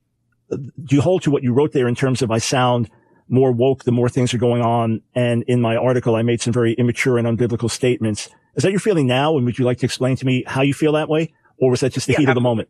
Do 0.50 0.96
you 0.96 1.02
hold 1.02 1.24
to 1.24 1.32
what 1.32 1.44
you 1.44 1.54
wrote 1.54 1.72
there 1.72 1.88
in 1.88 1.96
terms 1.96 2.22
of 2.22 2.32
I 2.32 2.38
sound 2.38 2.90
more 3.30 3.54
woke 3.54 3.86
the 3.86 3.94
more 3.94 4.10
things 4.10 4.34
are 4.34 4.38
going 4.38 4.62
on? 4.62 5.02
And 5.16 5.44
in 5.48 5.62
my 5.62 5.78
article, 5.78 6.16
I 6.16 6.22
made 6.22 6.42
some 6.42 6.52
very 6.52 6.74
immature 6.74 7.18
and 7.18 7.26
unbiblical 7.26 7.72
statements. 7.72 8.30
Is 8.56 8.64
that 8.64 8.72
your 8.72 8.82
feeling 8.82 9.08
now? 9.08 9.38
And 9.38 9.46
would 9.46 9.58
you 9.58 9.64
like 9.64 9.78
to 9.80 9.86
explain 9.86 10.18
to 10.18 10.26
me 10.26 10.44
how 10.46 10.62
you 10.62 10.74
feel 10.74 10.92
that 10.94 11.08
way, 11.08 11.34
or 11.58 11.70
was 11.70 11.80
that 11.80 11.94
just 11.94 12.08
the 12.08 12.14
yeah, 12.14 12.20
heat 12.20 12.30
of 12.30 12.36
the 12.36 12.42
moment? 12.42 12.70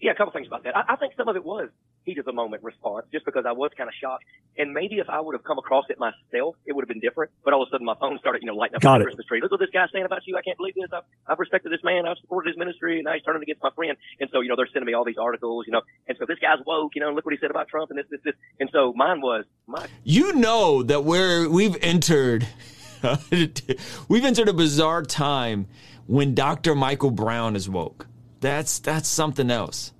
Yeah, 0.00 0.10
a 0.10 0.14
couple 0.14 0.32
things 0.32 0.48
about 0.48 0.64
that. 0.64 0.76
I, 0.76 0.94
I 0.94 0.96
think 0.96 1.14
some 1.16 1.28
of 1.28 1.36
it 1.36 1.44
was 1.44 1.68
heat 2.10 2.18
of 2.18 2.24
the 2.24 2.32
moment 2.32 2.62
response, 2.62 3.06
just 3.12 3.24
because 3.24 3.44
I 3.46 3.52
was 3.52 3.70
kind 3.76 3.88
of 3.88 3.94
shocked. 3.94 4.24
And 4.58 4.74
maybe 4.74 4.96
if 4.98 5.08
I 5.08 5.20
would 5.20 5.34
have 5.34 5.44
come 5.44 5.58
across 5.58 5.84
it 5.88 5.98
myself, 5.98 6.56
it 6.66 6.74
would 6.74 6.82
have 6.82 6.88
been 6.88 7.00
different. 7.00 7.30
But 7.44 7.54
all 7.54 7.62
of 7.62 7.68
a 7.68 7.70
sudden, 7.70 7.86
my 7.86 7.94
phone 7.98 8.18
started, 8.18 8.42
you 8.42 8.46
know, 8.46 8.54
lighting 8.54 8.76
up 8.76 8.82
Got 8.82 8.98
the 8.98 9.04
Christmas 9.04 9.26
tree. 9.26 9.40
Look 9.40 9.50
what 9.50 9.60
this 9.60 9.70
guy's 9.72 9.88
saying 9.92 10.04
about 10.04 10.26
you. 10.26 10.36
I 10.36 10.42
can't 10.42 10.56
believe 10.56 10.74
this. 10.74 10.90
I've, 10.92 11.04
I've 11.26 11.38
respected 11.38 11.70
this 11.70 11.84
man. 11.84 12.06
I've 12.06 12.18
supported 12.18 12.50
his 12.50 12.58
ministry, 12.58 12.98
and 12.98 13.04
now 13.04 13.14
he's 13.14 13.22
turning 13.22 13.42
against 13.42 13.62
my 13.62 13.70
friend. 13.70 13.96
And 14.18 14.28
so, 14.32 14.40
you 14.40 14.48
know, 14.48 14.56
they're 14.56 14.68
sending 14.72 14.86
me 14.86 14.94
all 14.94 15.04
these 15.04 15.18
articles, 15.18 15.66
you 15.66 15.72
know. 15.72 15.82
And 16.08 16.18
so 16.18 16.26
this 16.26 16.38
guy's 16.40 16.58
woke, 16.66 16.92
you 16.94 17.00
know. 17.00 17.12
Look 17.14 17.24
what 17.24 17.32
he 17.32 17.40
said 17.40 17.50
about 17.50 17.68
Trump, 17.68 17.90
and 17.90 17.98
this, 17.98 18.06
this, 18.10 18.20
this. 18.24 18.34
And 18.58 18.68
so 18.72 18.92
mine 18.94 19.20
was 19.20 19.44
my. 19.66 19.86
You 20.02 20.34
know 20.34 20.82
that 20.82 21.04
we're 21.04 21.48
we've 21.48 21.76
entered. 21.80 22.46
we've 24.08 24.24
entered 24.24 24.48
a 24.48 24.52
bizarre 24.52 25.02
time 25.02 25.66
when 26.06 26.34
Dr. 26.34 26.74
Michael 26.74 27.10
Brown 27.10 27.56
is 27.56 27.68
woke. 27.68 28.06
That's 28.40 28.78
that's 28.78 29.08
something 29.08 29.50
else 29.50 29.92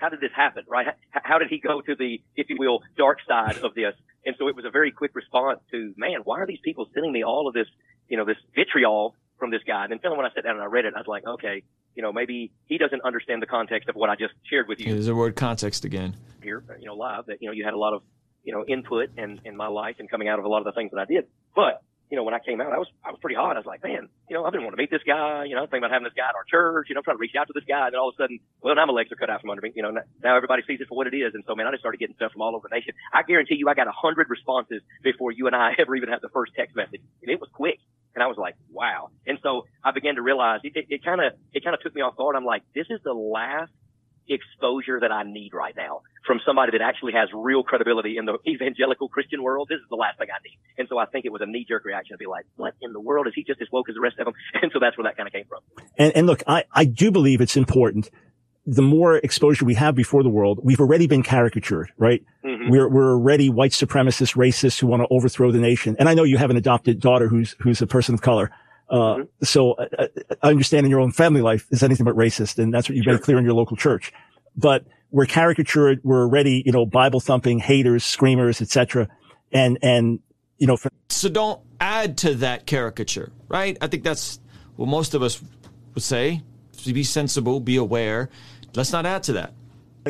how 0.00 0.08
did 0.08 0.20
this 0.20 0.30
happen, 0.34 0.64
right? 0.66 0.86
How 1.10 1.38
did 1.38 1.48
he 1.48 1.60
go 1.60 1.82
to 1.82 1.94
the, 1.94 2.20
if 2.34 2.48
you 2.48 2.56
will, 2.58 2.80
dark 2.96 3.18
side 3.28 3.58
of 3.58 3.74
this? 3.74 3.94
And 4.24 4.34
so 4.38 4.48
it 4.48 4.56
was 4.56 4.64
a 4.64 4.70
very 4.70 4.90
quick 4.90 5.12
response 5.14 5.60
to, 5.70 5.92
man, 5.96 6.20
why 6.24 6.40
are 6.40 6.46
these 6.46 6.60
people 6.64 6.88
sending 6.94 7.12
me 7.12 7.22
all 7.22 7.46
of 7.46 7.54
this, 7.54 7.66
you 8.08 8.16
know, 8.16 8.24
this 8.24 8.38
vitriol 8.54 9.14
from 9.38 9.50
this 9.50 9.60
guy? 9.66 9.84
And 9.84 9.92
then 9.92 9.98
finally 9.98 10.16
when 10.18 10.26
I 10.26 10.34
sat 10.34 10.44
down 10.44 10.54
and 10.54 10.62
I 10.62 10.66
read 10.66 10.86
it, 10.86 10.94
I 10.96 10.98
was 10.98 11.06
like, 11.06 11.26
okay, 11.26 11.62
you 11.94 12.02
know, 12.02 12.12
maybe 12.12 12.52
he 12.66 12.78
doesn't 12.78 13.02
understand 13.02 13.42
the 13.42 13.46
context 13.46 13.88
of 13.88 13.94
what 13.94 14.08
I 14.08 14.16
just 14.16 14.32
shared 14.48 14.68
with 14.68 14.80
you. 14.80 14.86
Yeah, 14.86 14.92
there's 14.94 15.08
a 15.08 15.14
word 15.14 15.36
context 15.36 15.84
again. 15.84 16.16
Here, 16.42 16.64
you 16.80 16.86
know, 16.86 16.94
live 16.94 17.26
that, 17.26 17.42
you 17.42 17.48
know, 17.48 17.52
you 17.52 17.64
had 17.64 17.74
a 17.74 17.78
lot 17.78 17.92
of, 17.92 18.02
you 18.42 18.54
know, 18.54 18.64
input 18.66 19.10
in, 19.18 19.40
in 19.44 19.56
my 19.56 19.68
life 19.68 19.96
and 19.98 20.10
coming 20.10 20.28
out 20.28 20.38
of 20.38 20.46
a 20.46 20.48
lot 20.48 20.58
of 20.58 20.64
the 20.64 20.72
things 20.72 20.90
that 20.92 21.00
I 21.00 21.04
did. 21.04 21.26
But 21.54 21.82
you 22.10 22.16
know, 22.16 22.24
when 22.24 22.34
I 22.34 22.40
came 22.40 22.60
out, 22.60 22.72
I 22.72 22.78
was, 22.78 22.88
I 23.04 23.10
was 23.10 23.20
pretty 23.22 23.36
hot. 23.36 23.54
I 23.54 23.60
was 23.60 23.66
like, 23.66 23.82
man, 23.82 24.08
you 24.28 24.34
know, 24.34 24.44
I've 24.44 24.52
been 24.52 24.62
wanting 24.62 24.76
to 24.76 24.82
meet 24.82 24.90
this 24.90 25.06
guy, 25.06 25.44
you 25.44 25.54
know, 25.54 25.62
thinking 25.62 25.86
about 25.86 25.92
having 25.94 26.04
this 26.04 26.18
guy 26.18 26.28
at 26.28 26.34
our 26.34 26.42
church, 26.42 26.88
you 26.88 26.94
know, 26.94 27.00
I'm 27.00 27.04
trying 27.04 27.16
to 27.16 27.20
reach 27.22 27.38
out 27.38 27.46
to 27.46 27.54
this 27.54 27.64
guy. 27.64 27.86
And 27.86 27.94
then 27.94 28.00
all 28.00 28.10
of 28.10 28.18
a 28.18 28.22
sudden, 28.22 28.40
well, 28.60 28.74
now 28.74 28.84
my 28.86 28.92
legs 28.92 29.12
are 29.12 29.16
cut 29.16 29.30
out 29.30 29.40
from 29.40 29.50
under 29.50 29.62
me. 29.62 29.70
You 29.74 29.82
know, 29.82 29.94
now 29.94 30.36
everybody 30.36 30.62
sees 30.66 30.80
it 30.80 30.88
for 30.88 30.98
what 30.98 31.06
it 31.06 31.14
is. 31.14 31.34
And 31.34 31.44
so, 31.46 31.54
man, 31.54 31.66
I 31.66 31.70
just 31.70 31.86
started 31.86 32.02
getting 32.02 32.16
stuff 32.16 32.32
from 32.32 32.42
all 32.42 32.56
over 32.56 32.66
the 32.68 32.74
nation. 32.74 32.94
I 33.14 33.22
guarantee 33.22 33.54
you, 33.54 33.68
I 33.70 33.74
got 33.74 33.86
a 33.86 33.94
hundred 33.94 34.28
responses 34.28 34.82
before 35.02 35.30
you 35.30 35.46
and 35.46 35.54
I 35.54 35.72
ever 35.78 35.94
even 35.94 36.08
had 36.10 36.18
the 36.20 36.34
first 36.34 36.52
text 36.58 36.74
message. 36.74 37.00
And 37.22 37.30
it 37.30 37.38
was 37.38 37.48
quick. 37.54 37.78
And 38.14 38.24
I 38.24 38.26
was 38.26 38.36
like, 38.36 38.56
wow. 38.72 39.10
And 39.24 39.38
so 39.40 39.66
I 39.84 39.92
began 39.92 40.16
to 40.16 40.22
realize 40.22 40.60
it, 40.64 40.74
it 40.74 41.04
kind 41.04 41.20
of, 41.20 41.34
it 41.54 41.62
kind 41.62 41.74
of 41.74 41.80
took 41.80 41.94
me 41.94 42.02
off 42.02 42.16
guard. 42.16 42.34
I'm 42.34 42.44
like, 42.44 42.62
this 42.74 42.86
is 42.90 42.98
the 43.04 43.14
last 43.14 43.70
exposure 44.28 45.00
that 45.00 45.12
I 45.12 45.22
need 45.24 45.52
right 45.54 45.74
now 45.76 46.02
from 46.26 46.40
somebody 46.46 46.72
that 46.72 46.82
actually 46.82 47.12
has 47.12 47.28
real 47.34 47.62
credibility 47.62 48.16
in 48.16 48.24
the 48.24 48.38
evangelical 48.46 49.08
Christian 49.08 49.42
world. 49.42 49.68
This 49.68 49.78
is 49.78 49.88
the 49.88 49.96
last 49.96 50.18
thing 50.18 50.28
I 50.30 50.38
need. 50.46 50.58
And 50.78 50.88
so 50.88 50.98
I 50.98 51.06
think 51.06 51.24
it 51.24 51.32
was 51.32 51.42
a 51.42 51.46
knee 51.46 51.64
jerk 51.66 51.84
reaction 51.84 52.14
to 52.14 52.18
be 52.18 52.26
like, 52.26 52.44
what 52.56 52.74
in 52.80 52.92
the 52.92 53.00
world? 53.00 53.26
Is 53.26 53.32
he 53.34 53.42
just 53.42 53.60
as 53.60 53.68
woke 53.72 53.88
as 53.88 53.94
the 53.94 54.00
rest 54.00 54.18
of 54.18 54.26
them? 54.26 54.34
And 54.62 54.70
so 54.72 54.78
that's 54.78 54.96
where 54.98 55.04
that 55.04 55.16
kind 55.16 55.26
of 55.26 55.32
came 55.32 55.46
from. 55.46 55.60
And, 55.96 56.14
and 56.14 56.26
look, 56.26 56.42
I, 56.46 56.64
I 56.72 56.84
do 56.84 57.10
believe 57.10 57.40
it's 57.40 57.56
important. 57.56 58.10
The 58.66 58.82
more 58.82 59.16
exposure 59.16 59.64
we 59.64 59.74
have 59.74 59.94
before 59.94 60.22
the 60.22 60.28
world, 60.28 60.60
we've 60.62 60.80
already 60.80 61.06
been 61.06 61.22
caricatured, 61.22 61.90
right? 61.96 62.22
Mm-hmm. 62.44 62.70
We're, 62.70 62.88
we're 62.88 63.12
already 63.12 63.48
white 63.48 63.72
supremacists, 63.72 64.36
racists 64.36 64.78
who 64.78 64.86
want 64.86 65.02
to 65.02 65.08
overthrow 65.10 65.50
the 65.50 65.58
nation. 65.58 65.96
And 65.98 66.08
I 66.08 66.14
know 66.14 66.24
you 66.24 66.36
have 66.36 66.50
an 66.50 66.56
adopted 66.56 67.00
daughter 67.00 67.28
who's, 67.28 67.56
who's 67.60 67.80
a 67.80 67.86
person 67.86 68.14
of 68.14 68.20
color. 68.20 68.50
Uh, 68.90 68.96
mm-hmm. 68.96 69.44
so 69.44 69.74
I, 69.78 69.82
uh, 69.82 69.86
uh, 69.98 70.34
I, 70.42 70.48
understand 70.48 70.84
in 70.84 70.90
your 70.90 70.98
own 70.98 71.12
family 71.12 71.42
life 71.42 71.64
is 71.70 71.84
anything 71.84 72.04
but 72.04 72.16
racist. 72.16 72.58
And 72.58 72.74
that's 72.74 72.88
what 72.88 72.96
you've 72.96 73.04
sure. 73.04 73.12
made 73.14 73.22
clear 73.22 73.38
in 73.38 73.44
your 73.44 73.54
local 73.54 73.76
church. 73.76 74.12
but 74.56 74.84
we're 75.12 75.26
caricatured. 75.26 76.00
We're 76.04 76.22
already, 76.22 76.62
you 76.64 76.72
know, 76.72 76.86
Bible 76.86 77.20
thumping 77.20 77.58
haters, 77.58 78.04
screamers, 78.04 78.60
etc. 78.60 79.08
And, 79.52 79.78
and, 79.82 80.20
you 80.58 80.66
know, 80.66 80.76
for- 80.76 80.90
so 81.08 81.28
don't 81.28 81.60
add 81.80 82.18
to 82.18 82.34
that 82.36 82.66
caricature, 82.66 83.32
right? 83.48 83.76
I 83.80 83.86
think 83.88 84.04
that's 84.04 84.38
what 84.76 84.86
most 84.88 85.14
of 85.14 85.22
us 85.22 85.42
would 85.94 86.02
say. 86.04 86.42
To 86.84 86.92
be 86.92 87.04
sensible, 87.04 87.60
be 87.60 87.76
aware. 87.76 88.30
Let's 88.74 88.92
not 88.92 89.04
add 89.04 89.22
to 89.24 89.32
that. 89.34 89.52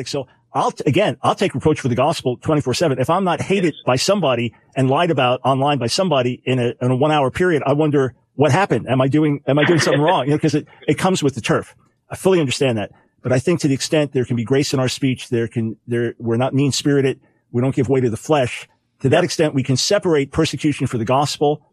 So 0.05 0.27
I'll, 0.53 0.71
t- 0.71 0.83
again, 0.87 1.17
I'll 1.21 1.35
take 1.35 1.53
reproach 1.53 1.79
for 1.81 1.87
the 1.89 1.95
gospel 1.95 2.37
24 2.37 2.73
seven. 2.75 2.99
If 2.99 3.09
I'm 3.09 3.23
not 3.23 3.41
hated 3.41 3.75
by 3.85 3.95
somebody 3.97 4.53
and 4.75 4.89
lied 4.89 5.11
about 5.11 5.41
online 5.43 5.79
by 5.79 5.87
somebody 5.87 6.41
in 6.45 6.59
a, 6.59 6.73
in 6.81 6.91
a 6.91 6.95
one 6.95 7.11
hour 7.11 7.29
period, 7.31 7.63
I 7.65 7.73
wonder 7.73 8.13
what 8.41 8.51
happened. 8.51 8.87
Am 8.89 8.99
I 8.99 9.07
doing, 9.07 9.43
am 9.45 9.59
I 9.59 9.65
doing 9.65 9.79
something 9.79 10.01
wrong? 10.07 10.25
You 10.25 10.31
know, 10.31 10.39
cause 10.39 10.55
it, 10.55 10.67
it 10.87 10.97
comes 10.97 11.21
with 11.21 11.35
the 11.35 11.41
turf. 11.41 11.75
I 12.09 12.15
fully 12.15 12.39
understand 12.39 12.79
that. 12.79 12.89
But 13.21 13.31
I 13.31 13.37
think 13.37 13.59
to 13.59 13.67
the 13.67 13.75
extent 13.75 14.13
there 14.13 14.25
can 14.25 14.35
be 14.35 14.43
grace 14.43 14.73
in 14.73 14.79
our 14.79 14.87
speech, 14.89 15.29
there 15.29 15.47
can, 15.47 15.77
there, 15.85 16.15
we're 16.17 16.37
not 16.37 16.51
mean 16.51 16.71
spirited. 16.71 17.19
We 17.51 17.61
don't 17.61 17.75
give 17.75 17.87
way 17.87 18.01
to 18.01 18.09
the 18.09 18.17
flesh. 18.17 18.67
To 19.01 19.09
that 19.09 19.23
extent, 19.23 19.53
we 19.53 19.61
can 19.61 19.77
separate 19.77 20.31
persecution 20.31 20.87
for 20.87 20.97
the 20.97 21.05
gospel 21.05 21.69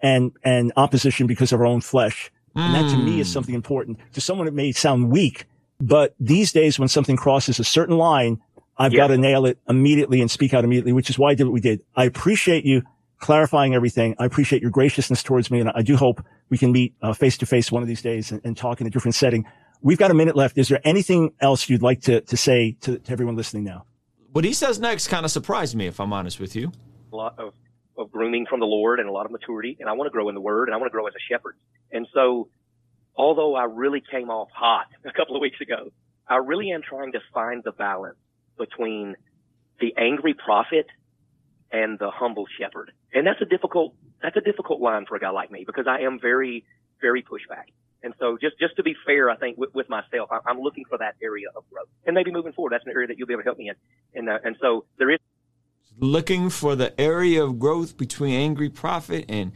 and, 0.00 0.30
and 0.44 0.72
opposition 0.76 1.26
because 1.26 1.52
of 1.52 1.58
our 1.58 1.66
own 1.66 1.80
flesh. 1.80 2.30
And 2.54 2.72
that 2.72 2.88
to 2.92 3.02
me 3.02 3.18
is 3.18 3.28
mm. 3.28 3.32
something 3.32 3.56
important. 3.56 3.98
To 4.12 4.20
someone, 4.20 4.46
it 4.46 4.54
may 4.54 4.70
sound 4.70 5.10
weak, 5.10 5.46
but 5.80 6.14
these 6.20 6.52
days 6.52 6.78
when 6.78 6.86
something 6.86 7.16
crosses 7.16 7.58
a 7.58 7.64
certain 7.64 7.96
line, 7.96 8.40
I've 8.78 8.94
got 8.94 9.08
to 9.08 9.18
nail 9.18 9.44
it 9.44 9.58
immediately 9.68 10.20
and 10.20 10.30
speak 10.30 10.54
out 10.54 10.62
immediately, 10.62 10.92
which 10.92 11.10
is 11.10 11.18
why 11.18 11.30
I 11.30 11.34
did 11.34 11.44
what 11.46 11.52
we 11.52 11.60
did. 11.60 11.80
I 11.96 12.04
appreciate 12.04 12.64
you 12.64 12.82
clarifying 13.22 13.74
everything. 13.74 14.14
I 14.18 14.26
appreciate 14.26 14.60
your 14.60 14.70
graciousness 14.70 15.22
towards 15.22 15.50
me. 15.50 15.60
And 15.60 15.70
I 15.74 15.80
do 15.80 15.96
hope 15.96 16.22
we 16.50 16.58
can 16.58 16.72
meet 16.72 16.94
face 17.14 17.38
to 17.38 17.46
face 17.46 17.72
one 17.72 17.80
of 17.80 17.88
these 17.88 18.02
days 18.02 18.30
and, 18.32 18.42
and, 18.44 18.56
talk 18.56 18.82
in 18.82 18.86
a 18.86 18.90
different 18.90 19.14
setting. 19.14 19.46
We've 19.80 19.96
got 19.96 20.10
a 20.10 20.14
minute 20.14 20.36
left. 20.36 20.58
Is 20.58 20.68
there 20.68 20.80
anything 20.84 21.32
else 21.40 21.70
you'd 21.70 21.82
like 21.82 22.02
to, 22.02 22.20
to 22.20 22.36
say 22.36 22.76
to, 22.82 22.98
to 22.98 23.12
everyone 23.12 23.36
listening 23.36 23.64
now? 23.64 23.86
What 24.32 24.44
he 24.44 24.52
says 24.52 24.78
next 24.78 25.08
kind 25.08 25.24
of 25.24 25.30
surprised 25.30 25.74
me, 25.74 25.86
if 25.86 26.00
I'm 26.00 26.12
honest 26.12 26.40
with 26.40 26.54
you. 26.54 26.72
A 27.12 27.16
lot 27.16 27.38
of, 27.38 27.54
of 27.96 28.10
grooming 28.10 28.46
from 28.46 28.60
the 28.60 28.66
Lord 28.66 28.98
and 28.98 29.08
a 29.08 29.12
lot 29.12 29.24
of 29.24 29.32
maturity. 29.32 29.76
And 29.80 29.88
I 29.88 29.92
want 29.92 30.08
to 30.08 30.12
grow 30.12 30.28
in 30.28 30.34
the 30.34 30.40
word 30.40 30.68
and 30.68 30.74
I 30.74 30.78
want 30.78 30.90
to 30.90 30.92
grow 30.92 31.06
as 31.06 31.14
a 31.14 31.32
shepherd. 31.32 31.56
And 31.92 32.06
so, 32.12 32.48
although 33.16 33.54
I 33.54 33.64
really 33.64 34.02
came 34.10 34.30
off 34.30 34.48
hot 34.52 34.86
a 35.04 35.12
couple 35.12 35.36
of 35.36 35.40
weeks 35.40 35.60
ago, 35.60 35.90
I 36.28 36.36
really 36.36 36.72
am 36.72 36.82
trying 36.82 37.12
to 37.12 37.20
find 37.32 37.62
the 37.64 37.72
balance 37.72 38.18
between 38.58 39.16
the 39.80 39.94
angry 39.96 40.34
prophet 40.34 40.86
and 41.72 41.98
the 41.98 42.10
humble 42.10 42.44
shepherd. 42.58 42.92
And 43.12 43.26
that's 43.26 43.40
a 43.40 43.46
difficult, 43.46 43.94
that's 44.22 44.36
a 44.36 44.40
difficult 44.40 44.80
line 44.80 45.06
for 45.08 45.16
a 45.16 45.20
guy 45.20 45.30
like 45.30 45.50
me 45.50 45.64
because 45.66 45.86
I 45.88 46.00
am 46.00 46.20
very, 46.20 46.64
very 47.00 47.22
pushback. 47.22 47.72
And 48.04 48.14
so 48.18 48.36
just, 48.40 48.58
just 48.58 48.76
to 48.76 48.82
be 48.82 48.94
fair, 49.06 49.30
I 49.30 49.36
think 49.36 49.56
with, 49.56 49.74
with 49.74 49.88
myself, 49.88 50.30
I, 50.30 50.50
am 50.50 50.60
looking 50.60 50.84
for 50.88 50.98
that 50.98 51.14
area 51.22 51.46
of 51.54 51.64
growth 51.70 51.88
and 52.04 52.14
maybe 52.14 52.30
moving 52.30 52.52
forward. 52.52 52.72
That's 52.72 52.84
an 52.84 52.92
area 52.92 53.06
that 53.08 53.16
you'll 53.16 53.28
be 53.28 53.34
able 53.34 53.42
to 53.42 53.48
help 53.48 53.58
me 53.58 53.70
in. 53.70 53.76
And, 54.14 54.28
uh, 54.28 54.38
and 54.44 54.56
so 54.60 54.84
there 54.98 55.10
is 55.10 55.18
looking 55.98 56.50
for 56.50 56.74
the 56.74 56.98
area 57.00 57.42
of 57.42 57.58
growth 57.58 57.96
between 57.96 58.34
angry 58.34 58.68
prophet 58.68 59.24
and 59.28 59.52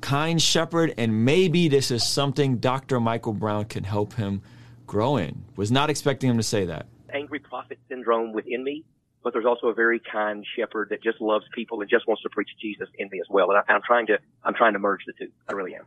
kind 0.00 0.40
shepherd. 0.40 0.94
And 0.98 1.24
maybe 1.24 1.68
this 1.68 1.90
is 1.90 2.06
something 2.06 2.58
Dr. 2.58 3.00
Michael 3.00 3.32
Brown 3.32 3.64
can 3.64 3.84
help 3.84 4.14
him 4.14 4.42
grow 4.86 5.16
in. 5.16 5.44
Was 5.56 5.72
not 5.72 5.88
expecting 5.88 6.30
him 6.30 6.36
to 6.36 6.42
say 6.42 6.66
that. 6.66 6.86
Angry 7.12 7.38
prophet 7.38 7.78
syndrome 7.88 8.32
within 8.32 8.62
me, 8.62 8.84
but 9.22 9.32
there's 9.32 9.46
also 9.46 9.68
a 9.68 9.74
very 9.74 10.00
kind 10.00 10.46
shepherd 10.56 10.88
that 10.90 11.02
just 11.02 11.20
loves 11.20 11.44
people 11.54 11.80
and 11.80 11.90
just 11.90 12.06
wants 12.08 12.22
to 12.22 12.28
preach 12.30 12.50
Jesus 12.60 12.88
in 12.98 13.08
me 13.10 13.20
as 13.20 13.26
well. 13.28 13.50
And 13.50 13.58
I, 13.58 13.72
I'm 13.72 13.82
trying 13.82 14.06
to, 14.06 14.18
I'm 14.44 14.54
trying 14.54 14.72
to 14.72 14.78
merge 14.78 15.02
the 15.06 15.12
two. 15.12 15.30
I 15.48 15.52
really 15.52 15.74
am 15.74 15.84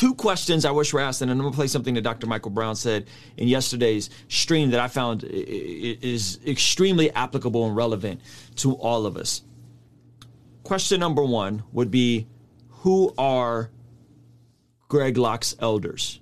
two 0.00 0.14
questions 0.14 0.64
I 0.64 0.70
wish 0.70 0.94
were 0.94 1.00
asked, 1.00 1.20
and 1.20 1.30
I'm 1.30 1.36
going 1.36 1.52
to 1.52 1.54
play 1.54 1.66
something 1.66 1.92
that 1.92 2.00
Dr. 2.00 2.26
Michael 2.26 2.52
Brown 2.52 2.74
said 2.74 3.06
in 3.36 3.48
yesterday's 3.48 4.08
stream 4.28 4.70
that 4.70 4.80
I 4.80 4.88
found 4.88 5.24
is 5.24 6.38
extremely 6.46 7.10
applicable 7.10 7.66
and 7.66 7.76
relevant 7.76 8.22
to 8.56 8.72
all 8.76 9.04
of 9.04 9.18
us. 9.18 9.42
Question 10.62 11.00
number 11.00 11.22
one 11.22 11.64
would 11.72 11.90
be 11.90 12.28
Who 12.68 13.12
are 13.18 13.70
Greg 14.88 15.18
Locke's 15.18 15.54
elders? 15.58 16.18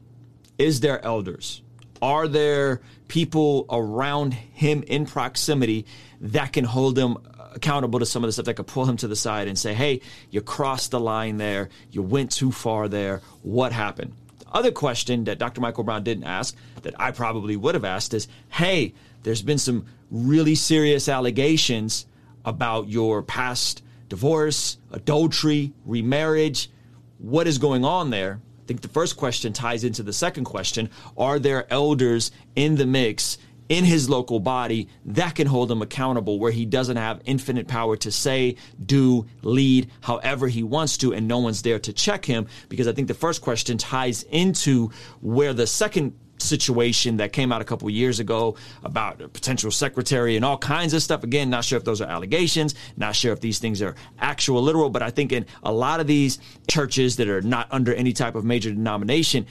Is 0.59 0.81
there 0.81 1.05
elders? 1.05 1.63
Are 2.01 2.29
there 2.29 2.81
people 3.09 3.67
around 3.71 4.35
him 4.35 4.83
in 4.87 5.07
proximity 5.07 5.87
that 6.21 6.53
can 6.53 6.65
hold 6.65 6.99
him 6.99 7.17
accountable 7.55 7.99
to 7.99 8.07
some 8.07 8.23
of 8.23 8.29
the 8.29 8.33
stuff 8.33 8.47
that 8.47 8.55
could 8.55 8.67
pull 8.67 8.85
him 8.85 8.97
to 8.99 9.09
the 9.09 9.17
side 9.17 9.49
and 9.49 9.59
say, 9.59 9.75
hey, 9.75 10.01
you 10.31 10.41
crossed 10.41 10.91
the 10.91 11.01
line 11.01 11.39
there, 11.39 11.69
you 11.91 12.03
went 12.03 12.31
too 12.31 12.53
far 12.53 12.89
there, 12.89 13.21
what 13.43 13.73
happened? 13.73 14.13
The 14.41 14.47
other 14.53 14.71
question 14.71 15.25
that 15.25 15.39
Dr. 15.39 15.61
Michael 15.61 15.85
Brown 15.85 16.05
didn't 16.05 16.25
ask, 16.25 16.55
that 16.83 16.95
I 17.01 17.11
probably 17.11 17.57
would 17.57 17.75
have 17.75 17.85
asked, 17.85 18.15
is 18.15 18.29
hey, 18.51 18.95
there's 19.23 19.43
been 19.43 19.59
some 19.59 19.87
really 20.11 20.55
serious 20.55 21.09
allegations 21.09 22.07
about 22.45 22.89
your 22.89 23.23
past 23.23 23.83
divorce, 24.09 24.79
adultery, 24.91 25.73
remarriage. 25.85 26.71
What 27.19 27.47
is 27.47 27.59
going 27.59 27.85
on 27.85 28.11
there? 28.11 28.41
I 28.69 28.71
think 28.71 28.83
the 28.83 28.89
first 28.89 29.17
question 29.17 29.55
ties 29.55 29.83
into 29.83 30.03
the 30.03 30.13
second 30.13 30.45
question. 30.45 30.91
Are 31.17 31.39
there 31.39 31.67
elders 31.73 32.31
in 32.55 32.75
the 32.75 32.85
mix 32.85 33.39
in 33.71 33.83
his 33.83 34.11
local 34.11 34.41
body 34.41 34.89
that 35.07 35.35
can 35.37 35.47
hold 35.47 35.73
him 35.73 35.81
accountable 35.81 36.39
where 36.39 36.53
he 36.53 36.67
doesn't 36.67 36.99
have 36.99 37.23
infinite 37.25 37.67
power 37.67 37.97
to 37.97 38.13
say, 38.13 38.57
do, 38.85 39.25
lead 39.41 39.91
however 40.03 40.49
he 40.49 40.63
wants 40.63 40.99
to, 40.99 41.15
and 41.15 41.27
no 41.27 41.39
one's 41.39 41.63
there 41.63 41.79
to 41.79 41.95
check 41.95 42.27
him. 42.27 42.47
Because 42.69 42.87
I 42.87 42.93
think 42.93 43.09
the 43.09 43.15
first 43.15 43.41
question 43.41 43.79
ties 43.79 44.25
into 44.25 44.91
where 45.23 45.55
the 45.55 45.67
second 45.67 46.13
situation 46.39 47.19
that 47.19 47.33
came 47.33 47.53
out 47.53 47.61
a 47.61 47.65
couple 47.65 47.89
years 47.91 48.21
ago 48.21 48.57
about 48.83 49.21
a 49.21 49.29
potential 49.29 49.71
secretary 49.71 50.37
and 50.37 50.45
all 50.45 50.59
kinds 50.59 50.95
of 50.95 51.03
stuff. 51.03 51.25
Again, 51.25 51.51
not 51.51 51.65
sure 51.65 51.77
if 51.77 51.85
those 51.85 52.01
are 52.01 52.09
allegations, 52.09 52.75
not 52.97 53.15
sure 53.15 53.33
if 53.33 53.41
these 53.41 53.59
things 53.59 53.83
are 53.83 53.95
actual 54.19 54.63
literal, 54.63 54.91
but 54.91 55.03
I 55.03 55.11
think 55.11 55.33
in 55.33 55.47
a 55.63 55.73
lot 55.73 56.01
of 56.01 56.07
these 56.07 56.39
churches 56.69 57.17
that 57.17 57.29
are 57.29 57.43
not 57.43 57.69
under 57.71 57.93
any 57.95 58.13
type 58.13 58.35
of 58.35 58.45
major 58.45 58.71
denomination, 58.71 59.47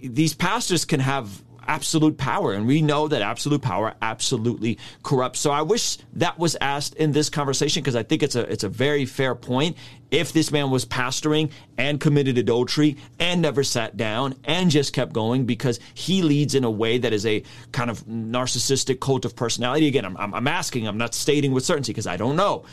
these 0.00 0.34
pastors 0.34 0.84
can 0.84 1.00
have 1.00 1.42
absolute 1.66 2.16
power. 2.18 2.52
And 2.52 2.66
we 2.66 2.82
know 2.82 3.08
that 3.08 3.22
absolute 3.22 3.62
power 3.62 3.94
absolutely 4.02 4.78
corrupts. 5.02 5.40
So 5.40 5.50
I 5.50 5.62
wish 5.62 5.98
that 6.14 6.38
was 6.38 6.56
asked 6.60 6.94
in 6.94 7.12
this 7.12 7.28
conversation 7.28 7.82
because 7.82 7.96
I 7.96 8.02
think 8.02 8.22
it's 8.22 8.36
a 8.36 8.50
it's 8.50 8.64
a 8.64 8.68
very 8.68 9.04
fair 9.04 9.34
point. 9.34 9.76
If 10.10 10.32
this 10.32 10.50
man 10.50 10.70
was 10.70 10.84
pastoring 10.84 11.50
and 11.78 11.98
committed 11.98 12.36
adultery 12.36 12.98
and 13.18 13.40
never 13.40 13.64
sat 13.64 13.96
down 13.96 14.34
and 14.44 14.70
just 14.70 14.92
kept 14.92 15.12
going 15.12 15.46
because 15.46 15.80
he 15.94 16.20
leads 16.22 16.54
in 16.54 16.64
a 16.64 16.70
way 16.70 16.98
that 16.98 17.12
is 17.12 17.24
a 17.24 17.42
kind 17.72 17.90
of 17.90 18.04
narcissistic 18.06 19.00
cult 19.00 19.24
of 19.24 19.34
personality. 19.34 19.88
Again, 19.88 20.04
I'm, 20.04 20.34
I'm 20.34 20.48
asking, 20.48 20.86
I'm 20.86 20.98
not 20.98 21.14
stating 21.14 21.52
with 21.52 21.64
certainty 21.64 21.92
because 21.92 22.06
I 22.06 22.18
don't 22.18 22.36
know. 22.36 22.64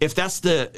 If 0.00 0.16
that's 0.16 0.40
the 0.40 0.68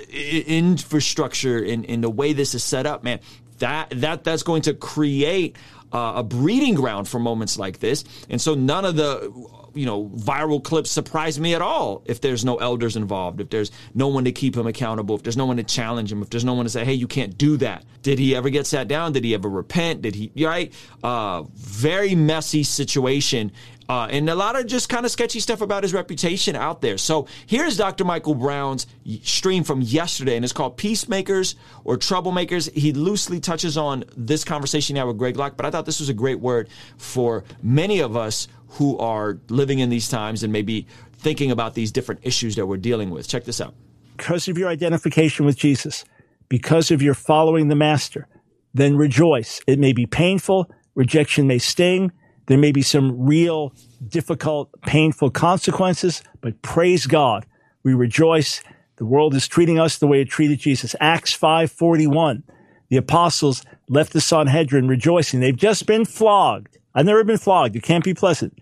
infrastructure 0.47 1.59
in, 1.59 1.85
in 1.85 2.03
the 2.03 2.11
way 2.11 2.35
this 2.35 2.55
is 2.55 2.63
set 2.63 2.85
up, 2.85 3.03
man, 3.03 3.21
that 3.59 3.91
that 3.91 4.25
that's 4.25 4.43
going 4.43 4.63
to 4.63 4.75
create 4.75 5.57
uh, 5.93 6.15
a 6.17 6.23
breeding 6.23 6.75
ground 6.75 7.09
for 7.09 7.19
moments 7.19 7.59
like 7.59 7.79
this. 7.79 8.05
And 8.29 8.41
so 8.41 8.55
none 8.55 8.85
of 8.85 8.97
the 8.97 9.33
you 9.75 9.87
know 9.87 10.09
viral 10.09 10.63
clips 10.63 10.91
surprise 10.91 11.39
me 11.39 11.55
at 11.55 11.61
all 11.61 12.03
if 12.07 12.21
there's 12.21 12.45
no 12.45 12.57
elders 12.57 12.95
involved 12.95 13.41
if 13.41 13.51
there's 13.51 13.73
no 13.93 14.07
one 14.07 14.25
to 14.25 14.31
keep 14.31 14.57
him 14.57 14.69
accountable 14.69 15.17
if 15.17 15.25
there's 15.25 15.37
no 15.37 15.47
one 15.47 15.57
to 15.57 15.65
challenge 15.65 16.13
him 16.13 16.23
if 16.23 16.31
there's 16.31 16.45
no 16.45 16.55
one 16.55 16.65
to 16.65 16.71
say 16.71 16.85
hey 16.85 16.93
you 16.93 17.09
can't 17.09 17.37
do 17.37 17.57
that. 17.57 17.85
Did 18.03 18.19
he 18.19 18.37
ever 18.37 18.51
get 18.51 18.67
sat 18.67 18.87
down? 18.87 19.13
Did 19.13 19.25
he 19.25 19.35
ever 19.35 19.49
repent? 19.49 20.03
Did 20.03 20.15
he 20.15 20.31
right? 20.45 20.73
Uh, 21.03 21.43
very 21.55 22.15
messy 22.15 22.63
situation 22.63 23.51
uh, 23.89 24.09
and 24.11 24.29
a 24.31 24.35
lot 24.35 24.59
of 24.59 24.67
just 24.67 24.89
kind 24.89 25.05
of 25.05 25.13
sketchy 25.13 25.41
stuff 25.41 25.61
about 25.61 25.83
his 25.83 25.93
reputation 25.93 26.57
out 26.57 26.81
there. 26.81 26.97
So 26.97 27.27
here's 27.47 27.77
Dr. 27.77 28.05
Michael 28.05 28.35
Brown's 28.35 28.87
stream 29.23 29.63
from 29.63 29.83
yesterday, 29.83 30.37
and 30.37 30.45
it's 30.45 30.53
called 30.53 30.77
Peacemakers 30.77 31.57
or 31.85 31.97
Troublemakers. 31.97 32.73
He 32.73 32.93
loosely 32.93 33.41
touches 33.41 33.77
on 33.77 34.05
this 34.17 34.45
conversation 34.45 34.95
now 34.95 35.07
with 35.07 35.19
Greg 35.19 35.37
Locke, 35.37 35.57
but 35.57 35.67
I 35.67 35.71
thought 35.71 35.87
this 35.87 36.01
was 36.01 36.09
a 36.09 36.15
great 36.15 36.41
word 36.41 36.69
for 36.97 37.45
many 37.63 38.01
of 38.01 38.17
us 38.17 38.49
who 38.69 38.99
are 38.99 39.39
living 39.49 39.79
in 39.79 39.91
these 39.91 40.09
times 40.09 40.43
and 40.43 40.53
maybe 40.53 40.87
thinking 41.13 41.51
about 41.51 41.75
these 41.75 41.93
different 41.93 42.21
issues 42.25 42.57
that 42.57 42.67
we're 42.67 42.77
dealing 42.77 43.11
with. 43.11 43.29
Check 43.29 43.45
this 43.45 43.61
out. 43.61 43.75
Because 44.17 44.49
of 44.49 44.57
your 44.57 44.69
identification 44.69 45.45
with 45.45 45.57
Jesus, 45.57 46.05
because 46.49 46.91
of 46.91 47.03
your 47.03 47.15
following 47.15 47.69
the 47.69 47.75
Master, 47.75 48.29
then 48.73 48.97
rejoice. 48.97 49.61
It 49.67 49.79
may 49.79 49.93
be 49.93 50.07
painful, 50.07 50.71
rejection 50.95 51.47
may 51.47 51.59
sting 51.59 52.13
there 52.47 52.59
may 52.59 52.73
be 52.73 52.83
some 52.83 53.27
real 53.27 53.73
difficult, 54.07 54.71
painful 54.83 55.31
consequences, 55.31 56.23
but 56.41 56.61
praise 56.63 57.07
God. 57.07 57.47
We 57.83 57.95
rejoice. 57.95 58.63
The 58.97 59.07
world 59.07 59.35
is 59.35 59.49
treating 59.49 59.79
us 59.79 59.99
the 59.99 60.07
way 60.07 60.21
it 60.21 60.29
treated 60.29 60.59
Jesus. 60.61 60.95
Acts 61.01 61.33
541. 61.33 62.43
The 62.89 62.97
apostles 62.97 63.65
left 63.89 64.13
the 64.13 64.21
Sanhedrin 64.21 64.89
rejoicing. 64.89 65.41
They've 65.41 65.57
just 65.57 65.87
been 65.87 66.05
flogged. 66.05 66.79
I've 66.95 67.07
never 67.07 67.25
been 67.25 67.39
flogged. 67.39 67.77
It 67.77 67.83
can't 67.83 68.05
be 68.05 68.15
pleasant. 68.15 68.59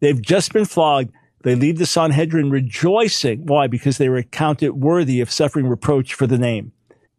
They've 0.00 0.20
just 0.20 0.52
been 0.52 0.64
flogged. 0.64 1.12
They 1.42 1.54
leave 1.54 1.78
the 1.78 1.86
Sanhedrin 1.86 2.50
rejoicing. 2.50 3.44
Why? 3.46 3.66
Because 3.66 3.98
they 3.98 4.08
were 4.08 4.22
counted 4.22 4.72
worthy 4.72 5.20
of 5.20 5.30
suffering 5.30 5.66
reproach 5.66 6.14
for 6.14 6.26
the 6.26 6.38
name. 6.38 6.72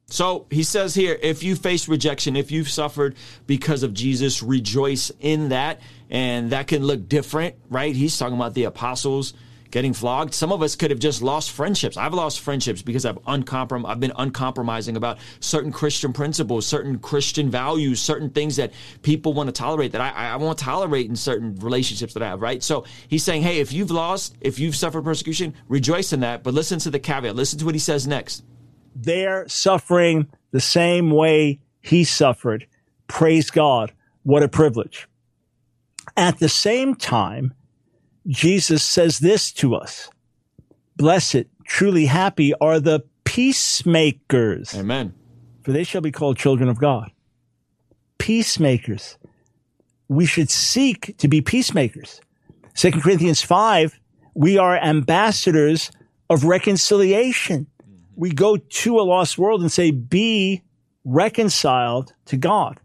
So 0.07 0.45
he 0.51 0.63
says 0.63 0.93
here, 0.93 1.17
if 1.21 1.41
you 1.43 1.55
face 1.55 1.87
rejection, 1.87 2.35
if 2.35 2.51
you've 2.51 2.69
suffered 2.69 3.15
because 3.47 3.81
of 3.83 3.93
Jesus, 3.93 4.43
rejoice 4.43 5.11
in 5.19 5.49
that. 5.49 5.81
and 6.09 6.51
that 6.51 6.67
can 6.67 6.83
look 6.83 7.09
different, 7.09 7.55
right? 7.69 7.95
He's 7.95 8.15
talking 8.17 8.35
about 8.35 8.53
the 8.53 8.65
apostles 8.65 9.33
getting 9.71 9.91
flogged. 9.93 10.33
Some 10.33 10.51
of 10.51 10.61
us 10.61 10.75
could 10.75 10.91
have 10.91 10.99
just 10.99 11.21
lost 11.21 11.51
friendships. 11.51 11.97
I've 11.97 12.13
lost 12.13 12.39
friendships 12.39 12.81
because 12.83 13.05
I've 13.05 13.21
uncomprom- 13.23 13.89
I've 13.89 13.99
been 13.99 14.13
uncompromising 14.15 14.95
about 14.95 15.17
certain 15.39 15.71
Christian 15.71 16.13
principles, 16.13 16.65
certain 16.65 16.99
Christian 16.99 17.49
values, 17.49 17.99
certain 17.99 18.29
things 18.29 18.55
that 18.57 18.71
people 19.01 19.33
want 19.33 19.47
to 19.47 19.51
tolerate 19.51 19.91
that 19.93 20.01
I, 20.01 20.33
I 20.33 20.35
won't 20.37 20.59
tolerate 20.59 21.09
in 21.09 21.15
certain 21.15 21.55
relationships 21.55 22.13
that 22.13 22.23
I 22.23 22.27
have, 22.27 22.41
right? 22.41 22.61
So 22.63 22.85
he's 23.07 23.23
saying, 23.23 23.41
hey, 23.41 23.59
if 23.59 23.73
you've 23.73 23.91
lost, 23.91 24.37
if 24.39 24.59
you've 24.59 24.75
suffered 24.75 25.03
persecution, 25.03 25.55
rejoice 25.67 26.13
in 26.13 26.19
that. 26.21 26.43
But 26.43 26.53
listen 26.53 26.79
to 26.79 26.91
the 26.91 26.99
caveat. 26.99 27.35
Listen 27.35 27.59
to 27.59 27.65
what 27.65 27.75
he 27.75 27.79
says 27.79 28.07
next. 28.07 28.43
They're 28.95 29.47
suffering 29.49 30.27
the 30.51 30.61
same 30.61 31.11
way 31.11 31.59
he 31.81 32.03
suffered. 32.03 32.65
Praise 33.07 33.51
God. 33.51 33.91
What 34.23 34.41
a 34.41 34.47
privilege. 34.47 35.07
At 36.17 36.39
the 36.39 36.49
same 36.49 36.95
time, 36.95 37.53
Jesus 38.27 38.81
says 38.83 39.19
this 39.19 39.51
to 39.53 39.75
us. 39.75 40.09
Blessed, 40.95 41.43
truly 41.65 42.05
happy 42.05 42.53
are 42.55 42.79
the 42.79 43.03
peacemakers. 43.25 44.73
Amen. 44.73 45.13
For 45.63 45.71
they 45.71 45.83
shall 45.83 46.01
be 46.01 46.11
called 46.11 46.37
children 46.37 46.69
of 46.69 46.79
God. 46.79 47.11
Peacemakers. 48.17 49.17
We 50.07 50.25
should 50.25 50.49
seek 50.49 51.17
to 51.17 51.27
be 51.27 51.41
peacemakers. 51.41 52.21
Second 52.75 53.01
Corinthians 53.01 53.41
5, 53.41 53.99
we 54.35 54.57
are 54.57 54.77
ambassadors 54.77 55.91
of 56.29 56.45
reconciliation. 56.45 57.67
We 58.15 58.31
go 58.31 58.57
to 58.57 58.99
a 58.99 59.03
lost 59.03 59.37
world 59.37 59.61
and 59.61 59.71
say, 59.71 59.91
be 59.91 60.63
reconciled 61.03 62.13
to 62.25 62.37
God. 62.37 62.79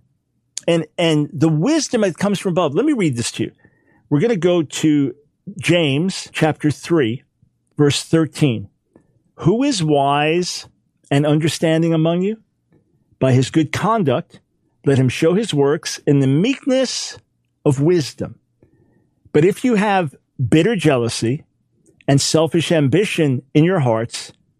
And, 0.69 0.87
and 0.99 1.31
the 1.33 1.49
wisdom 1.49 2.03
that 2.03 2.19
comes 2.19 2.39
from 2.39 2.53
above. 2.53 2.75
Let 2.75 2.85
me 2.85 2.93
read 2.93 3.17
this 3.17 3.33
to 3.33 3.45
you. 3.45 3.53
We're 4.09 4.21
going 4.21 4.31
to 4.31 4.37
go 4.37 4.63
to 4.63 5.15
James 5.59 6.29
chapter 6.33 6.71
3, 6.71 7.23
verse 7.77 8.03
13. 8.05 8.69
Who 9.37 9.63
is 9.63 9.83
wise 9.83 10.69
and 11.11 11.27
understanding 11.27 11.95
among 11.95 12.23
you? 12.23 12.43
By 13.19 13.33
his 13.33 13.51
good 13.51 13.73
conduct, 13.73 14.41
let 14.85 14.99
him 14.99 15.09
show 15.09 15.35
his 15.35 15.55
works 15.55 15.99
in 16.07 16.21
the 16.21 16.27
meekness 16.27 17.19
of 17.65 17.81
wisdom. 17.81 18.39
But 19.33 19.45
if 19.45 19.65
you 19.65 19.77
have 19.77 20.15
bitter 20.49 20.75
jealousy 20.75 21.45
and 22.09 22.21
selfish 22.21 22.73
ambition 22.73 23.43
in 23.55 23.65
your 23.65 23.81
hearts, 23.81 24.33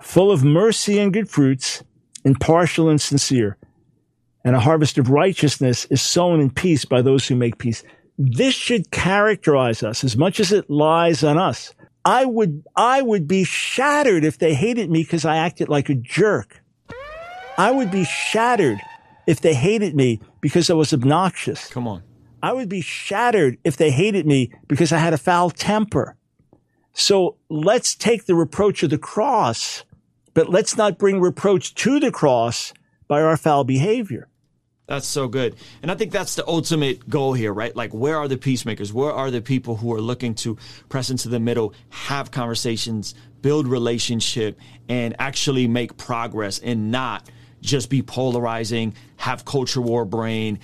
full 0.00 0.30
of 0.30 0.44
mercy 0.44 0.98
and 0.98 1.12
good 1.12 1.28
fruits, 1.28 1.82
impartial 2.24 2.88
and 2.88 3.00
sincere. 3.00 3.56
And 4.44 4.54
a 4.54 4.60
harvest 4.60 4.98
of 4.98 5.10
righteousness 5.10 5.86
is 5.86 6.00
sown 6.00 6.40
in 6.40 6.50
peace 6.50 6.84
by 6.84 7.02
those 7.02 7.26
who 7.26 7.34
make 7.34 7.58
peace. 7.58 7.82
This 8.18 8.54
should 8.54 8.90
characterize 8.90 9.82
us 9.82 10.04
as 10.04 10.16
much 10.16 10.40
as 10.40 10.52
it 10.52 10.70
lies 10.70 11.24
on 11.24 11.38
us. 11.38 11.74
I 12.04 12.24
would, 12.24 12.64
I 12.76 13.02
would 13.02 13.26
be 13.26 13.42
shattered 13.42 14.24
if 14.24 14.38
they 14.38 14.54
hated 14.54 14.90
me 14.90 15.02
because 15.02 15.24
I 15.24 15.38
acted 15.38 15.68
like 15.68 15.88
a 15.88 15.94
jerk. 15.94 16.62
I 17.58 17.72
would 17.72 17.90
be 17.90 18.04
shattered 18.04 18.80
if 19.26 19.40
they 19.40 19.54
hated 19.54 19.96
me 19.96 20.20
because 20.40 20.70
I 20.70 20.74
was 20.74 20.92
obnoxious. 20.92 21.68
Come 21.68 21.88
on. 21.88 22.02
I 22.42 22.52
would 22.52 22.68
be 22.68 22.80
shattered 22.80 23.58
if 23.64 23.76
they 23.76 23.90
hated 23.90 24.26
me 24.26 24.52
because 24.68 24.92
I 24.92 24.98
had 24.98 25.12
a 25.12 25.18
foul 25.18 25.50
temper. 25.50 26.16
So 26.92 27.36
let's 27.50 27.94
take 27.94 28.26
the 28.26 28.34
reproach 28.34 28.82
of 28.82 28.90
the 28.90 28.98
cross, 28.98 29.84
but 30.36 30.50
let's 30.50 30.76
not 30.76 30.98
bring 30.98 31.18
reproach 31.18 31.74
to 31.74 31.98
the 31.98 32.12
cross 32.12 32.74
by 33.08 33.22
our 33.22 33.38
foul 33.38 33.64
behavior. 33.64 34.28
That's 34.86 35.06
so 35.06 35.28
good. 35.28 35.56
And 35.80 35.90
I 35.90 35.94
think 35.94 36.12
that's 36.12 36.34
the 36.34 36.46
ultimate 36.46 37.08
goal 37.08 37.32
here, 37.32 37.54
right? 37.54 37.74
Like, 37.74 37.94
where 37.94 38.18
are 38.18 38.28
the 38.28 38.36
peacemakers? 38.36 38.92
Where 38.92 39.12
are 39.12 39.30
the 39.30 39.40
people 39.40 39.76
who 39.76 39.94
are 39.94 40.00
looking 40.00 40.34
to 40.36 40.58
press 40.90 41.08
into 41.08 41.30
the 41.30 41.40
middle, 41.40 41.72
have 41.88 42.30
conversations, 42.32 43.14
build 43.40 43.66
relationship, 43.66 44.60
and 44.90 45.16
actually 45.18 45.68
make 45.68 45.96
progress 45.96 46.58
and 46.58 46.90
not 46.90 47.28
just 47.62 47.88
be 47.88 48.02
polarizing, 48.02 48.94
have 49.16 49.46
culture 49.46 49.80
war 49.80 50.04
brain, 50.04 50.60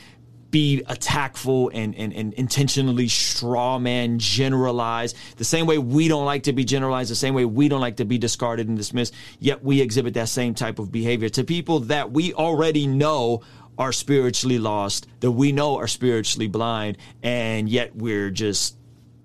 be 0.52 0.84
attackful 0.86 1.70
and, 1.74 1.96
and, 1.96 2.12
and 2.12 2.32
intentionally 2.34 3.08
straw 3.08 3.80
man 3.80 4.20
generalize 4.20 5.14
the 5.38 5.44
same 5.44 5.66
way 5.66 5.78
we 5.78 6.06
don't 6.06 6.26
like 6.26 6.44
to 6.44 6.52
be 6.52 6.64
generalized 6.64 7.10
the 7.10 7.16
same 7.16 7.34
way 7.34 7.44
we 7.44 7.68
don't 7.68 7.80
like 7.80 7.96
to 7.96 8.04
be 8.04 8.18
discarded 8.18 8.68
and 8.68 8.76
dismissed 8.76 9.12
yet 9.40 9.64
we 9.64 9.80
exhibit 9.80 10.14
that 10.14 10.28
same 10.28 10.54
type 10.54 10.78
of 10.78 10.92
behavior. 10.92 11.28
To 11.30 11.44
people 11.44 11.80
that 11.80 12.12
we 12.12 12.34
already 12.34 12.86
know 12.86 13.42
are 13.78 13.92
spiritually 13.92 14.58
lost, 14.58 15.06
that 15.20 15.30
we 15.30 15.50
know 15.50 15.78
are 15.78 15.88
spiritually 15.88 16.46
blind, 16.46 16.98
and 17.22 17.68
yet 17.68 17.96
we're 17.96 18.30
just 18.30 18.76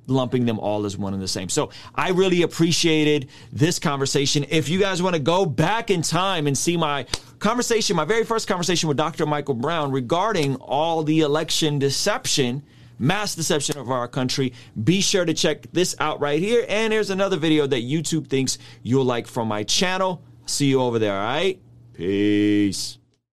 lumping 0.07 0.45
them 0.45 0.59
all 0.59 0.85
as 0.85 0.97
one 0.97 1.13
and 1.13 1.21
the 1.21 1.27
same. 1.27 1.49
So 1.49 1.69
I 1.93 2.09
really 2.09 2.41
appreciated 2.41 3.29
this 3.51 3.77
conversation. 3.77 4.45
If 4.49 4.69
you 4.69 4.79
guys 4.79 5.03
want 5.03 5.15
to 5.15 5.21
go 5.21 5.45
back 5.45 5.91
in 5.91 6.01
time 6.01 6.47
and 6.47 6.57
see 6.57 6.77
my 6.77 7.05
conversation, 7.39 7.95
my 7.95 8.05
very 8.05 8.23
first 8.23 8.47
conversation 8.47 8.87
with 8.87 8.97
Dr. 8.97 9.25
Michael 9.25 9.53
Brown 9.53 9.91
regarding 9.91 10.55
all 10.55 11.03
the 11.03 11.21
election 11.21 11.77
deception, 11.77 12.63
mass 12.99 13.35
deception 13.35 13.77
of 13.77 13.91
our 13.91 14.07
country, 14.07 14.53
be 14.83 15.01
sure 15.01 15.25
to 15.25 15.33
check 15.33 15.67
this 15.71 15.95
out 15.99 16.19
right 16.19 16.39
here. 16.41 16.65
And 16.67 16.91
there's 16.91 17.09
another 17.09 17.37
video 17.37 17.67
that 17.67 17.83
YouTube 17.83 18.27
thinks 18.27 18.57
you'll 18.81 19.05
like 19.05 19.27
from 19.27 19.47
my 19.47 19.63
channel. 19.63 20.23
See 20.45 20.67
you 20.67 20.81
over 20.81 20.97
there, 20.97 21.13
all 21.13 21.25
right? 21.25 21.59
Peace. 21.93 22.97